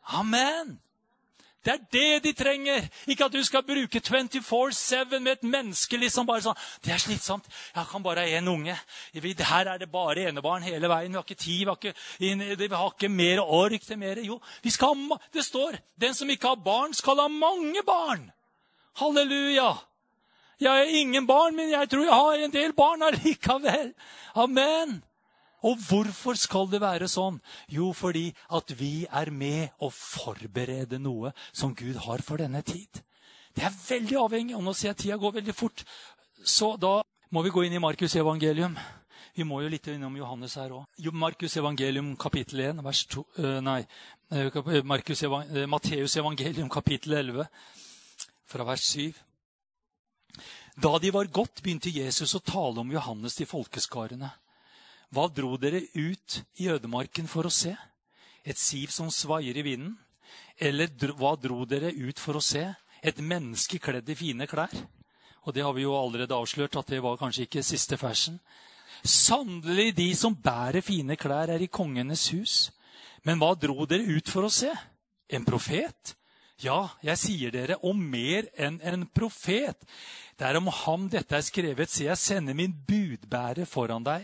Amen. 0.08 0.83
Det 1.64 1.72
er 1.72 1.84
det 1.92 2.24
de 2.24 2.32
trenger. 2.36 2.88
Ikke 3.08 3.24
at 3.24 3.32
du 3.32 3.40
skal 3.44 3.62
bruke 3.64 4.00
24-7 4.00 5.18
med 5.18 5.32
et 5.32 5.42
menneske. 5.42 5.96
liksom 5.96 6.26
bare 6.26 6.42
sånn, 6.42 6.58
Det 6.84 6.92
er 6.92 6.98
slitsomt. 6.98 7.46
Jeg 7.74 7.86
kan 7.90 8.02
bare 8.02 8.20
ha 8.20 8.26
én 8.26 8.48
unge. 8.48 8.76
Her 9.14 9.66
er 9.66 9.78
det 9.78 9.90
bare 9.90 10.28
enebarn 10.28 10.62
hele 10.62 10.88
veien. 10.88 11.12
Vi 11.12 11.16
har 11.16 11.24
ikke 11.24 11.34
tid, 11.34 11.58
vi 11.58 11.64
har 11.64 11.76
ikke, 11.76 12.58
vi 12.58 12.68
har 12.68 12.90
ikke 12.92 13.08
mer 13.08 13.40
ork 13.40 13.80
til 13.80 13.98
mer. 13.98 14.20
Jo, 14.20 14.40
vi 14.62 14.70
skal 14.70 14.94
ha, 14.94 15.18
det 15.32 15.44
står 15.44 15.78
den 15.96 16.14
som 16.14 16.30
ikke 16.30 16.48
har 16.48 16.56
barn, 16.56 16.92
skal 16.92 17.16
ha 17.16 17.28
mange 17.28 17.82
barn. 17.86 18.30
Halleluja. 18.96 19.72
Jeg 20.60 20.70
har 20.70 20.84
ingen 20.84 21.26
barn, 21.26 21.56
men 21.56 21.70
jeg 21.70 21.90
tror 21.90 22.04
jeg 22.04 22.14
har 22.14 22.44
en 22.44 22.52
del 22.52 22.72
barn 22.72 23.02
allikevel. 23.02 23.94
Amen. 24.34 25.02
Og 25.64 25.80
hvorfor 25.88 26.36
skal 26.36 26.68
det 26.72 26.82
være 26.82 27.08
sånn? 27.08 27.38
Jo, 27.72 27.92
fordi 27.96 28.28
at 28.52 28.74
vi 28.76 29.06
er 29.08 29.30
med 29.32 29.72
å 29.80 29.88
forberede 29.88 31.00
noe 31.00 31.32
som 31.52 31.72
Gud 31.76 32.02
har 32.04 32.24
for 32.24 32.42
denne 32.42 32.60
tid. 32.66 33.00
Det 33.54 33.64
er 33.64 33.72
veldig 33.72 34.18
avhengig. 34.26 34.58
Og 34.58 34.64
nå 34.66 34.74
ser 34.76 34.92
jeg 34.92 35.00
tida 35.04 35.20
går 35.20 35.38
veldig 35.38 35.56
fort. 35.56 35.86
Så 36.44 36.74
da 36.80 36.98
må 37.32 37.42
vi 37.46 37.54
gå 37.54 37.64
inn 37.64 37.78
i 37.78 37.82
Markus 37.82 38.16
evangelium. 38.20 38.76
Vi 39.34 39.46
må 39.46 39.62
jo 39.64 39.70
litt 39.72 39.88
innom 39.90 40.14
Johannes 40.14 40.54
her 40.60 40.76
òg. 40.76 41.08
Markus 41.10 41.56
evangelium 41.58 42.12
kapittel 42.20 42.60
1, 42.68 42.84
vers 42.84 43.00
2 43.10 43.24
uh, 43.24 43.58
Nei. 43.64 43.80
Markus 44.86 45.24
evangelium, 45.26 45.70
Matteus 45.70 46.14
evangelium 46.20 46.68
kapittel 46.70 47.16
11, 47.18 47.48
fra 48.50 48.66
vers 48.68 48.84
7. 48.92 49.16
Da 50.76 50.98
de 50.98 51.10
var 51.14 51.30
godt, 51.30 51.62
begynte 51.62 51.90
Jesus 51.90 52.34
å 52.34 52.42
tale 52.42 52.82
om 52.82 52.92
Johannes 52.94 53.38
til 53.38 53.48
folkeskarene. 53.50 54.30
Hva 55.14 55.28
dro 55.30 55.54
dere 55.60 55.84
ut 55.94 56.40
i 56.58 56.66
ødemarken 56.72 57.28
for 57.30 57.46
å 57.46 57.52
se? 57.52 57.70
Et 58.42 58.58
siv 58.58 58.90
som 58.90 59.12
svaier 59.14 59.54
i 59.54 59.62
vinden? 59.62 59.92
Eller 60.58 60.90
hva 61.14 61.36
dro 61.38 61.62
dere 61.68 61.92
ut 61.94 62.18
for 62.18 62.40
å 62.40 62.42
se? 62.42 62.64
Et 62.98 63.20
menneske 63.22 63.78
kledd 63.78 64.10
i 64.10 64.16
fine 64.18 64.48
klær? 64.50 64.74
Og 65.44 65.54
det 65.54 65.62
har 65.62 65.74
vi 65.76 65.84
jo 65.84 65.94
allerede 65.94 66.34
avslørt 66.34 66.80
at 66.80 66.90
det 66.90 67.02
var 67.04 67.20
kanskje 67.20 67.46
ikke 67.46 67.62
siste 67.62 67.98
fersen. 68.00 68.40
Sannelig, 69.04 69.92
de 69.94 70.08
som 70.16 70.34
bærer 70.34 70.82
fine 70.82 71.14
klær, 71.20 71.52
er 71.52 71.62
i 71.62 71.70
kongenes 71.70 72.26
hus. 72.34 72.56
Men 73.22 73.38
hva 73.38 73.52
dro 73.54 73.86
dere 73.86 74.08
ut 74.16 74.30
for 74.32 74.48
å 74.48 74.52
se? 74.52 74.72
En 75.30 75.46
profet? 75.46 76.16
Ja, 76.62 76.92
jeg 77.02 77.18
sier 77.18 77.50
dere, 77.50 77.80
om 77.82 77.98
mer 77.98 78.46
enn 78.54 78.76
en 78.86 79.08
profet. 79.10 79.80
Det 80.38 80.46
er 80.46 80.58
om 80.58 80.68
ham 80.70 81.08
dette 81.10 81.34
er 81.34 81.42
skrevet, 81.42 81.90
se, 81.90 82.04
jeg 82.06 82.18
sender 82.18 82.54
min 82.54 82.72
budbærer 82.86 83.66
foran 83.66 84.06
deg. 84.06 84.22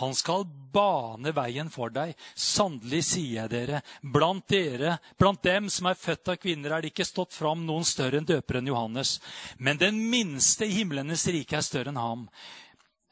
Han 0.00 0.12
skal 0.16 0.44
bane 0.44 1.32
veien 1.36 1.72
for 1.72 1.92
deg. 1.92 2.12
Sannelig 2.36 3.02
sier 3.08 3.42
jeg 3.42 3.52
dere, 3.52 3.80
blant 4.02 4.44
dere, 4.52 4.98
blant 5.20 5.42
dem 5.44 5.72
som 5.72 5.88
er 5.88 6.00
født 6.00 6.34
av 6.34 6.40
kvinner, 6.40 6.76
er 6.76 6.84
det 6.84 6.92
ikke 6.92 7.08
stått 7.08 7.36
fram 7.36 7.64
noen 7.64 7.88
større 7.88 8.20
enn 8.20 8.28
døperen 8.28 8.68
Johannes. 8.68 9.16
Men 9.56 9.80
den 9.80 10.04
minste 10.12 10.68
i 10.68 10.76
himlenes 10.82 11.26
rike 11.32 11.56
er 11.60 11.64
større 11.64 11.94
enn 11.94 12.00
ham. 12.00 12.28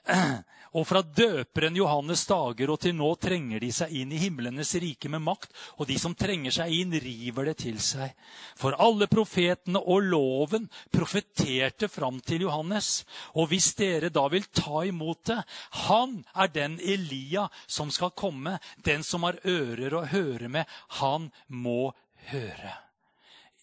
Og 0.77 0.87
fra 0.89 1.03
døperen 1.03 1.77
Johannes 1.79 2.25
dager 2.29 2.73
og 2.73 2.81
til 2.83 2.97
nå 2.99 3.09
trenger 3.21 3.63
de 3.63 3.71
seg 3.73 3.95
inn 4.01 4.13
i 4.13 4.21
himlenes 4.21 4.75
rike 4.83 5.11
med 5.13 5.23
makt, 5.25 5.53
og 5.79 5.89
de 5.89 5.99
som 6.01 6.17
trenger 6.19 6.55
seg 6.55 6.75
inn, 6.75 6.97
river 7.01 7.49
det 7.51 7.57
til 7.63 7.79
seg. 7.83 8.13
For 8.59 8.77
alle 8.77 9.09
profetene 9.11 9.81
og 9.81 10.09
loven 10.11 10.69
profeterte 10.95 11.89
fram 11.93 12.21
til 12.21 12.47
Johannes. 12.49 13.05
Og 13.37 13.51
hvis 13.53 13.73
dere 13.79 14.13
da 14.13 14.27
vil 14.33 14.49
ta 14.53 14.85
imot 14.89 15.25
det 15.29 15.41
Han 15.89 16.21
er 16.35 16.51
den 16.53 16.79
Elia 16.81 17.49
som 17.67 17.91
skal 17.91 18.15
komme. 18.17 18.59
Den 18.85 19.05
som 19.05 19.25
har 19.27 19.41
ører 19.45 19.95
å 19.95 20.05
høre 20.11 20.49
med, 20.49 20.69
han 21.01 21.31
må 21.49 21.93
høre. 22.33 22.88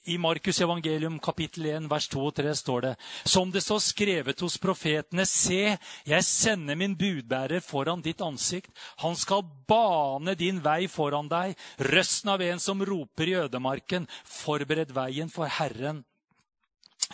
I 0.05 0.17
Markus 0.21 0.59
evangelium 0.61 1.17
kapittel 1.19 1.65
1 1.71 1.87
vers 1.89 2.05
2 2.13 2.25
og 2.27 2.33
3 2.37 2.51
står 2.59 2.83
det 2.85 2.91
som 3.25 3.49
det 3.49 3.63
står 3.65 3.79
skrevet 3.81 4.41
hos 4.45 4.57
profetene, 4.61 5.25
se, 5.25 5.77
jeg 6.05 6.27
sender 6.27 6.77
min 6.77 6.93
budbærer 6.97 7.63
foran 7.65 8.03
ditt 8.05 8.21
ansikt. 8.21 8.69
Han 9.01 9.17
skal 9.17 9.41
bane 9.65 10.35
din 10.37 10.61
vei 10.61 10.85
foran 10.91 11.29
deg. 11.31 11.55
Røsten 11.89 12.29
av 12.35 12.43
en 12.45 12.61
som 12.61 12.85
roper 12.85 13.31
i 13.31 13.37
ødemarken, 13.39 14.05
forbered 14.29 14.93
veien 14.93 15.31
for 15.33 15.49
Herren. 15.49 16.03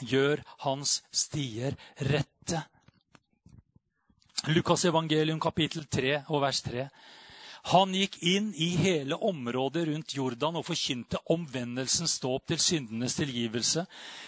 Gjør 0.03 0.43
hans 0.65 0.99
stier 1.15 1.79
rette. 2.11 2.65
Lukas 4.51 4.83
evangelium 4.89 5.39
kapittel 5.39 5.87
3 5.87 6.25
og 6.27 6.43
vers 6.43 6.63
3. 6.65 6.89
Han 7.69 7.93
gikk 7.93 8.15
inn 8.25 8.47
i 8.57 8.71
hele 8.81 9.15
området 9.21 9.83
rundt 9.87 10.15
Jordan 10.17 10.55
og 10.57 10.65
forkynte 10.65 11.19
omvendelsens 11.29 12.15
dåp 12.23 12.47
til 12.49 12.57
syndenes 12.61 13.13
tilgivelse, 13.19 13.83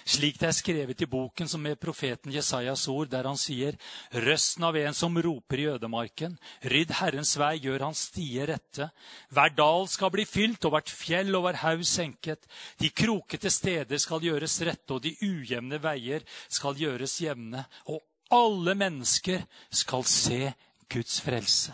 slik 0.05 0.37
det 0.37 0.49
er 0.51 0.55
skrevet 0.57 1.01
i 1.01 1.07
boken 1.09 1.49
som 1.49 1.63
med 1.65 1.79
profeten 1.81 2.33
Jesajas 2.33 2.85
ord, 2.93 3.09
der 3.09 3.25
han 3.25 3.39
sier:" 3.39 3.79
Røsten 4.13 4.63
av 4.67 4.77
en 4.77 4.93
som 4.93 5.17
roper 5.17 5.63
i 5.63 5.67
ødemarken, 5.73 6.37
rydd 6.61 6.93
Herrens 6.99 7.33
vei, 7.37 7.57
gjør 7.63 7.87
hans 7.87 8.05
stier 8.11 8.47
rette. 8.53 8.91
Hver 9.33 9.55
dal 9.57 9.87
skal 9.89 10.13
bli 10.13 10.25
fylt, 10.29 10.65
og 10.65 10.75
hvert 10.75 10.93
fjell 10.93 11.33
og 11.35 11.47
hver 11.47 11.61
haug 11.63 11.81
senket. 11.85 12.45
De 12.77 12.89
krokete 12.89 13.49
steder 13.49 13.97
skal 13.97 14.21
gjøres 14.21 14.61
rette, 14.61 14.93
og 14.93 15.01
de 15.01 15.15
ujevne 15.25 15.81
veier 15.81 16.21
skal 16.49 16.77
gjøres 16.77 17.17
jevne. 17.21 17.65
Og 17.89 18.03
alle 18.29 18.75
mennesker 18.77 19.41
skal 19.71 20.05
se 20.05 20.53
Guds 20.89 21.19
frelse. 21.21 21.73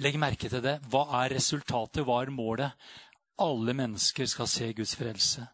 Legg 0.00 0.16
merke 0.16 0.48
til 0.48 0.62
det. 0.64 0.78
Hva 0.88 1.04
er 1.20 1.34
resultatet? 1.36 2.04
Hva 2.06 2.22
er 2.22 2.32
målet? 2.32 2.72
Alle 3.42 3.74
mennesker 3.76 4.28
skal 4.30 4.48
se 4.48 4.70
Guds 4.72 4.94
frelse. 4.96 5.44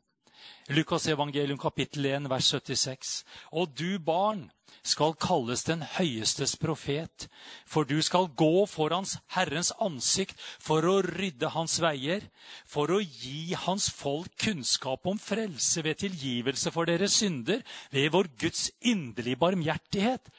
Lukas 0.70 1.09
evangelium 1.09 1.59
kapittel 1.59 2.07
1 2.07 2.28
vers 2.30 2.51
76. 2.53 3.24
Og 3.57 3.72
du 3.74 3.99
barn 3.99 4.45
skal 4.84 5.16
kalles 5.18 5.64
den 5.66 5.82
høyestes 5.97 6.55
profet, 6.61 7.26
for 7.66 7.89
du 7.89 7.99
skal 8.05 8.28
gå 8.36 8.66
foran 8.68 9.09
Herrens 9.34 9.72
ansikt 9.80 10.39
for 10.39 10.86
å 10.86 11.01
rydde 11.03 11.51
hans 11.57 11.78
veier, 11.82 12.28
for 12.68 12.93
å 12.93 13.01
gi 13.01 13.57
hans 13.64 13.89
folk 13.91 14.30
kunnskap 14.39 15.09
om 15.09 15.18
frelse 15.18 15.82
ved 15.82 16.05
tilgivelse 16.05 16.70
for 16.70 16.86
deres 16.86 17.16
synder, 17.18 17.64
ved 17.91 18.12
vår 18.14 18.30
Guds 18.39 18.68
inderlige 18.80 19.41
barmhjertighet. 19.41 20.30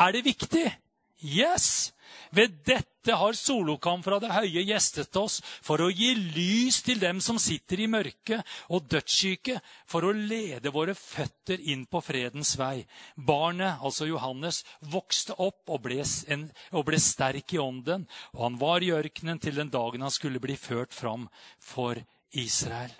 Er 0.00 0.16
det 0.16 0.26
viktig? 0.26 0.66
Yes! 1.18 1.92
Ved 2.30 2.58
dette 2.66 3.14
har 3.16 3.36
solokam 3.36 4.02
fra 4.04 4.18
det 4.20 4.30
høye 4.32 4.62
gjestet 4.68 5.16
oss 5.16 5.38
for 5.64 5.80
å 5.80 5.88
gi 5.88 6.10
lys 6.16 6.82
til 6.84 7.00
dem 7.00 7.22
som 7.24 7.38
sitter 7.40 7.80
i 7.80 7.88
mørket 7.88 8.44
og 8.74 8.84
dødssyke, 8.92 9.58
for 9.88 10.04
å 10.04 10.12
lede 10.12 10.72
våre 10.74 10.94
føtter 10.96 11.62
inn 11.72 11.86
på 11.88 12.02
fredens 12.04 12.54
vei. 12.60 12.84
Barnet, 13.16 13.80
altså 13.80 14.08
Johannes, 14.10 14.60
vokste 14.92 15.38
opp 15.40 15.72
og 15.72 15.86
ble, 15.88 16.02
en, 16.28 16.48
og 16.72 16.88
ble 16.90 17.00
sterk 17.00 17.56
i 17.56 17.62
ånden, 17.62 18.06
og 18.36 18.44
han 18.44 18.60
var 18.60 18.84
i 18.84 18.92
ørkenen 18.96 19.40
til 19.40 19.56
den 19.56 19.72
dagen 19.72 20.04
han 20.04 20.14
skulle 20.14 20.42
bli 20.42 20.56
ført 20.60 20.96
fram 20.96 21.28
for 21.56 21.96
Israel. 22.36 22.92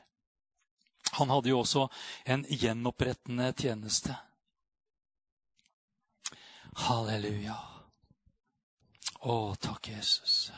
Han 1.16 1.32
hadde 1.32 1.52
jo 1.52 1.62
også 1.62 1.88
en 2.28 2.44
gjenopprettende 2.48 3.52
tjeneste. 3.56 4.16
Halleluja. 6.88 7.77
Å, 9.26 9.54
takk, 9.58 9.88
Jesus. 9.88 10.52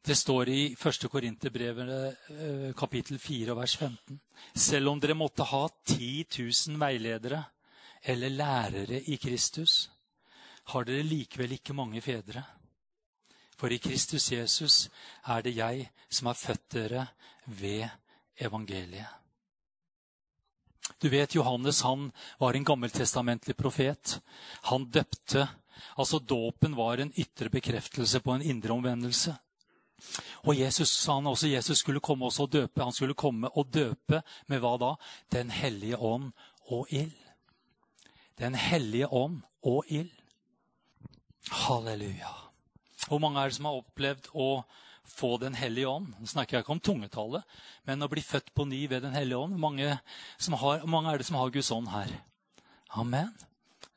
Det 0.00 0.14
står 0.16 0.48
i 0.48 0.60
1. 0.72 1.08
Korinterbrevet 1.12 1.90
eh, 2.32 2.70
kapittel 2.72 3.18
4 3.20 3.52
vers 3.54 3.74
15. 3.76 4.16
Selv 4.56 4.94
om 4.94 5.00
dere 5.00 5.16
måtte 5.18 5.44
ha 5.44 5.66
10 5.68 6.24
000 6.38 6.80
veiledere 6.80 7.42
eller 8.00 8.32
lærere 8.32 9.02
i 9.12 9.18
Kristus, 9.20 9.90
har 10.72 10.88
dere 10.88 11.04
likevel 11.04 11.52
ikke 11.58 11.76
mange 11.76 12.00
fedre. 12.00 12.40
For 13.60 13.68
i 13.76 13.80
Kristus 13.82 14.30
Jesus 14.32 14.88
er 15.28 15.44
det 15.44 15.56
jeg 15.58 15.84
som 16.08 16.32
har 16.32 16.40
født 16.40 16.66
dere 16.78 17.06
ved 17.44 17.84
evangeliet. 18.40 19.18
Du 20.96 21.10
vet, 21.12 21.34
Johannes 21.36 21.84
han 21.84 22.08
var 22.40 22.56
en 22.56 22.64
gammeltestamentlig 22.64 23.56
profet. 23.56 24.16
Han 24.72 24.88
døpte. 24.88 25.44
Altså 25.96 26.18
Dåpen 26.18 26.76
var 26.78 26.98
en 27.02 27.12
ytre 27.18 27.50
bekreftelse 27.52 28.20
på 28.24 28.34
en 28.34 28.42
indre 28.42 28.74
omvendelse. 28.74 29.36
Og 30.46 30.54
Jesus 30.58 30.92
sa 30.94 31.16
han 31.18 31.26
også 31.26 31.50
Jesus 31.50 31.82
skulle 31.82 32.02
komme 32.04 32.28
også 32.28 32.46
og 32.46 32.52
døpe. 32.52 32.84
Han 32.84 32.94
skulle 32.94 33.18
komme 33.18 33.50
og 33.50 33.72
døpe 33.74 34.22
med 34.46 34.62
hva 34.62 34.76
da? 34.78 34.92
Den 35.34 35.50
hellige 35.50 35.98
ånd 35.98 36.30
og 36.70 36.86
ild. 36.94 37.16
Den 38.38 38.54
hellige 38.54 39.08
ånd 39.10 39.40
og 39.66 39.84
ild. 39.88 40.12
Halleluja. 41.50 42.34
Hvor 43.08 43.18
mange 43.18 43.40
er 43.40 43.50
det 43.50 43.56
som 43.56 43.68
har 43.70 43.80
opplevd 43.80 44.30
å 44.34 44.50
få 45.08 45.38
Den 45.40 45.54
hellige 45.56 45.88
ånd. 45.88 46.10
Nå 46.20 46.26
snakker 46.28 46.58
jeg 46.58 46.64
ikke 46.66 46.74
om 46.74 46.82
tungetallet, 46.84 47.58
men 47.88 48.04
å 48.04 48.10
bli 48.12 48.20
født 48.20 48.50
på 48.52 48.66
ny 48.68 48.82
ved 48.90 49.06
Den 49.06 49.16
hellige 49.16 49.38
ånd. 49.40 49.56
Mange, 49.56 49.94
har, 49.96 50.84
mange 50.84 51.12
er 51.12 51.16
det 51.16 51.24
som 51.24 51.38
har 51.40 51.48
Guds 51.54 51.70
ånd 51.72 51.88
her? 51.88 52.12
Amen. 52.92 53.32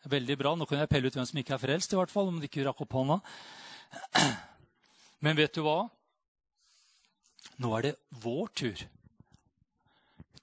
Veldig 0.09 0.37
bra. 0.39 0.55
Nå 0.57 0.65
kan 0.65 0.81
jeg 0.81 0.89
pelle 0.89 1.09
ut 1.09 1.17
hvem 1.17 1.27
som 1.29 1.39
ikke 1.41 1.53
er 1.57 1.61
frelst, 1.61 1.93
i 1.93 1.99
hvert 1.99 2.11
fall, 2.13 2.31
om 2.31 2.39
de 2.41 2.49
ikke 2.49 2.65
rakk 2.65 2.81
opp 2.85 2.95
hånda. 2.97 3.19
Men 5.25 5.37
vet 5.37 5.53
du 5.53 5.61
hva? 5.65 5.83
Nå 7.61 7.73
er 7.77 7.85
det 7.85 7.93
vår 8.23 8.49
tur 8.57 8.81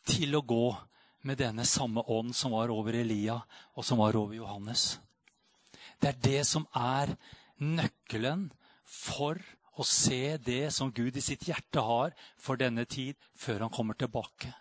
til 0.08 0.38
å 0.38 0.44
gå 0.46 0.66
med 1.26 1.40
denne 1.40 1.66
samme 1.66 2.04
ånd 2.06 2.30
som 2.36 2.54
var 2.54 2.70
over 2.70 2.94
Elia, 2.94 3.40
og 3.74 3.84
som 3.84 3.98
var 3.98 4.16
over 4.16 4.36
Johannes. 4.38 5.00
Det 5.98 6.12
er 6.12 6.22
det 6.22 6.42
som 6.46 6.68
er 6.78 7.16
nøkkelen 7.58 8.46
for 8.86 9.40
å 9.78 9.84
se 9.86 10.38
det 10.42 10.70
som 10.74 10.92
Gud 10.94 11.18
i 11.18 11.24
sitt 11.24 11.44
hjerte 11.48 11.82
har 11.82 12.14
for 12.38 12.58
denne 12.58 12.86
tid, 12.86 13.18
før 13.34 13.66
han 13.66 13.74
kommer 13.74 13.98
tilbake. 13.98 14.52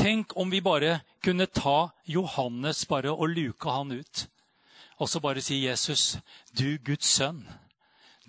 Tenk 0.00 0.32
om 0.36 0.48
vi 0.48 0.62
bare 0.64 1.02
kunne 1.20 1.44
ta 1.46 1.90
Johannes 2.08 2.86
bare 2.88 3.12
og 3.12 3.34
luke 3.34 3.68
han 3.68 3.92
ut. 3.92 4.28
Og 4.96 5.08
så 5.08 5.20
bare 5.20 5.40
si, 5.44 5.66
'Jesus, 5.66 6.16
du 6.58 6.78
Guds 6.84 7.04
sønn' 7.04 7.44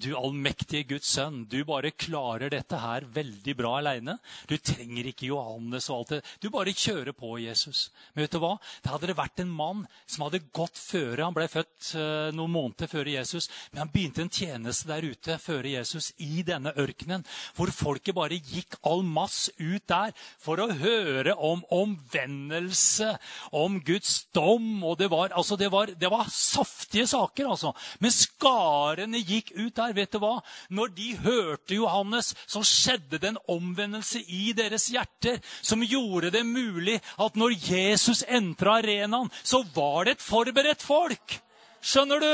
du 0.02 0.12
allmektige 0.18 0.88
Guds 0.96 1.10
sønn, 1.16 1.44
du 1.50 1.62
bare 1.68 1.92
klarer 1.94 2.52
dette 2.52 2.80
her 2.82 3.06
veldig 3.14 3.56
bra 3.58 3.76
aleine. 3.80 4.18
Du 4.50 4.56
trenger 4.58 5.12
ikke 5.12 5.30
Johannes 5.30 5.90
og 5.92 6.02
alt 6.02 6.14
det. 6.16 6.22
Du 6.42 6.50
bare 6.54 6.74
kjører 6.76 7.14
på 7.16 7.36
Jesus. 7.42 7.90
Men 8.14 8.26
vet 8.26 8.36
du 8.36 8.42
hva? 8.42 8.56
Det 8.82 8.92
hadde 8.92 9.12
det 9.12 9.18
vært 9.20 9.44
en 9.44 9.54
mann 9.54 9.86
som 10.06 10.26
hadde 10.26 10.44
gått 10.56 10.80
føre. 10.80 11.24
Han 11.24 11.36
ble 11.38 11.48
født 11.52 11.92
uh, 11.96 12.32
noen 12.36 12.54
måneder 12.56 12.90
før 12.92 13.12
Jesus. 13.12 13.50
Men 13.72 13.84
han 13.84 13.94
begynte 13.94 14.26
en 14.26 14.34
tjeneste 14.34 14.90
der 14.90 15.08
ute 15.08 15.38
før 15.42 15.68
Jesus 15.70 16.12
i 16.22 16.42
denne 16.48 16.74
ørkenen. 16.82 17.26
Hvor 17.58 17.72
folket 17.76 18.18
bare 18.18 18.40
gikk 18.40 18.80
all 18.88 19.06
mass 19.06 19.50
ut 19.60 19.86
der 19.92 20.16
for 20.42 20.62
å 20.62 20.72
høre 20.82 21.36
om 21.38 21.64
omvendelse, 21.72 23.14
om 23.56 23.80
Guds 23.86 24.26
dom. 24.36 24.84
Og 24.88 24.98
det 25.02 25.12
var, 25.14 25.36
altså, 25.38 25.58
det 25.60 25.72
var, 25.74 25.94
det 25.94 26.12
var 26.12 26.32
saftige 26.34 27.08
saker, 27.10 27.52
altså. 27.54 27.74
Men 28.02 28.16
skarene 28.16 29.22
gikk 29.22 29.54
ut 29.58 29.76
der 29.78 29.91
der, 29.92 30.00
vet 30.00 30.16
du 30.16 30.22
hva? 30.24 30.40
Når 30.70 30.94
de 30.96 31.10
hørte 31.22 31.76
Johannes, 31.76 32.34
så 32.48 32.64
skjedde 32.66 33.20
det 33.20 33.32
en 33.32 33.42
omvendelse 33.52 34.24
i 34.28 34.52
deres 34.58 34.90
hjerter 34.92 35.42
som 35.62 35.84
gjorde 35.84 36.32
det 36.34 36.46
mulig 36.48 37.00
at 37.22 37.40
når 37.40 37.58
Jesus 37.60 38.24
entra 38.28 38.80
arenaen, 38.80 39.32
så 39.44 39.64
var 39.76 40.06
det 40.06 40.18
et 40.18 40.26
forberedt 40.26 40.84
folk. 40.84 41.40
Skjønner 41.82 42.22
du? 42.22 42.34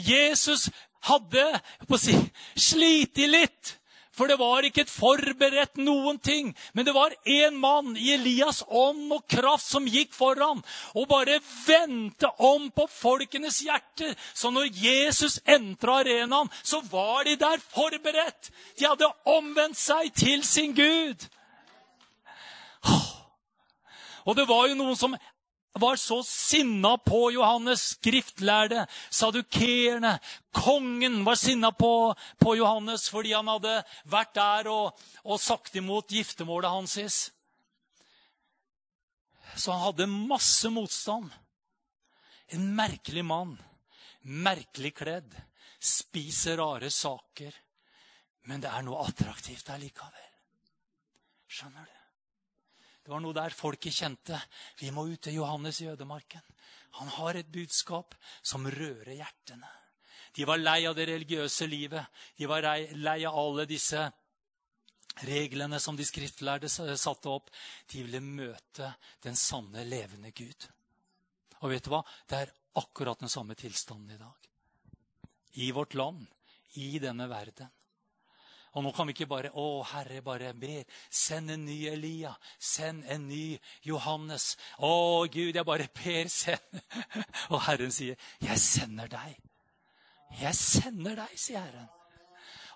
Jesus 0.00 0.68
hadde 1.08 1.44
på 1.86 1.96
å 1.96 2.00
si, 2.00 2.16
slitt 2.56 3.20
litt 3.30 3.76
for 4.20 4.28
det 4.28 4.36
var 4.36 4.66
ikke 4.68 4.82
et 4.84 4.92
forberedt 4.92 5.78
noen 5.80 6.18
ting. 6.20 6.50
Men 6.76 6.84
det 6.84 6.92
var 6.92 7.14
én 7.24 7.54
mann 7.56 7.94
i 7.96 8.10
Elias 8.12 8.58
ånd 8.68 9.06
og 9.16 9.24
kraft 9.32 9.64
som 9.64 9.86
gikk 9.88 10.12
foran 10.12 10.60
og 10.92 11.06
bare 11.08 11.38
vendte 11.64 12.28
om 12.44 12.66
på 12.76 12.84
folkenes 12.92 13.62
hjerter. 13.64 14.12
Så 14.36 14.52
når 14.52 14.68
Jesus 14.76 15.38
entra 15.48 16.02
arenaen, 16.02 16.52
så 16.60 16.82
var 16.92 17.24
de 17.24 17.38
der 17.40 17.64
forberedt. 17.72 18.52
De 18.76 18.90
hadde 18.90 19.08
omvendt 19.24 19.80
seg 19.80 20.12
til 20.12 20.44
sin 20.44 20.76
Gud. 20.76 21.24
Og 24.28 24.36
det 24.36 24.44
var 24.52 24.68
jo 24.68 24.76
noen 24.76 25.00
som 25.00 25.16
var 25.72 25.96
så 25.96 26.22
sinna 26.22 26.96
på 26.98 27.30
Johannes, 27.30 27.80
skriftlærde, 27.94 28.86
sadukeerne. 29.10 30.18
Kongen 30.52 31.24
var 31.24 31.34
sinna 31.34 31.72
på, 31.72 32.14
på, 32.38 32.56
Johannes 32.56 33.08
fordi 33.10 33.32
han 33.32 33.48
hadde 33.48 33.76
vært 34.10 34.34
der 34.34 34.70
og, 34.72 34.98
og 35.24 35.40
sagt 35.40 35.76
imot 35.78 36.10
giftermålet 36.10 36.70
hans. 36.70 37.20
Så 39.54 39.72
han 39.72 39.84
hadde 39.84 40.10
masse 40.10 40.70
motstand. 40.74 41.30
En 42.50 42.66
merkelig 42.74 43.24
mann. 43.24 43.54
Merkelig 44.22 44.94
kledd. 44.98 45.38
Spiser 45.78 46.58
rare 46.60 46.90
saker. 46.90 47.54
Men 48.50 48.62
det 48.64 48.72
er 48.72 48.82
noe 48.84 49.06
attraktivt 49.06 49.68
der 49.70 49.78
likevel. 49.78 50.28
Skjønner 51.50 51.86
du? 51.86 51.99
Det 53.10 53.16
var 53.16 53.22
noe 53.24 53.34
der 53.34 53.50
folket 53.50 53.90
kjente. 53.90 54.36
Vi 54.78 54.92
må 54.94 55.02
ut 55.10 55.18
til 55.26 55.40
Johannes 55.40 55.80
i 55.82 55.88
ødemarken. 55.90 56.44
Han 57.00 57.08
har 57.10 57.40
et 57.40 57.48
budskap 57.50 58.14
som 58.38 58.68
rører 58.70 59.16
hjertene. 59.16 59.66
De 60.38 60.46
var 60.46 60.62
lei 60.62 60.84
av 60.86 60.94
det 60.94 61.08
religiøse 61.10 61.66
livet. 61.66 62.06
De 62.38 62.46
var 62.46 62.62
lei 62.62 63.16
av 63.26 63.34
alle 63.34 63.64
disse 63.66 64.04
reglene 65.26 65.82
som 65.82 65.98
de 65.98 66.06
skriftlærde 66.06 66.70
satte 66.70 67.34
opp. 67.34 67.50
De 67.90 68.04
ville 68.06 68.22
møte 68.22 68.92
den 69.26 69.34
sanne, 69.34 69.82
levende 69.90 70.30
Gud. 70.30 70.70
Og 71.64 71.74
vet 71.74 71.82
du 71.82 71.90
hva? 71.90 72.04
Det 72.30 72.44
er 72.44 72.54
akkurat 72.78 73.26
den 73.26 73.34
samme 73.34 73.58
tilstanden 73.58 74.14
i 74.14 74.22
dag. 74.22 74.50
I 75.66 75.72
vårt 75.74 75.98
land, 75.98 76.30
i 76.78 76.92
denne 77.02 77.26
verden. 77.26 77.74
Og 78.78 78.84
nå 78.84 78.92
kan 78.94 79.08
vi 79.08 79.14
ikke 79.16 79.26
bare 79.30 79.50
Å, 79.58 79.66
Herre, 79.92 80.20
bare 80.22 80.52
ber. 80.54 80.84
Send 81.10 81.50
en 81.50 81.64
ny 81.66 81.78
Elia. 81.90 82.32
Send 82.58 83.04
en 83.10 83.26
ny 83.28 83.58
Johannes. 83.86 84.52
Å, 84.78 85.26
Gud, 85.26 85.56
jeg 85.58 85.66
bare 85.66 85.88
ber. 85.94 86.30
Send. 86.30 86.82
Og 87.52 87.60
Herren 87.66 87.90
sier, 87.94 88.18
'Jeg 88.40 88.58
sender 88.58 89.10
deg'. 89.10 89.40
Jeg 90.38 90.54
sender 90.54 91.16
deg, 91.18 91.32
sier 91.34 91.64
Herren. 91.64 91.88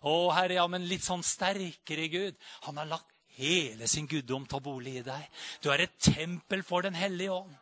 Å, 0.05 0.14
Herre, 0.34 0.59
ja, 0.59 0.66
men 0.68 0.88
litt 0.88 1.05
sånn 1.07 1.22
sterkere, 1.24 2.09
Gud. 2.12 2.40
Han 2.66 2.80
har 2.82 2.90
lagt 2.90 3.14
hele 3.38 3.88
sin 3.88 4.09
guddom 4.11 4.47
ta 4.47 4.61
bolig 4.62 4.99
i 5.01 5.05
deg. 5.07 5.28
Du 5.62 5.70
er 5.72 5.86
et 5.86 5.95
tempel 6.03 6.64
for 6.66 6.82
Den 6.82 6.99
hellige 6.99 7.32
ånd. 7.32 7.55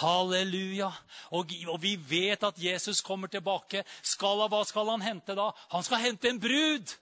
Halleluja. 0.00 0.90
Og, 1.32 1.52
og, 1.68 1.78
vi 1.80 1.94
vet 1.96 2.42
at 2.44 2.58
Jesus 2.60 3.00
kommer 3.00 3.30
tilbake. 3.32 3.84
Skal, 4.02 4.44
hva 4.48 4.64
skal 4.68 4.90
han 4.92 5.04
hente 5.04 5.36
da? 5.38 5.50
Han 5.72 5.84
skal 5.86 6.02
hente 6.02 6.28
en 6.28 6.40
brud. 6.40 6.96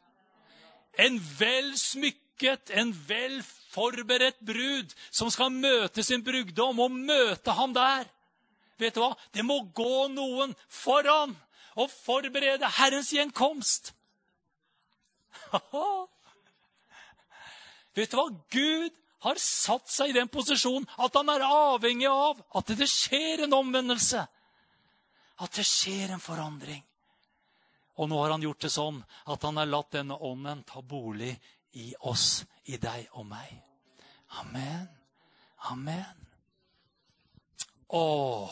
En 0.97 1.19
vel 1.39 1.73
smykket 1.79 2.73
en 2.77 2.93
vel 3.09 3.43
forberedt 3.73 4.41
brud 4.45 4.93
som 5.11 5.31
skal 5.33 5.53
møte 5.53 6.03
sin 6.05 6.25
brudgom, 6.25 6.81
og 6.81 6.91
møte 6.93 7.53
ham 7.57 7.75
der. 7.77 8.07
Vet 8.81 8.97
du 8.97 9.01
hva? 9.03 9.15
Det 9.33 9.45
må 9.45 9.61
gå 9.77 10.09
noen 10.13 10.55
foran 10.69 11.37
og 11.77 11.91
forberede 11.93 12.69
Herrens 12.79 13.13
gjenkomst. 13.13 13.93
Vet 17.97 18.13
du 18.13 18.17
hva? 18.19 18.29
Gud 18.53 18.93
har 19.27 19.41
satt 19.41 19.89
seg 19.91 20.13
i 20.13 20.17
den 20.17 20.29
posisjonen 20.33 20.87
at 21.03 21.17
han 21.17 21.29
er 21.33 21.45
avhengig 21.47 22.09
av 22.11 22.41
at 22.59 22.73
det 22.79 22.89
skjer 22.91 23.47
en 23.47 23.57
omvendelse. 23.57 24.21
At 25.41 25.57
det 25.57 25.67
skjer 25.69 26.15
en 26.15 26.23
forandring. 26.23 26.85
Og 27.97 28.09
nå 28.11 28.19
har 28.21 28.35
han 28.35 28.45
gjort 28.45 28.67
det 28.67 28.73
sånn 28.73 29.01
at 29.33 29.43
han 29.47 29.57
har 29.61 29.71
latt 29.71 29.95
denne 29.97 30.19
ånden 30.21 30.63
ta 30.69 30.83
bolig 30.83 31.33
i 31.81 31.95
oss, 32.09 32.45
i 32.65 32.77
deg 32.81 33.09
og 33.17 33.27
meg. 33.29 33.53
Amen. 34.41 34.89
Amen. 35.71 36.27
Åh, 37.89 38.51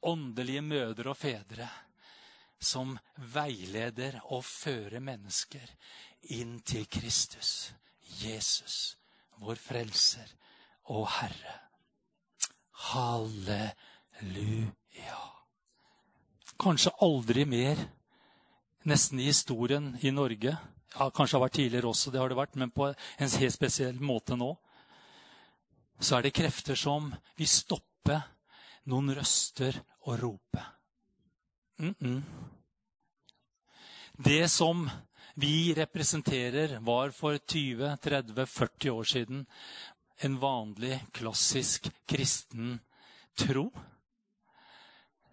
åndelige 0.00 0.62
mødre 0.62 1.10
og 1.12 1.16
fedre 1.18 1.68
som 2.58 2.98
veileder 3.34 4.20
og 4.32 4.44
fører 4.44 5.00
mennesker 5.04 5.68
inn 6.34 6.60
til 6.66 6.86
Kristus, 6.90 7.72
Jesus, 8.22 8.96
vår 9.38 9.56
frelser 9.60 10.32
og 10.96 11.06
Herre. 11.18 11.60
Halleluja. 12.90 13.76
Kanskje 16.58 16.92
aldri 17.04 17.44
mer, 17.44 17.80
nesten 18.88 19.20
i 19.20 19.28
historien 19.28 19.92
i 20.00 20.10
Norge. 20.10 20.56
Ja, 20.96 21.10
kanskje 21.10 21.36
har 21.36 21.44
vært 21.44 21.58
tidligere 21.58 21.90
også, 21.90 22.10
det 22.10 22.20
har 22.20 22.32
det 22.32 22.38
vært, 22.38 22.56
men 22.56 22.72
på 22.72 22.88
en 22.88 23.34
helt 23.40 23.54
spesiell 23.54 23.98
måte 24.00 24.38
nå. 24.38 24.54
Så 26.00 26.16
er 26.16 26.26
det 26.26 26.36
krefter 26.36 26.78
som 26.78 27.10
vil 27.36 27.48
stoppe 27.48 28.20
noen 28.88 29.12
røster 29.16 29.76
og 30.06 30.22
rope. 30.22 30.64
Mm 31.78 31.94
-mm. 32.00 32.22
Det 34.16 34.48
som 34.48 34.90
vi 35.34 35.74
representerer, 35.74 36.78
var 36.80 37.10
for 37.10 37.38
20-30-40 37.38 38.90
år 38.90 39.04
siden 39.04 39.46
en 40.18 40.40
vanlig, 40.40 41.04
klassisk 41.12 41.90
kristen 42.08 42.80
tro. 43.36 43.70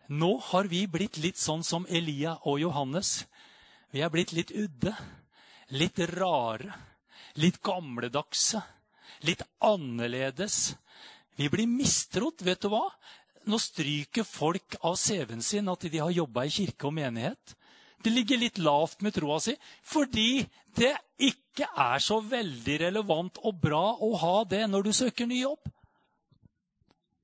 Nå 0.08 0.38
har 0.51 0.68
vi 0.68 0.84
blitt 0.91 1.18
litt 1.24 1.39
sånn 1.39 1.64
som 1.64 1.86
Elia 1.88 2.36
og 2.43 2.60
Johannes. 2.60 3.24
Vi 3.93 4.01
er 4.04 4.12
blitt 4.12 4.34
litt 4.36 4.51
udde, 4.51 4.91
litt 5.72 5.99
rare, 6.18 6.74
litt 7.39 7.62
gamledagse, 7.64 8.62
litt 9.24 9.43
annerledes. 9.64 10.76
Vi 11.39 11.47
blir 11.49 11.70
mistrodd, 11.70 12.43
vet 12.43 12.62
du 12.62 12.72
hva? 12.74 12.86
Nå 13.47 13.60
stryker 13.60 14.28
folk 14.28 14.78
av 14.84 14.97
CV-en 14.99 15.43
sin 15.43 15.72
at 15.72 15.88
de 15.88 15.99
har 15.99 16.12
jobba 16.12 16.45
i 16.47 16.54
kirke 16.54 16.88
og 16.88 16.95
menighet. 16.99 17.56
Det 18.04 18.12
ligger 18.12 18.39
litt 18.39 18.60
lavt 18.60 19.04
med 19.04 19.16
troa 19.16 19.39
si 19.39 19.54
fordi 19.88 20.43
det 20.76 20.91
ikke 21.24 21.70
er 21.80 22.01
så 22.04 22.18
veldig 22.20 22.80
relevant 22.82 23.39
og 23.47 23.62
bra 23.64 23.93
å 24.04 24.10
ha 24.20 24.38
det 24.49 24.66
når 24.68 24.89
du 24.89 24.91
søker 24.95 25.30
ny 25.30 25.39
jobb. 25.43 25.70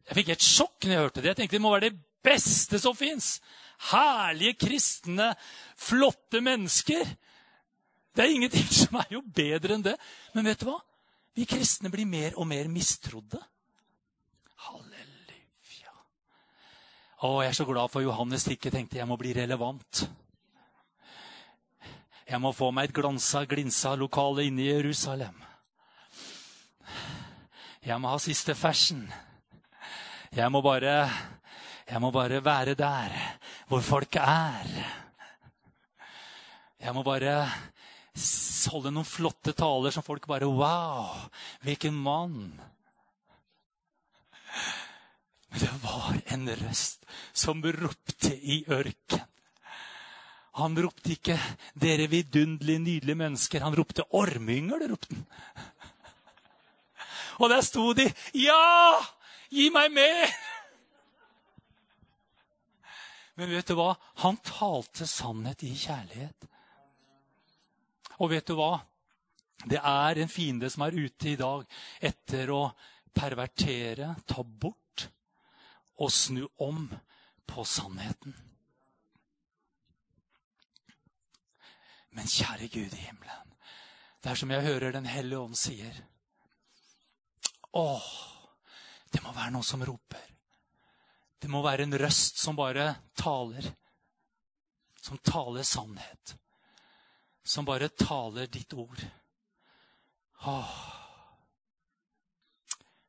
Jeg 0.08 0.18
fikk 0.22 0.32
et 0.34 0.46
sjokk 0.46 0.86
når 0.86 0.96
jeg 0.96 1.04
hørte 1.04 1.22
det. 1.22 1.32
Jeg 1.32 1.40
tenkte 1.42 1.58
det 1.58 1.64
må 1.64 1.74
være 1.76 1.90
det 1.90 2.09
beste 2.24 2.80
som 2.82 2.96
fins. 2.98 3.38
Herlige, 3.92 4.58
kristne, 4.66 5.32
flotte 5.80 6.42
mennesker. 6.44 7.08
Det 8.16 8.26
er 8.26 8.36
ingenting 8.36 8.68
som 8.82 9.00
er 9.00 9.16
jo 9.16 9.24
bedre 9.24 9.78
enn 9.78 9.86
det. 9.86 9.96
Men 10.36 10.50
vet 10.50 10.62
du 10.62 10.70
hva? 10.72 10.80
Vi 11.38 11.48
kristne 11.48 11.92
blir 11.94 12.10
mer 12.10 12.36
og 12.36 12.50
mer 12.50 12.68
mistrodde. 12.72 13.40
Halleluja. 14.66 15.94
Å, 17.24 17.30
jeg 17.46 17.54
er 17.54 17.60
så 17.62 17.68
glad 17.70 17.94
for 17.94 18.04
Johannes 18.04 18.48
ikke 18.52 18.74
tenkte 18.74 19.00
jeg 19.00 19.08
må 19.08 19.16
bli 19.20 19.32
relevant. 19.38 20.04
Jeg 22.30 22.42
må 22.44 22.52
få 22.54 22.70
meg 22.76 22.90
et 22.90 22.94
glansa, 22.94 23.46
glinsa 23.50 23.96
lokale 23.98 24.44
inne 24.46 24.62
i 24.62 24.70
Jerusalem. 24.70 25.40
Jeg 27.82 27.96
må 28.02 28.12
ha 28.12 28.20
siste 28.22 28.54
fashion. 28.54 29.08
Jeg 30.36 30.52
må 30.54 30.62
bare 30.62 31.08
Jeg 31.90 32.02
må 32.02 32.12
bare 32.14 32.44
være 32.46 32.76
der 32.78 33.14
hvor 33.70 33.82
folk 33.82 34.16
er. 34.22 34.68
Jeg 36.80 36.94
må 36.94 37.02
bare 37.04 37.48
holde 38.70 38.92
noen 38.94 39.08
flotte 39.08 39.56
taler 39.58 39.94
som 39.94 40.06
folk 40.06 40.28
bare 40.30 40.50
Wow, 40.50 41.16
hvilken 41.66 41.96
mann! 41.98 42.52
Men 45.50 45.64
det 45.64 45.72
var 45.82 46.20
en 46.36 46.46
røst 46.62 47.08
som 47.34 47.64
ropte 47.64 48.36
i 48.38 48.62
ørken. 48.70 49.26
Han 50.60 50.76
ropte 50.76 51.14
ikke 51.14 51.38
'Dere 51.74 52.10
vidunderlige, 52.12 52.80
nydelige 52.80 53.16
mennesker'. 53.16 53.64
Han 53.64 53.76
ropte 53.76 54.04
'Ormyngel', 54.14 54.90
ropte 54.92 55.16
han. 55.16 55.26
Og 57.40 57.50
der 57.50 57.62
sto 57.62 57.94
de. 57.94 58.14
'Ja! 58.34 59.00
Gi 59.50 59.70
meg 59.70 59.92
mer!' 59.92 60.59
Men 63.40 63.54
vet 63.56 63.70
du 63.72 63.78
hva? 63.80 63.94
Han 64.20 64.36
talte 64.44 65.06
sannhet 65.08 65.62
i 65.64 65.72
kjærlighet. 65.72 66.48
Og 68.20 68.34
vet 68.34 68.50
du 68.50 68.58
hva? 68.60 68.74
Det 69.64 69.80
er 69.80 70.20
en 70.20 70.32
fiende 70.32 70.68
som 70.72 70.84
er 70.84 70.98
ute 70.98 71.30
i 71.32 71.38
dag 71.40 71.64
etter 72.04 72.52
å 72.52 72.66
pervertere, 73.16 74.12
ta 74.28 74.44
bort 74.44 75.06
og 76.04 76.12
snu 76.12 76.42
om 76.64 76.84
på 77.48 77.64
sannheten. 77.64 78.36
Men 82.16 82.28
kjære 82.28 82.68
Gud 82.68 82.92
i 82.92 83.06
himmelen, 83.06 83.56
det 84.20 84.34
er 84.34 84.40
som 84.42 84.52
jeg 84.52 84.68
hører 84.68 84.92
Den 84.92 85.08
hellige 85.08 85.40
ånd 85.40 85.56
sier. 85.56 86.04
Åh, 87.72 88.12
det 89.16 89.24
må 89.24 89.32
være 89.32 89.56
noen 89.56 89.68
som 89.68 89.88
roper. 89.88 90.29
Det 91.40 91.50
må 91.52 91.62
være 91.64 91.88
en 91.88 91.98
røst 92.00 92.42
som 92.42 92.58
bare 92.60 92.92
taler. 93.18 93.66
Som 95.00 95.18
taler 95.24 95.64
sannhet. 95.64 96.36
Som 97.44 97.66
bare 97.66 97.90
taler 97.96 98.52
ditt 98.52 98.74
ord. 98.74 99.06
Åh. 100.46 100.76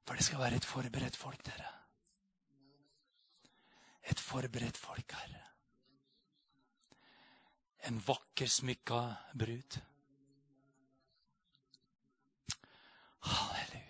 For 0.06 0.18
det 0.18 0.26
skal 0.26 0.42
være 0.42 0.58
et 0.58 0.66
forberedt 0.66 1.18
folk, 1.18 1.44
dere. 1.46 1.68
Et 4.10 4.20
forberedt 4.20 4.78
folk, 4.78 5.14
Herre 5.14 5.50
en 7.82 8.00
vakker 8.06 8.46
smykka 8.46 9.16
brud. 9.34 9.80
Halleluja. 13.18 13.89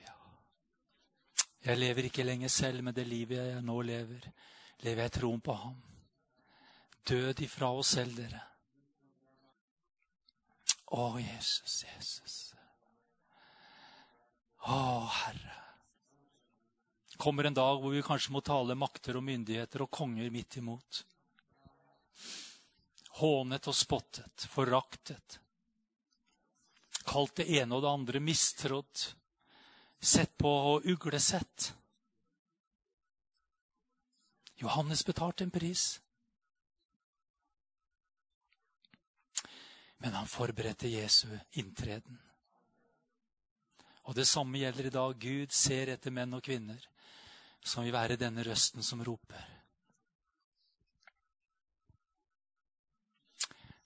Jeg 1.65 1.79
lever 1.79 2.09
ikke 2.09 2.25
lenger 2.25 2.49
selv, 2.53 2.83
men 2.85 2.95
det 2.97 3.07
livet 3.09 3.39
jeg 3.39 3.65
nå 3.65 3.77
lever, 3.85 4.29
lever 4.85 5.03
jeg 5.07 5.15
troen 5.19 5.43
på 5.45 5.57
ham. 5.57 5.77
Død 7.09 7.43
ifra 7.45 7.71
oss 7.77 7.95
selv, 7.97 8.17
dere. 8.17 8.41
Å, 10.97 11.05
Jesus, 11.21 11.75
Jesus. 11.85 12.39
Å, 14.67 14.81
Herre. 15.21 15.57
kommer 17.21 17.45
en 17.45 17.55
dag 17.55 17.77
hvor 17.81 17.93
vi 17.93 18.01
kanskje 18.03 18.33
må 18.33 18.41
tale 18.41 18.75
makter 18.75 19.19
og 19.19 19.25
myndigheter 19.27 19.85
og 19.85 19.91
konger 19.93 20.33
midt 20.33 20.57
imot 20.57 21.05
hånet 23.21 23.69
og 23.69 23.77
spottet, 23.77 24.47
foraktet. 24.49 25.39
Kalt 27.09 27.41
det 27.41 27.49
ene 27.59 27.77
og 27.77 27.85
det 27.85 27.91
andre 27.91 28.23
mistrodd, 28.23 29.07
sett 30.01 30.37
på 30.37 30.51
og 30.51 30.87
uglesett. 30.89 31.75
Johannes 34.61 35.05
betalte 35.05 35.45
en 35.45 35.53
pris. 35.53 36.01
Men 40.01 40.17
han 40.17 40.29
forberedte 40.29 40.89
Jesu 40.89 41.29
inntreden. 41.51 42.19
Og 44.09 44.17
det 44.17 44.27
samme 44.29 44.59
gjelder 44.59 44.89
i 44.89 44.95
dag. 44.97 45.17
Gud 45.21 45.53
ser 45.53 45.93
etter 45.93 46.13
menn 46.13 46.35
og 46.35 46.45
kvinner 46.45 46.81
som 47.61 47.85
vil 47.85 47.93
være 47.93 48.17
denne 48.21 48.45
røsten 48.45 48.83
som 48.83 49.05
roper. 49.05 49.61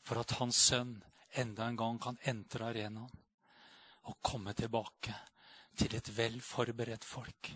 for 0.05 0.21
at 0.21 0.37
hans 0.39 0.59
sønn 0.69 0.97
enda 1.41 1.67
en 1.69 1.79
gang 1.81 1.99
kan 2.01 2.19
entre 2.29 2.69
arenaen 2.69 3.23
og 4.05 4.19
komme 4.23 4.53
tilbake 4.57 5.15
til 5.77 5.95
et 5.97 6.11
vel 6.17 6.41
forberedt 6.41 7.05
folk. 7.05 7.51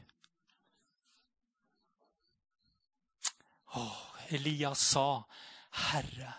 Åh, 3.76 4.32
Elias 4.34 4.78
sa, 4.78 5.22
'Herre, 5.70 6.32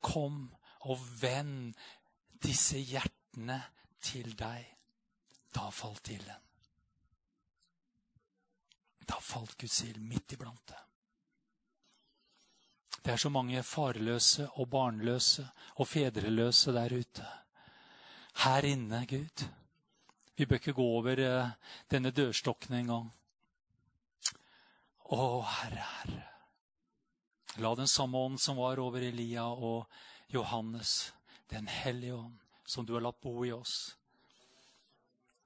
kom 0.00 0.54
og 0.80 0.98
vend 1.20 1.74
disse 2.42 2.78
hjertene 2.78 3.62
til 4.00 4.34
deg. 4.38 4.66
Da 5.54 5.70
falt 5.70 6.08
ilden. 6.08 6.42
Da 9.06 9.20
falt 9.22 9.56
Guds 9.58 9.82
ild 9.86 10.02
midt 10.02 10.32
iblant 10.32 10.68
det. 10.68 10.82
Det 13.04 13.12
er 13.12 13.22
så 13.22 13.30
mange 13.30 13.62
farløse 13.62 14.48
og 14.58 14.70
barnløse 14.70 15.44
og 15.76 15.86
fedreløse 15.88 16.72
der 16.74 16.94
ute. 16.98 17.26
Her 18.42 18.66
inne, 18.66 19.06
Gud. 19.06 19.44
Vi 20.36 20.46
bør 20.46 20.60
ikke 20.60 20.76
gå 20.76 20.84
over 20.98 21.20
eh, 21.22 21.52
denne 21.88 22.12
dørstokken 22.12 22.76
engang. 22.76 23.06
Å, 25.08 25.20
Herre, 25.48 25.84
Herre. 25.96 26.24
La 27.64 27.70
den 27.78 27.88
samme 27.88 28.20
ånd 28.20 28.40
som 28.42 28.58
var 28.60 28.76
over 28.82 29.00
Elia 29.00 29.46
og 29.48 29.86
Johannes, 30.28 31.12
Den 31.48 31.68
hellige 31.70 32.14
ånd, 32.14 32.38
som 32.66 32.84
du 32.84 32.92
har 32.96 33.04
latt 33.04 33.20
bo 33.22 33.44
i 33.46 33.52
oss, 33.54 33.94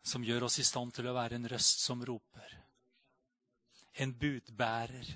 som 0.02 0.24
gjør 0.24 0.46
oss 0.46 0.56
i 0.58 0.64
stand 0.64 0.94
til 0.96 1.10
å 1.10 1.12
være 1.12 1.36
en 1.36 1.48
røst 1.52 1.82
som 1.84 2.00
roper, 2.00 2.54
en 4.00 4.14
budbærer. 4.16 5.10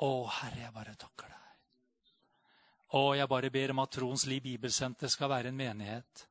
Å, 0.00 0.08
Herre, 0.38 0.62
jeg 0.62 0.72
bare 0.72 0.96
takker 0.96 1.28
deg. 1.28 1.42
Å, 2.96 3.02
jeg 3.20 3.28
bare 3.28 3.52
ber 3.52 3.74
om 3.74 3.84
at 3.84 3.92
Troens 3.92 4.24
Liv 4.24 4.42
Bibelsenter 4.48 5.12
skal 5.12 5.30
være 5.34 5.52
en 5.52 5.60
menighet 5.60 6.24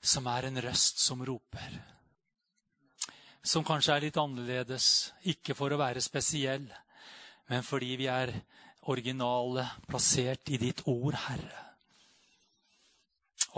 som 0.00 0.26
er 0.32 0.48
en 0.48 0.60
røst 0.64 1.00
som 1.02 1.22
roper. 1.24 1.78
Som 3.42 3.64
kanskje 3.64 3.94
er 3.94 4.04
litt 4.04 4.18
annerledes, 4.20 5.12
ikke 5.32 5.56
for 5.56 5.72
å 5.72 5.80
være 5.80 6.02
spesiell, 6.04 6.66
men 7.48 7.64
fordi 7.66 7.94
vi 8.00 8.08
er 8.12 8.32
originale, 8.92 9.66
plassert 9.88 10.52
i 10.52 10.58
ditt 10.60 10.84
ord, 10.88 11.16
Herre. 11.26 11.66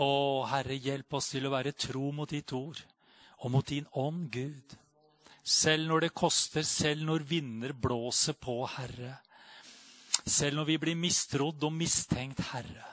Å, 0.01 0.09
Herre, 0.49 0.79
hjelp 0.79 1.19
oss 1.19 1.29
til 1.35 1.45
å 1.45 1.53
være 1.53 1.75
tro 1.77 2.09
mot 2.15 2.29
ditt 2.29 2.51
ord 2.57 2.79
og 3.43 3.51
mot 3.53 3.67
din 3.67 3.85
ånd, 3.99 4.29
Gud. 4.33 4.77
Selv 5.43 5.89
når 5.89 6.05
det 6.05 6.15
koster, 6.15 6.63
selv 6.63 7.03
når 7.05 7.27
vinder 7.27 7.75
blåser 7.75 8.37
på, 8.39 8.61
Herre. 8.77 9.17
Selv 10.23 10.61
når 10.61 10.69
vi 10.71 10.79
blir 10.79 10.97
mistrodd 10.97 11.63
og 11.67 11.75
mistenkt, 11.75 12.39
Herre. 12.53 12.92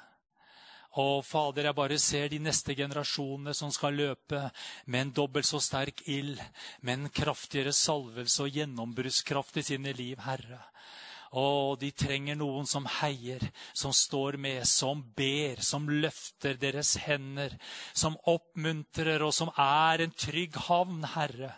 Å, 0.99 1.21
Fader, 1.23 1.69
jeg 1.69 1.79
bare 1.79 1.99
ser 2.03 2.33
de 2.33 2.41
neste 2.43 2.75
generasjonene 2.75 3.55
som 3.55 3.71
skal 3.71 3.95
løpe 3.95 4.49
med 4.91 5.01
en 5.05 5.13
dobbelt 5.21 5.47
så 5.47 5.61
sterk 5.63 6.03
ild, 6.11 6.41
med 6.83 6.97
en 6.97 7.13
kraftigere 7.15 7.75
salvelse 7.77 8.43
og 8.43 8.59
gjennombruddskraft 8.59 9.61
i 9.63 9.67
sine 9.71 9.95
liv, 9.95 10.19
Herre. 10.27 10.65
Og 11.39 11.79
de 11.79 11.93
trenger 11.95 12.35
noen 12.35 12.67
som 12.67 12.89
heier, 12.99 13.45
som 13.71 13.95
står 13.95 14.35
med, 14.43 14.67
som 14.67 15.05
ber, 15.15 15.63
som 15.63 15.87
løfter 15.87 16.59
deres 16.59 16.97
hender, 17.05 17.55
som 17.95 18.19
oppmuntrer, 18.27 19.23
og 19.23 19.31
som 19.37 19.53
er 19.55 20.03
en 20.03 20.15
trygg 20.19 20.59
havn, 20.67 21.05
Herre. 21.15 21.55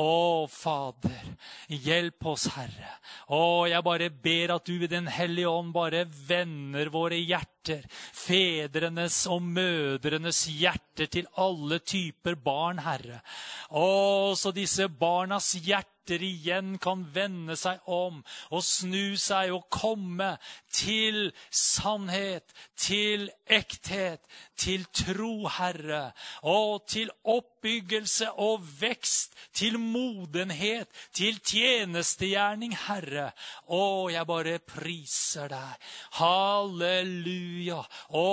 Å, 0.00 0.48
Fader, 0.50 1.34
hjelp 1.68 2.24
oss, 2.32 2.48
Herre. 2.56 2.96
Å, 3.28 3.68
jeg 3.70 3.84
bare 3.86 4.08
ber 4.08 4.56
at 4.56 4.64
du 4.66 4.78
ved 4.80 4.90
Den 4.90 5.06
hellige 5.06 5.52
ånd 5.52 5.70
bare 5.76 6.06
vender 6.08 6.88
våre 6.90 7.20
hjerter, 7.20 7.53
fedrenes 8.14 9.24
og 9.30 9.42
mødrenes 9.42 10.44
hjerter, 10.50 11.08
til 11.10 11.26
alle 11.40 11.80
typer 11.82 12.36
barn, 12.38 12.78
Herre. 12.84 13.20
Å, 13.74 14.34
så 14.38 14.52
disse 14.54 14.86
barnas 14.88 15.54
hjerter 15.58 16.22
igjen 16.22 16.76
kan 16.82 17.00
vende 17.14 17.56
seg 17.56 17.80
om 17.88 18.20
og 18.52 18.62
snu 18.62 19.16
seg 19.16 19.54
og 19.56 19.64
komme 19.72 20.34
til 20.68 21.30
sannhet, 21.50 22.52
til 22.76 23.30
ekthet, 23.46 24.20
til 24.60 24.84
tro, 24.94 25.48
Herre, 25.56 26.12
og 26.42 26.84
til 26.92 27.10
oppbyggelse 27.24 28.30
og 28.36 28.62
vekst, 28.80 29.34
til 29.56 29.78
modenhet, 29.80 30.92
til 31.16 31.40
tjenestegjerning, 31.40 32.76
Herre. 32.86 33.30
Å, 33.66 34.10
jeg 34.12 34.28
bare 34.28 34.58
priser 34.60 35.50
deg. 35.54 35.90
Halleluja. 36.20 37.53
Å, 37.54 38.24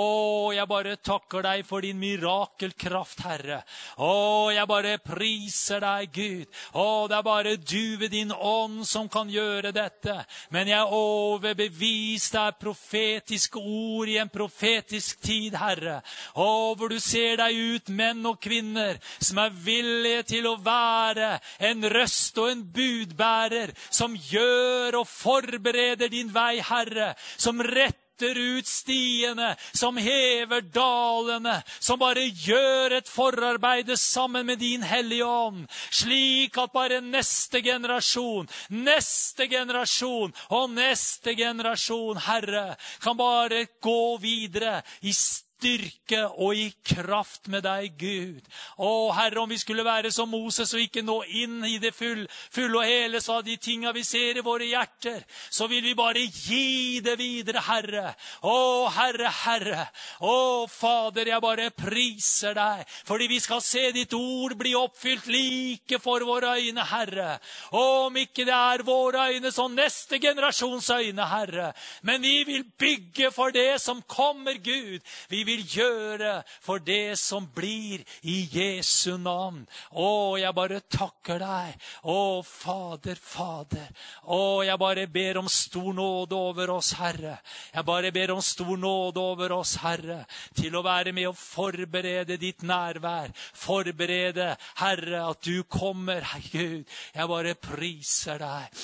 jeg 0.55 0.67
bare 0.69 0.95
takker 1.03 1.45
deg 1.45 1.63
for 1.67 1.85
din 1.85 1.99
mirakelkraft, 2.01 3.23
Herre. 3.25 3.61
Å, 4.01 4.51
jeg 4.53 4.67
bare 4.69 4.97
priser 5.03 5.83
deg, 5.83 6.11
Gud. 6.15 6.59
Å, 6.73 6.85
det 7.11 7.17
er 7.17 7.25
bare 7.25 7.55
du 7.57 7.97
ved 8.01 8.11
din 8.13 8.33
ånd 8.33 8.83
som 8.87 9.09
kan 9.11 9.29
gjøre 9.31 9.73
dette. 9.75 10.17
Men 10.53 10.71
jeg 10.71 10.79
er 10.79 10.95
overbevist, 10.95 12.33
det 12.35 12.59
profetiske 12.61 13.59
ord 13.59 14.09
i 14.09 14.17
en 14.21 14.31
profetisk 14.31 15.21
tid, 15.23 15.57
Herre. 15.59 15.99
Å, 16.35 16.49
hvor 16.77 16.91
du 16.91 16.99
ser 17.01 17.39
deg 17.41 17.57
ut, 17.75 17.91
menn 17.93 18.25
og 18.27 18.39
kvinner, 18.43 18.99
som 19.19 19.41
er 19.43 19.55
villige 19.65 20.27
til 20.35 20.49
å 20.49 20.57
være 20.61 21.33
en 21.71 21.89
røst 21.91 22.37
og 22.41 22.51
en 22.53 22.63
budbærer, 22.75 23.75
som 23.89 24.15
gjør 24.15 25.01
og 25.01 25.09
forbereder 25.09 26.11
din 26.11 26.31
vei, 26.33 26.61
Herre, 26.65 27.13
som 27.37 27.61
retter 27.61 28.00
ut 28.27 28.67
stiene, 28.67 29.55
som 29.73 29.97
hever 29.97 30.61
dalene, 30.61 31.59
som 31.79 31.99
bare 31.99 32.27
gjør 32.29 32.97
et 32.97 33.09
forarbeide 33.09 33.97
sammen 33.97 34.45
med 34.45 34.59
din 34.61 34.83
Hellige 34.85 35.25
Ånd, 35.25 35.67
slik 35.91 36.57
at 36.61 36.73
bare 36.73 37.01
neste 37.01 37.61
generasjon, 37.65 38.49
neste 38.69 39.47
generasjon 39.51 40.33
og 40.49 40.73
neste 40.75 41.35
generasjon, 41.35 42.21
Herre, 42.27 42.75
kan 43.03 43.17
bare 43.17 43.65
gå 43.81 44.17
videre 44.21 44.81
i 45.01 45.13
styrke 45.13 45.50
styrke 45.61 46.25
og 46.41 46.57
i 46.57 46.67
kraft 46.83 47.47
med 47.51 47.63
deg, 47.67 47.93
Gud. 48.01 48.47
Å, 48.81 49.11
Herre, 49.13 49.43
om 49.43 49.49
vi 49.51 49.59
skulle 49.61 49.85
være 49.85 50.11
som 50.13 50.29
Moses 50.31 50.73
og 50.73 50.81
ikke 50.81 51.03
nå 51.05 51.21
inn 51.37 51.61
i 51.67 51.77
det 51.81 51.93
fulle 51.93 52.25
full 52.51 52.73
og 52.79 52.85
hele 52.87 53.21
så 53.21 53.37
av 53.39 53.45
de 53.45 53.55
tinga 53.61 53.91
vi 53.95 54.03
ser 54.05 54.39
i 54.39 54.43
våre 54.45 54.67
hjerter, 54.67 55.21
så 55.53 55.67
vil 55.71 55.83
vi 55.85 55.93
bare 55.97 56.23
gi 56.25 56.99
det 57.03 57.15
videre, 57.19 57.61
Herre. 57.65 58.13
Å, 58.47 58.55
Herre, 58.95 59.31
Herre. 59.43 59.85
Å, 60.25 60.65
Fader, 60.71 61.29
jeg 61.31 61.43
bare 61.43 61.69
priser 61.75 62.57
deg, 62.57 62.83
fordi 63.07 63.29
vi 63.31 63.39
skal 63.43 63.61
se 63.63 63.85
ditt 63.95 64.15
ord 64.17 64.57
bli 64.59 64.73
oppfylt 64.77 65.29
like 65.31 66.01
for 66.03 66.25
våre 66.27 66.55
øyne, 66.59 66.85
Herre. 66.91 67.37
Om 67.77 68.17
ikke 68.23 68.47
det 68.47 68.57
er 68.57 68.85
våre 68.87 69.29
øyne, 69.35 69.53
så 69.53 69.67
neste 69.71 70.19
generasjons 70.21 70.89
øyne, 70.97 71.29
Herre. 71.31 71.71
Men 72.07 72.23
vi 72.25 72.41
vil 72.47 72.65
bygge 72.79 73.31
for 73.35 73.53
det 73.53 73.79
som 73.83 74.01
kommer, 74.09 74.57
Gud. 74.61 75.01
Vi 75.29 75.43
vil 75.47 75.50
vil 75.51 75.63
gjøre 75.67 76.33
for 76.63 76.81
det 76.83 77.17
som 77.19 77.45
blir 77.55 78.03
i 78.27 78.37
Jesu 78.51 79.17
navn. 79.21 79.63
Å, 79.91 80.37
jeg 80.39 80.55
bare 80.57 80.81
takker 80.91 81.41
deg. 81.41 81.75
Å, 82.07 82.19
Fader, 82.45 83.19
Fader. 83.19 83.91
Å, 84.31 84.41
jeg 84.65 84.81
bare 84.81 85.07
ber 85.11 85.41
om 85.41 85.49
stor 85.51 85.91
nåde 85.97 86.37
over 86.37 86.73
oss, 86.77 86.93
Herre. 86.99 87.37
Jeg 87.73 87.87
bare 87.87 88.13
ber 88.15 88.35
om 88.35 88.41
stor 88.45 88.73
nåde 88.79 89.21
over 89.21 89.55
oss, 89.59 89.75
Herre, 89.83 90.23
til 90.57 90.75
å 90.77 90.85
være 90.85 91.13
med 91.15 91.31
og 91.31 91.39
forberede 91.39 92.39
ditt 92.41 92.65
nærvær. 92.67 93.33
Forberede, 93.35 94.53
Herre, 94.81 95.25
at 95.29 95.45
du 95.45 95.63
kommer, 95.63 96.25
Gud. 96.51 96.85
Jeg 97.15 97.31
bare 97.31 97.55
priser 97.59 98.41
deg. 98.41 98.83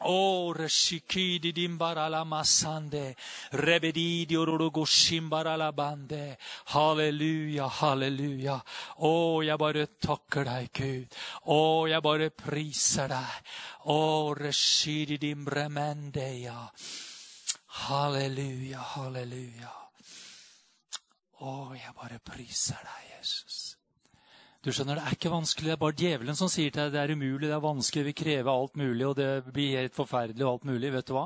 Oh, 0.00 0.54
reshikidi 0.54 1.52
dimbarala 1.52 2.24
masande, 2.24 3.16
rebedidi 3.52 4.36
orogo 4.36 4.84
shimbarala 4.86 5.74
bande. 5.74 6.36
Halleluja, 6.70 7.68
halleluja. 7.68 8.60
Å, 9.02 9.42
jeg 9.42 9.58
bare 9.58 9.86
takker 9.98 10.46
deg, 10.46 10.70
Gud. 10.72 11.18
Å, 11.42 11.56
oh, 11.56 11.88
jeg 11.90 12.02
bare 12.02 12.30
priser 12.30 13.10
deg. 13.10 13.50
Å, 13.90 13.96
oh, 13.98 14.34
reshidi 14.38 15.18
dimremendeya. 15.18 16.60
Halleluja, 17.88 18.84
halleluja. 18.94 19.74
Å, 21.42 21.58
jeg 21.74 21.98
bare 21.98 22.22
priser 22.22 22.78
deg, 22.86 23.10
Jesus. 23.18 23.67
Du 24.68 24.72
skjønner, 24.76 24.98
Det 25.00 25.06
er 25.08 25.14
ikke 25.16 25.30
vanskelig. 25.32 25.64
Det 25.64 25.72
er 25.72 25.80
bare 25.80 25.96
djevelen 25.96 26.36
som 26.36 26.48
sier 26.52 26.68
til 26.68 26.82
deg 26.82 26.92
det 26.92 27.00
er 27.00 27.12
umulig, 27.16 27.46
det 27.48 27.54
er 27.56 27.62
vanskelig, 27.64 28.02
vi 28.04 28.12
krever 28.20 28.50
alt 28.52 28.74
mulig, 28.76 29.04
og 29.06 29.14
det 29.16 29.28
blir 29.48 29.78
helt 29.78 29.94
forferdelig 29.96 30.44
og 30.44 30.50
alt 30.50 30.66
mulig. 30.68 30.90
Vet 30.92 31.06
du 31.08 31.14
hva? 31.16 31.22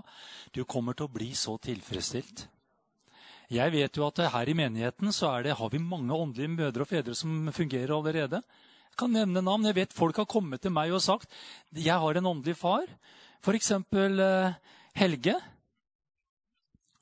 Du 0.55 0.61
kommer 0.63 0.95
til 0.95 1.09
å 1.09 1.11
bli 1.11 1.33
så 1.35 1.57
tilfredsstilt. 1.59 2.45
Jeg 3.51 3.73
vet 3.75 3.99
jo 3.99 4.07
at 4.07 4.21
her 4.31 4.47
i 4.47 4.55
menigheten 4.55 5.11
så 5.11 5.33
det, 5.43 5.57
har 5.59 5.73
vi 5.75 5.81
mange 5.83 6.15
åndelige 6.15 6.55
mødre 6.55 6.87
og 6.87 6.91
fedre 6.93 7.17
som 7.19 7.51
fungerer 7.51 7.91
allerede. 7.97 8.45
Jeg 8.93 9.01
kan 9.03 9.11
nevne 9.11 9.43
navn. 9.43 9.67
Jeg 9.67 9.79
vet 9.81 9.99
Folk 9.99 10.23
har 10.23 10.31
kommet 10.31 10.63
til 10.63 10.71
meg 10.71 10.95
og 10.95 11.03
sagt 11.03 11.27
jeg 11.75 11.99
har 11.99 12.15
en 12.15 12.31
åndelig 12.37 12.55
far. 12.63 12.87
F.eks. 13.43 13.73
Eh, 13.75 14.55
Helge 15.03 15.35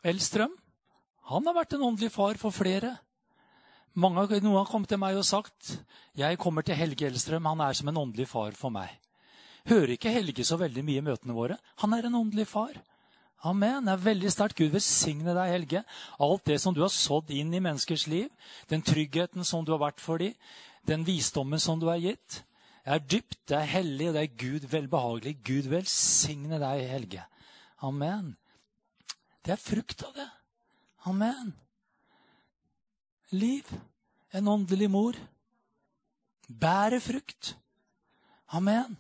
Elstrøm. 0.08 0.56
Han 1.36 1.44
har 1.44 1.60
vært 1.60 1.76
en 1.76 1.84
åndelig 1.92 2.14
far 2.16 2.40
for 2.40 2.48
flere. 2.48 2.96
Mange, 3.98 4.38
noen 4.38 4.60
har 4.60 4.68
kommet 4.70 4.90
til 4.92 5.00
meg 5.02 5.16
og 5.18 5.26
sagt 5.26 5.74
jeg 6.18 6.38
kommer 6.38 6.62
til 6.62 6.78
Helge 6.78 7.08
Elstrøm. 7.08 7.48
Han 7.50 7.62
er 7.64 7.74
som 7.74 7.88
en 7.90 7.98
åndelig 8.04 8.28
far 8.30 8.54
for 8.58 8.70
meg. 8.74 8.92
Hører 9.70 9.94
ikke 9.96 10.12
Helge 10.14 10.44
så 10.46 10.58
veldig 10.60 10.84
mye 10.86 11.00
i 11.00 11.04
møtene 11.04 11.34
våre? 11.34 11.56
Han 11.82 11.94
er 11.96 12.06
en 12.06 12.18
åndelig 12.22 12.46
far. 12.50 12.74
Amen. 13.42 13.86
Det 13.86 13.92
er 13.92 14.04
veldig 14.04 14.32
sterkt. 14.32 14.58
Gud 14.58 14.74
velsigne 14.74 15.34
deg, 15.34 15.54
Helge. 15.54 15.82
Alt 16.20 16.46
det 16.46 16.60
som 16.60 16.76
du 16.76 16.82
har 16.84 16.92
sådd 16.92 17.32
inn 17.34 17.54
i 17.54 17.62
menneskers 17.62 18.06
liv, 18.10 18.28
den 18.68 18.84
tryggheten 18.84 19.46
som 19.48 19.64
du 19.64 19.72
har 19.74 19.82
vært 19.82 20.02
for 20.02 20.20
dem, 20.20 20.36
den 20.88 21.04
visdommen 21.06 21.60
som 21.60 21.80
du 21.80 21.88
har 21.90 22.00
gitt, 22.00 22.42
det 22.84 22.94
er 22.96 23.08
dypt, 23.12 23.38
det 23.48 23.56
er 23.58 23.68
hellig, 23.68 24.06
og 24.08 24.14
det 24.16 24.22
er 24.22 24.38
Gud 24.40 24.64
velbehagelig. 24.72 25.34
Gud 25.44 25.68
velsigne 25.70 26.60
deg, 26.60 26.84
Helge. 26.90 27.24
Amen. 27.86 28.36
Det 29.44 29.54
er 29.54 29.60
frukt 29.60 30.02
av 30.04 30.14
det. 30.16 30.28
Amen. 31.08 31.52
Liv. 33.30 33.66
En 34.32 34.48
åndelig 34.48 34.90
mor. 34.90 35.16
Bærer 36.48 37.00
frukt. 37.00 37.56
Amen. 38.48 38.96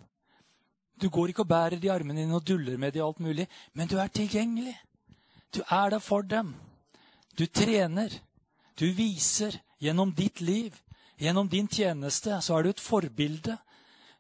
Du 1.02 1.08
går 1.08 1.32
ikke 1.32 1.42
og 1.42 1.48
bærer 1.48 1.80
de 1.80 1.90
armene 1.92 2.20
dine 2.20 2.36
og 2.36 2.46
duller 2.46 2.76
med 2.76 2.92
de 2.92 3.02
alt 3.02 3.20
mulig, 3.20 3.48
men 3.72 3.88
du 3.88 3.96
er 3.98 4.06
tilgjengelig. 4.06 4.76
Du 5.54 5.62
er 5.70 5.90
der 5.90 5.98
for 5.98 6.22
dem. 6.22 6.54
Du 7.38 7.46
trener. 7.46 8.10
Du 8.80 8.86
viser 8.92 9.56
gjennom 9.80 10.12
ditt 10.12 10.40
liv, 10.40 10.76
gjennom 11.18 11.48
din 11.48 11.68
tjeneste, 11.68 12.40
så 12.40 12.56
er 12.56 12.62
du 12.62 12.70
et 12.70 12.80
forbilde. 12.80 13.56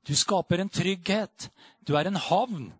Du 0.08 0.14
skaper 0.16 0.60
en 0.60 0.68
trygghet. 0.68 1.50
Du 1.86 1.94
er 1.96 2.08
en 2.08 2.16
havn. 2.16 2.72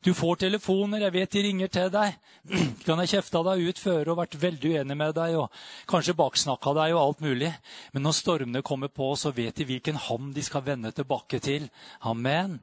Du 0.00 0.14
får 0.16 0.38
telefoner, 0.40 1.02
jeg 1.04 1.12
vet 1.12 1.34
de 1.34 1.40
ringer 1.44 1.68
til 1.68 1.90
deg. 1.92 2.14
Kan 2.86 3.02
jeg 3.02 3.10
kjefta 3.12 3.42
deg 3.50 3.66
ut 3.68 3.80
før 3.82 4.12
og 4.12 4.20
vært 4.22 4.38
veldig 4.40 4.72
uenig 4.72 4.96
med 4.96 5.12
deg 5.18 5.36
og 5.36 5.60
kanskje 5.90 6.16
baksnakka 6.16 6.72
deg 6.78 6.94
og 6.94 7.02
alt 7.02 7.20
mulig. 7.24 7.50
Men 7.92 8.06
når 8.06 8.16
stormene 8.16 8.64
kommer 8.64 8.88
på, 8.88 9.10
så 9.20 9.34
vet 9.36 9.60
de 9.60 9.66
hvilken 9.68 10.00
havn 10.00 10.32
de 10.32 10.44
skal 10.46 10.64
vende 10.64 10.92
tilbake 10.96 11.42
til. 11.44 11.68
Amen. 12.08 12.56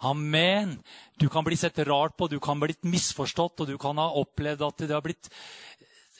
Amen. 0.00 0.78
Du 1.20 1.28
kan 1.28 1.44
bli 1.44 1.58
sett 1.60 1.82
rart 1.84 2.16
på, 2.16 2.30
du 2.32 2.38
kan 2.40 2.60
bli 2.62 2.72
misforstått, 2.88 3.60
og 3.60 3.68
du 3.68 3.76
kan 3.80 4.00
ha 4.00 4.08
opplevd 4.16 4.64
at 4.64 4.86
det 4.86 4.96
har 4.96 5.04
blitt 5.04 5.28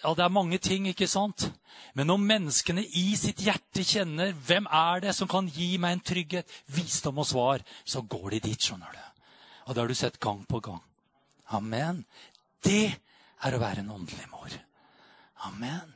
ja, 0.00 0.12
Det 0.16 0.24
er 0.24 0.32
mange 0.32 0.56
ting, 0.60 0.86
ikke 0.88 1.08
sant? 1.08 1.50
Men 1.96 2.08
når 2.08 2.20
menneskene 2.24 2.84
i 2.84 3.16
sitt 3.16 3.40
hjerte 3.44 3.84
kjenner 3.84 4.32
'Hvem 4.32 4.68
er 4.68 5.00
det 5.00 5.14
som 5.14 5.28
kan 5.28 5.48
gi 5.48 5.76
meg 5.76 5.92
en 5.92 6.00
trygghet?' 6.00 6.52
Visdom 6.68 7.18
og 7.18 7.26
svar, 7.26 7.64
så 7.84 8.00
går 8.00 8.30
de 8.30 8.40
dit, 8.40 8.60
skjønner 8.60 8.92
du. 8.92 9.09
Og 9.70 9.74
det 9.76 9.84
har 9.84 9.88
du 9.88 9.94
sett 9.94 10.18
gang 10.18 10.42
på 10.50 10.58
gang. 10.66 10.82
Amen. 11.54 12.02
Det 12.58 12.90
er 13.46 13.54
å 13.54 13.60
være 13.62 13.84
en 13.84 13.92
åndelig 13.94 14.26
mor. 14.32 14.56
Amen. 15.46 15.92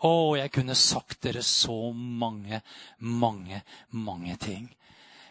Å, 0.00 0.12
jeg 0.40 0.52
kunne 0.56 0.76
sagt 0.76 1.20
dere 1.28 1.42
så 1.44 1.92
mange, 1.92 2.62
mange, 3.04 3.60
mange 3.92 4.38
ting. 4.40 4.70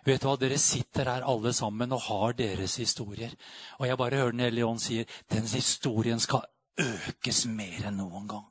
Vet 0.06 0.22
du 0.22 0.30
hva, 0.30 0.36
Dere 0.38 0.62
sitter 0.62 1.10
her 1.10 1.26
alle 1.26 1.50
sammen 1.58 1.98
og 1.98 2.06
har 2.12 2.38
deres 2.38 2.78
historier. 2.78 3.34
Og 3.80 3.90
jeg 3.90 3.98
bare 3.98 4.22
hører 4.22 4.38
Den 4.38 4.46
hellige 4.46 4.70
ånd 4.70 4.86
sier 4.86 5.10
den 5.34 5.50
historien 5.50 6.22
skal 6.22 6.46
økes 6.78 7.48
mer 7.50 7.90
enn 7.90 7.98
noen 8.04 8.30
gang. 8.30 8.46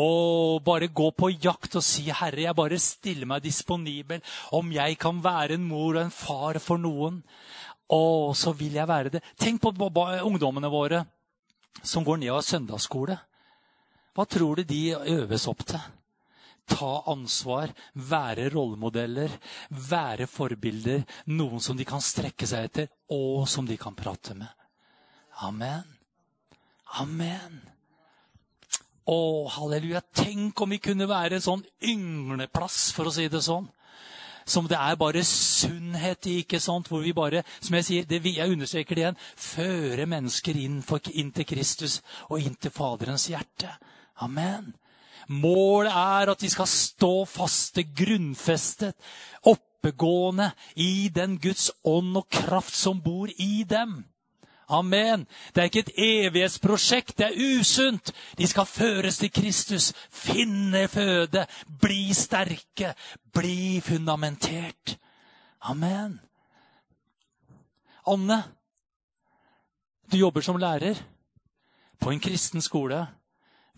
Og 0.00 0.62
bare 0.64 0.88
gå 0.88 1.10
på 1.12 1.28
jakt 1.36 1.76
og 1.76 1.84
si, 1.84 2.10
'Herre, 2.10 2.42
jeg 2.42 2.56
bare 2.56 2.78
stiller 2.78 3.26
meg 3.26 3.42
disponibel.' 3.42 4.22
'Om 4.52 4.72
jeg 4.72 4.98
kan 4.98 5.22
være 5.22 5.54
en 5.54 5.64
mor 5.64 5.96
og 5.96 6.02
en 6.02 6.10
far 6.10 6.58
for 6.58 6.78
noen, 6.78 7.22
å, 7.90 8.32
så 8.34 8.52
vil 8.52 8.72
jeg 8.72 8.88
være 8.88 9.10
det.' 9.10 9.22
Tenk 9.36 9.60
på 9.60 9.74
ungdommene 10.24 10.70
våre 10.70 11.06
som 11.82 12.04
går 12.04 12.16
ned 12.16 12.30
av 12.30 12.42
søndagsskole. 12.42 13.18
Hva 14.14 14.24
tror 14.28 14.56
du 14.56 14.64
de 14.64 14.94
øves 14.94 15.46
opp 15.48 15.64
til? 15.64 15.80
Ta 16.68 17.02
ansvar, 17.10 17.72
være 17.94 18.50
rollemodeller, 18.52 19.32
være 19.70 20.26
forbilder. 20.26 21.02
Noen 21.26 21.60
som 21.60 21.76
de 21.76 21.84
kan 21.84 22.00
strekke 22.00 22.46
seg 22.46 22.68
etter, 22.68 22.88
og 23.10 23.48
som 23.48 23.66
de 23.66 23.76
kan 23.76 23.96
prate 23.98 24.36
med. 24.38 24.48
Amen. 25.42 25.84
Amen. 27.00 27.71
Å, 29.10 29.48
halleluja. 29.56 30.02
Tenk 30.14 30.60
om 30.62 30.74
vi 30.74 30.78
kunne 30.82 31.08
være 31.10 31.38
en 31.38 31.44
sånn 31.44 31.64
yngleplass, 31.82 32.90
for 32.94 33.10
å 33.10 33.14
si 33.14 33.26
det 33.30 33.42
sånn. 33.42 33.66
Som 34.46 34.66
det 34.70 34.78
er 34.78 34.98
bare 34.98 35.22
sunnhet 35.26 36.26
i, 36.26 36.40
ikke 36.42 36.60
sant? 36.62 36.90
Hvor 36.90 37.02
vi 37.02 37.14
bare, 37.14 37.44
som 37.60 37.76
jeg 37.78 37.86
sier, 37.86 38.06
det, 38.10 38.22
jeg 38.26 38.54
understreker 38.54 38.98
det 38.98 39.04
igjen, 39.04 39.20
fører 39.38 40.10
mennesker 40.10 40.58
inn, 40.58 40.80
for, 40.86 41.02
inn 41.14 41.30
til 41.34 41.46
Kristus 41.46 42.00
og 42.28 42.42
inn 42.42 42.58
til 42.58 42.74
Faderens 42.74 43.28
hjerte. 43.30 43.70
Amen. 44.22 44.72
Målet 45.30 45.94
er 45.94 46.32
at 46.32 46.42
de 46.42 46.50
skal 46.50 46.70
stå 46.70 47.12
faste, 47.30 47.84
grunnfestet, 47.94 48.98
oppegående 49.46 50.50
i 50.74 51.08
den 51.14 51.38
Guds 51.42 51.70
ånd 51.86 52.18
og 52.18 52.26
kraft 52.30 52.74
som 52.74 53.02
bor 53.02 53.30
i 53.38 53.62
dem. 53.68 54.02
Amen. 54.68 55.26
Det 55.54 55.60
er 55.60 55.64
ikke 55.70 55.78
et 55.78 55.92
evighetsprosjekt. 55.96 57.18
Det 57.18 57.26
er 57.26 57.58
usunt. 57.58 58.12
De 58.38 58.46
skal 58.48 58.66
føres 58.66 59.18
til 59.18 59.32
Kristus, 59.32 59.92
finne 60.10 60.88
føde, 60.88 61.46
bli 61.80 62.14
sterke, 62.14 62.94
bli 63.32 63.80
fundamentert. 63.80 64.98
Amen. 65.60 66.20
Anne, 68.06 68.42
du 70.12 70.16
jobber 70.16 70.40
som 70.40 70.56
lærer 70.56 70.98
på 72.00 72.10
en 72.10 72.20
kristen 72.20 72.62
skole. 72.62 73.06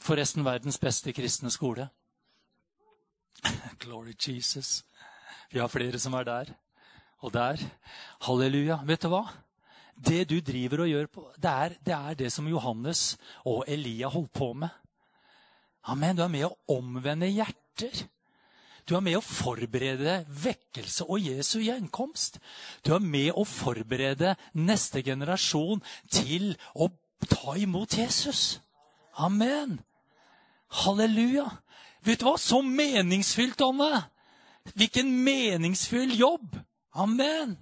Forresten 0.01 0.45
verdens 0.45 0.79
beste 0.79 1.13
kristne 1.13 1.51
skole. 1.51 1.89
Glory 3.83 4.15
Jesus. 4.29 4.85
Vi 5.51 5.59
har 5.59 5.69
flere 5.69 5.99
som 5.99 6.15
er 6.15 6.25
der 6.25 6.55
og 7.19 7.33
der. 7.33 7.61
Halleluja. 8.21 8.81
Vet 8.85 9.03
du 9.03 9.09
hva? 9.13 9.23
Det 9.95 10.25
du 10.31 10.41
driver 10.41 10.85
og 10.85 10.91
gjør, 10.91 11.07
på, 11.07 11.27
det, 11.37 11.51
er, 11.51 11.77
det 11.87 11.95
er 11.95 12.17
det 12.19 12.33
som 12.33 12.49
Johannes 12.49 13.15
og 13.45 13.65
Elia 13.69 14.11
holdt 14.11 14.33
på 14.35 14.53
med. 14.53 14.69
Amen. 15.85 16.17
Du 16.17 16.25
er 16.25 16.33
med 16.33 16.49
å 16.49 16.57
omvende 16.75 17.29
hjerter. 17.31 18.05
Du 18.85 18.97
er 18.97 19.05
med 19.05 19.17
å 19.17 19.25
forberede 19.25 20.19
vekkelse 20.29 21.07
og 21.09 21.25
Jesu 21.25 21.59
gjenkomst. 21.65 22.37
Du 22.85 22.93
er 22.97 23.01
med 23.01 23.33
å 23.33 23.47
forberede 23.49 24.35
neste 24.61 25.01
generasjon 25.05 25.81
til 26.13 26.53
å 26.77 26.91
ta 27.25 27.57
imot 27.57 27.97
Jesus. 27.97 28.61
Amen. 29.17 29.79
Halleluja. 30.85 31.47
Vet 32.05 32.21
du 32.21 32.29
hva? 32.29 32.37
Så 32.41 32.61
meningsfylt, 32.61 33.63
Anne. 33.65 34.05
Hvilken 34.75 35.11
meningsfull 35.25 36.13
jobb. 36.19 36.59
Amen. 36.93 37.57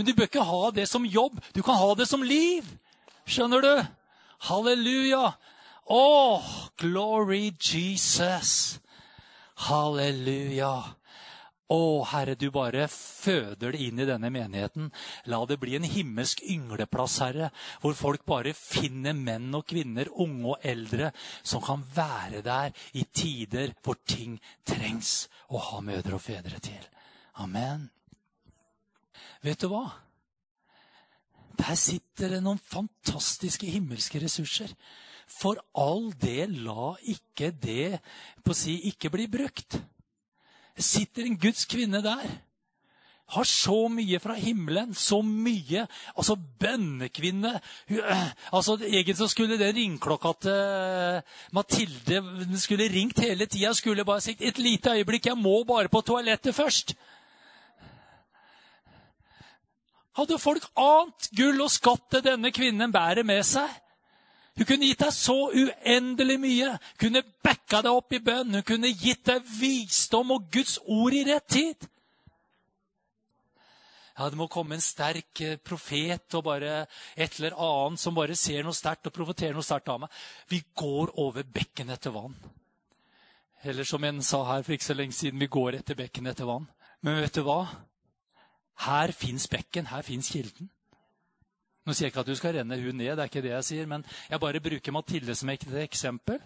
Men 0.00 0.08
du 0.08 0.14
bør 0.16 0.30
ikke 0.30 0.44
ha 0.48 0.70
det 0.72 0.86
som 0.88 1.04
jobb. 1.04 1.34
Du 1.52 1.60
kan 1.60 1.76
ha 1.76 1.90
det 1.92 2.06
som 2.08 2.22
liv. 2.24 2.64
Skjønner 3.28 3.60
du? 3.60 3.72
Halleluja. 4.48 5.34
Oh, 5.92 6.46
glory 6.80 7.50
Jesus. 7.60 8.78
Halleluja. 9.68 10.72
Å, 11.68 11.80
Herre, 12.14 12.38
du 12.40 12.48
bare 12.48 12.88
føder 12.88 13.76
det 13.76 13.82
inn 13.84 14.00
i 14.00 14.08
denne 14.08 14.32
menigheten. 14.32 14.88
La 15.28 15.44
det 15.44 15.60
bli 15.60 15.76
en 15.76 15.84
himmelsk 15.84 16.40
yngleplass, 16.48 17.20
Herre, 17.20 17.52
hvor 17.84 17.92
folk 18.00 18.24
bare 18.24 18.56
finner 18.56 19.12
menn 19.12 19.52
og 19.52 19.68
kvinner, 19.68 20.08
unge 20.16 20.56
og 20.56 20.66
eldre, 20.72 21.12
som 21.44 21.60
kan 21.60 21.84
være 21.92 22.40
der 22.48 22.72
i 22.96 23.04
tider 23.04 23.76
hvor 23.84 24.00
ting 24.08 24.40
trengs 24.64 25.28
å 25.52 25.60
ha 25.68 25.84
mødre 25.84 26.16
og 26.16 26.24
fedre 26.24 26.64
til. 26.64 26.88
Amen. 27.44 27.90
Vet 29.42 29.62
du 29.62 29.70
hva? 29.72 29.84
Der 31.60 31.76
sitter 31.76 32.36
det 32.36 32.42
noen 32.44 32.60
fantastiske 32.60 33.68
himmelske 33.68 34.20
ressurser. 34.22 34.72
For 35.30 35.60
all 35.78 36.10
del, 36.20 36.56
la 36.66 36.94
ikke 37.12 37.52
det 37.54 38.00
på 38.44 38.56
si, 38.56 38.80
ikke 38.90 39.12
bli 39.12 39.28
brukt. 39.30 39.78
Sitter 40.80 41.26
en 41.26 41.38
Guds 41.38 41.66
kvinne 41.70 42.00
der. 42.02 42.24
Har 43.30 43.46
så 43.46 43.84
mye 43.92 44.18
fra 44.18 44.34
himmelen. 44.34 44.94
Så 44.96 45.20
mye. 45.22 45.84
Altså, 46.16 46.34
bønnekvinne. 46.34 47.52
Altså, 48.52 48.74
Egentlig 48.80 49.16
så 49.20 49.28
skulle 49.30 49.58
den 49.60 49.76
ringeklokka 49.76 50.32
til 50.42 51.22
Mathilde 51.54 52.22
den 52.40 52.58
skulle 52.58 52.90
ringt 52.90 53.22
hele 53.22 53.46
tida. 53.46 53.72
Skulle 53.72 54.04
bare 54.04 54.20
sagt 54.20 54.42
'et 54.42 54.58
lite 54.58 54.90
øyeblikk, 54.90 55.26
jeg 55.26 55.38
må 55.38 55.62
bare 55.64 55.88
på 55.88 56.00
toalettet 56.00 56.54
først'. 56.54 56.94
Hadde 60.20 60.36
folk 60.40 60.66
ant 60.76 61.30
gull 61.36 61.62
og 61.64 61.70
skatt 61.72 62.20
denne 62.26 62.52
kvinnen 62.52 62.92
bærer 62.92 63.24
med 63.24 63.40
seg? 63.48 63.70
Hun 64.58 64.66
kunne 64.68 64.90
gitt 64.90 65.00
deg 65.00 65.14
så 65.16 65.36
uendelig 65.48 66.36
mye. 66.42 66.74
Hun 66.74 66.98
kunne 67.00 67.22
backa 67.40 67.80
deg 67.86 67.96
opp 67.96 68.12
i 68.12 68.20
bønn. 68.20 68.58
Hun 68.58 68.66
kunne 68.66 68.90
gitt 68.92 69.24
deg 69.30 69.46
visdom 69.56 70.34
og 70.34 70.50
Guds 70.52 70.76
ord 70.84 71.16
i 71.16 71.24
rett 71.24 71.48
tid. 71.48 71.88
Ja, 74.18 74.28
Det 74.28 74.36
må 74.36 74.50
komme 74.52 74.76
en 74.76 74.84
sterk 74.84 75.40
eh, 75.40 75.56
profet 75.56 76.34
og 76.36 76.44
bare 76.44 76.82
et 77.16 77.38
eller 77.38 77.56
annet 77.56 78.02
som 78.02 78.12
bare 78.12 78.36
ser 78.36 78.66
noe 78.66 78.76
sterkt 78.76 79.08
og 79.08 79.14
profeterer 79.16 79.56
noe 79.56 79.64
sterkt 79.64 79.88
av 79.88 80.02
meg. 80.02 80.12
Vi 80.52 80.60
går 80.76 81.14
over 81.16 81.46
bekken 81.48 81.88
etter 81.94 82.12
vann. 82.12 82.36
Eller 83.64 83.88
som 83.88 84.04
en 84.04 84.20
sa 84.20 84.42
her 84.44 84.66
for 84.66 84.76
ikke 84.76 84.90
så 84.90 84.98
lenge 84.98 85.16
siden, 85.16 85.40
vi 85.40 85.48
går 85.48 85.78
etter 85.78 85.96
bekken 85.96 86.28
etter 86.28 86.44
vann. 86.44 86.68
Men 87.00 87.22
vet 87.22 87.38
du 87.38 87.46
hva? 87.46 87.62
Her 88.86 89.12
fins 89.12 89.46
bekken, 89.48 89.86
her 89.90 90.02
fins 90.02 90.30
kilden. 90.32 90.70
Nå 91.86 91.94
sier 91.96 92.06
jeg 92.06 92.12
ikke 92.12 92.22
at 92.24 92.28
du 92.30 92.36
skal 92.38 92.54
renne 92.58 92.76
hun 92.80 92.96
ned, 92.96 93.16
det 93.16 93.24
er 93.24 93.30
ikke 93.30 93.42
det 93.44 93.54
jeg 93.54 93.66
sier, 93.66 93.88
men 93.88 94.04
jeg 94.30 94.40
bare 94.40 94.60
bruker 94.62 94.94
Mathilde 94.94 95.34
som 95.34 95.50
et 95.52 95.64
eksempel. 95.82 96.38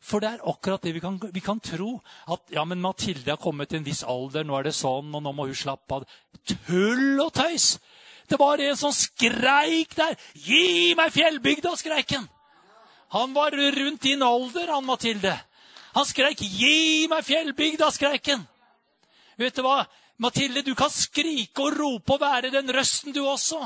For 0.00 0.22
det 0.22 0.30
er 0.30 0.46
akkurat 0.48 0.82
det 0.82 0.94
vi 0.96 1.02
kan, 1.04 1.18
vi 1.20 1.42
kan 1.44 1.60
tro. 1.60 1.98
At 2.32 2.52
ja, 2.52 2.64
men 2.64 2.80
Mathilde 2.80 3.34
har 3.34 3.40
kommet 3.40 3.68
til 3.68 3.80
en 3.80 3.86
viss 3.86 4.02
alder, 4.02 4.46
nå 4.48 4.56
er 4.56 4.70
det 4.70 4.74
sånn, 4.76 5.12
og 5.12 5.22
nå 5.22 5.32
må 5.36 5.46
hun 5.50 5.56
slappe 5.56 6.00
av. 6.00 6.06
Tull 6.48 7.20
og 7.20 7.34
tøys! 7.36 7.74
Det 8.30 8.38
var 8.38 8.62
en 8.62 8.76
som 8.78 8.92
skreik 8.94 9.96
der. 9.98 10.14
'Gi 10.38 10.94
meg 10.94 11.10
fjellbygda!' 11.12 11.74
skreik 11.76 12.14
han. 12.14 12.28
Han 13.10 13.34
var 13.34 13.50
rundt 13.50 14.02
din 14.02 14.22
alder, 14.22 14.70
han 14.70 14.86
Mathilde. 14.86 15.34
Han 15.94 16.06
skreik 16.06 16.38
'Gi 16.38 17.08
meg 17.10 17.24
fjellbygda!' 17.26 17.90
skreik 17.90 18.30
han. 18.30 18.46
Vet 19.36 19.56
du 19.56 19.62
hva? 19.66 19.82
Mathilde, 20.20 20.62
du 20.62 20.74
kan 20.76 20.90
skrike 20.92 21.64
og 21.64 21.76
rope 21.78 22.16
og 22.16 22.20
være 22.22 22.52
den 22.52 22.68
røsten, 22.74 23.14
du 23.16 23.22
også. 23.24 23.62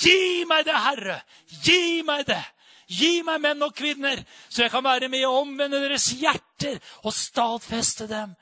Gi 0.00 0.44
meg 0.48 0.64
det, 0.64 0.76
Herre! 0.80 1.18
Gi 1.64 2.02
meg 2.06 2.24
det! 2.28 2.42
Gi 2.88 3.22
meg 3.24 3.40
menn 3.40 3.64
og 3.64 3.72
kvinner, 3.76 4.20
så 4.48 4.64
jeg 4.64 4.72
kan 4.72 4.84
være 4.84 5.08
med 5.12 5.24
å 5.24 5.38
omvende 5.40 5.80
deres 5.80 6.10
hjerter 6.20 6.76
og 7.02 7.14
stadfeste 7.16 8.08
dem. 8.10 8.34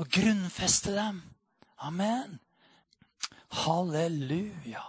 Og 0.00 0.08
grunnfeste 0.12 0.92
dem. 0.92 1.22
Amen. 1.84 2.38
Halleluja. 3.64 4.82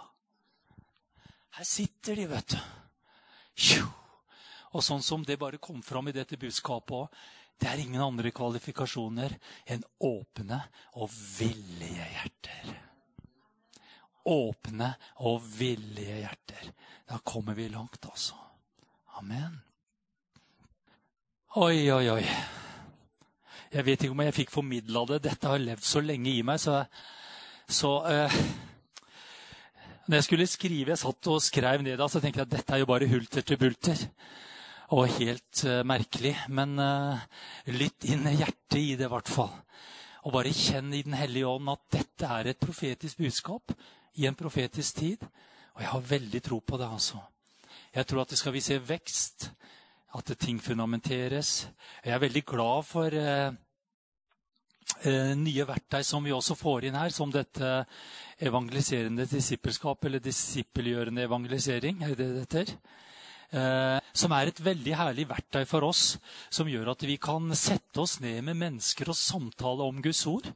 Her 1.56 1.64
sitter 1.64 2.18
de, 2.18 2.26
vet 2.28 2.56
du. 2.56 2.60
Og 4.76 4.84
sånn 4.84 5.04
som 5.04 5.24
det 5.24 5.38
bare 5.40 5.60
kom 5.62 5.80
fram 5.84 6.10
i 6.10 6.16
dette 6.16 6.36
budskapet 6.36 6.96
òg, 6.98 7.20
det 7.56 7.68
er 7.70 7.80
ingen 7.80 8.02
andre 8.04 8.32
kvalifikasjoner 8.36 9.32
enn 9.72 9.84
åpne 10.04 10.58
og 11.00 11.08
villige 11.38 12.08
hjerter. 12.16 12.74
Åpne 14.26 14.90
og 15.24 15.40
villige 15.56 16.18
hjerter. 16.20 16.72
Da 17.08 17.20
kommer 17.24 17.56
vi 17.56 17.68
langt, 17.72 18.04
altså. 18.10 18.36
Amen. 19.16 19.62
Oi, 21.56 21.88
oi, 21.88 22.04
oi. 22.12 22.24
Jeg 23.72 23.84
vet 23.86 24.02
ikke 24.04 24.12
om 24.12 24.20
jeg 24.26 24.34
fikk 24.36 24.52
formidla 24.52 25.06
det. 25.08 25.22
Dette 25.24 25.48
har 25.48 25.62
levd 25.62 25.86
så 25.86 26.02
lenge 26.04 26.34
i 26.34 26.42
meg, 26.44 26.60
så, 26.60 26.82
så 27.64 27.92
uh, 28.04 28.40
Når 30.06 30.18
jeg 30.18 30.26
skulle 30.26 30.46
skrive, 30.46 30.92
jeg 30.92 31.00
satt 31.00 31.30
og 31.32 31.40
skrev 31.42 31.82
ned 31.82 32.02
så 32.10 32.20
tenkte 32.20 32.42
jeg 32.42 32.46
at 32.50 32.52
dette 32.58 32.74
er 32.74 32.84
jo 32.84 32.90
bare 32.90 33.08
hulter 33.10 33.42
til 33.42 33.58
bulter. 33.58 34.04
Og 34.94 35.08
helt 35.18 35.64
uh, 35.66 35.82
merkelig. 35.86 36.36
Men 36.48 36.78
uh, 36.78 37.22
lytt 37.74 38.06
inn 38.06 38.26
hjertet 38.30 38.78
i 38.78 38.94
det, 38.94 39.08
i 39.08 39.12
hvert 39.12 39.30
fall. 39.30 39.54
Og 40.26 40.34
bare 40.34 40.54
kjenn 40.54 40.94
i 40.94 41.04
Den 41.06 41.14
hellige 41.18 41.46
ånd 41.46 41.70
at 41.70 41.82
dette 41.94 42.30
er 42.38 42.50
et 42.50 42.60
profetisk 42.60 43.18
budskap 43.22 43.74
i 44.16 44.26
en 44.26 44.38
profetisk 44.38 45.02
tid. 45.02 45.26
Og 45.76 45.82
jeg 45.82 45.92
har 45.92 46.10
veldig 46.10 46.42
tro 46.42 46.60
på 46.60 46.78
det. 46.80 46.86
altså. 46.86 47.20
Jeg 47.94 48.06
tror 48.06 48.22
at 48.22 48.30
det 48.30 48.38
skal 48.38 48.52
vi 48.52 48.60
se 48.60 48.78
vekst, 48.78 49.50
at 50.16 50.32
ting 50.40 50.58
fundamenteres. 50.62 51.68
Jeg 52.04 52.14
er 52.14 52.18
veldig 52.18 52.44
glad 52.44 52.82
for 52.88 53.12
eh, 53.12 53.52
nye 55.36 55.66
verktøy 55.68 56.02
som 56.02 56.24
vi 56.24 56.32
også 56.32 56.54
får 56.56 56.84
inn 56.88 56.96
her, 56.96 57.12
som 57.12 57.32
dette 57.32 57.84
evangeliserende 58.40 59.26
disippelskap, 59.28 60.04
eller 60.04 60.24
disippelgjørende 60.24 61.24
evangelisering, 61.24 62.02
er 62.02 62.14
det 62.14 62.28
det 62.34 62.44
heter? 62.46 62.76
Eh, 63.54 63.98
som 64.16 64.32
er 64.34 64.50
et 64.50 64.64
veldig 64.64 64.96
herlig 64.98 65.28
verktøy 65.30 65.62
for 65.68 65.86
oss, 65.86 66.16
som 66.50 66.68
gjør 66.70 66.94
at 66.94 67.04
vi 67.06 67.18
kan 67.22 67.52
sette 67.54 68.02
oss 68.02 68.18
ned 68.24 68.42
med 68.48 68.58
mennesker 68.58 69.12
og 69.12 69.18
samtale 69.18 69.86
om 69.86 70.02
Guds 70.02 70.24
ord. 70.30 70.50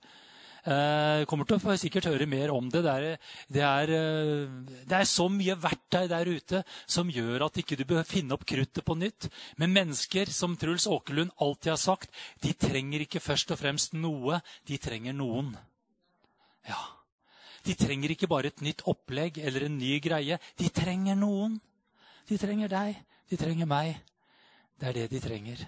Jeg 0.60 1.24
kommer 1.24 1.46
til 1.48 1.56
å 1.56 1.74
sikkert 1.80 2.10
høre 2.10 2.26
mer 2.28 2.50
om 2.52 2.66
det. 2.68 2.82
Det 2.84 2.92
er, 2.92 3.30
det, 3.48 3.62
er, 3.64 3.92
uh, 3.96 4.82
det 4.84 4.98
er, 4.98 5.06
så 5.08 5.24
mye 5.32 5.56
verktøy 5.56 6.04
der 6.10 6.28
ute 6.28 6.60
som 6.84 7.08
gjør 7.08 7.46
at 7.46 7.56
ikke 7.62 7.78
du 7.80 7.86
bør 7.88 8.04
finne 8.04 8.36
opp 8.36 8.44
kruttet 8.44 8.84
på 8.84 8.96
nytt. 8.98 9.30
Men 9.56 9.72
mennesker, 9.72 10.28
som 10.28 10.58
Truls 10.60 10.84
Åkerlund 10.84 11.32
alltid 11.40 11.72
har 11.72 11.80
sagt, 11.80 12.12
de 12.44 12.52
trenger 12.52 13.06
ikke 13.06 13.24
først 13.24 13.54
og 13.56 13.62
fremst 13.62 13.96
noe. 13.96 14.42
De 14.68 14.76
trenger 14.76 15.16
noen. 15.16 15.54
Ja. 16.68 16.82
De 17.64 17.76
trenger 17.76 18.12
ikke 18.12 18.28
bare 18.28 18.52
et 18.52 18.60
nytt 18.64 18.84
opplegg 18.88 19.40
eller 19.40 19.64
en 19.64 19.80
ny 19.80 19.96
greie. 20.04 20.36
De 20.60 20.68
trenger 20.68 21.16
noen. 21.16 21.56
De 22.30 22.38
trenger 22.38 22.70
deg. 22.70 22.98
De 23.26 23.36
trenger 23.36 23.66
meg. 23.66 23.96
Det 24.78 24.88
er 24.88 24.98
det 25.00 25.08
de 25.10 25.20
trenger. 25.20 25.64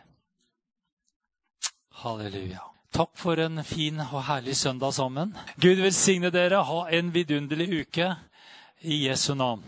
Halleluja. 2.02 2.62
Takk 2.92 3.16
for 3.18 3.40
en 3.40 3.64
fin 3.64 3.98
og 4.04 4.20
herlig 4.28 4.54
søndag 4.56 4.94
sammen. 4.94 5.34
Gud 5.58 5.82
velsigne 5.82 6.30
dere. 6.30 6.62
Ha 6.62 6.80
en 6.98 7.10
vidunderlig 7.14 7.68
uke 7.82 8.12
i 8.82 9.08
Jesu 9.08 9.34
navn. 9.34 9.64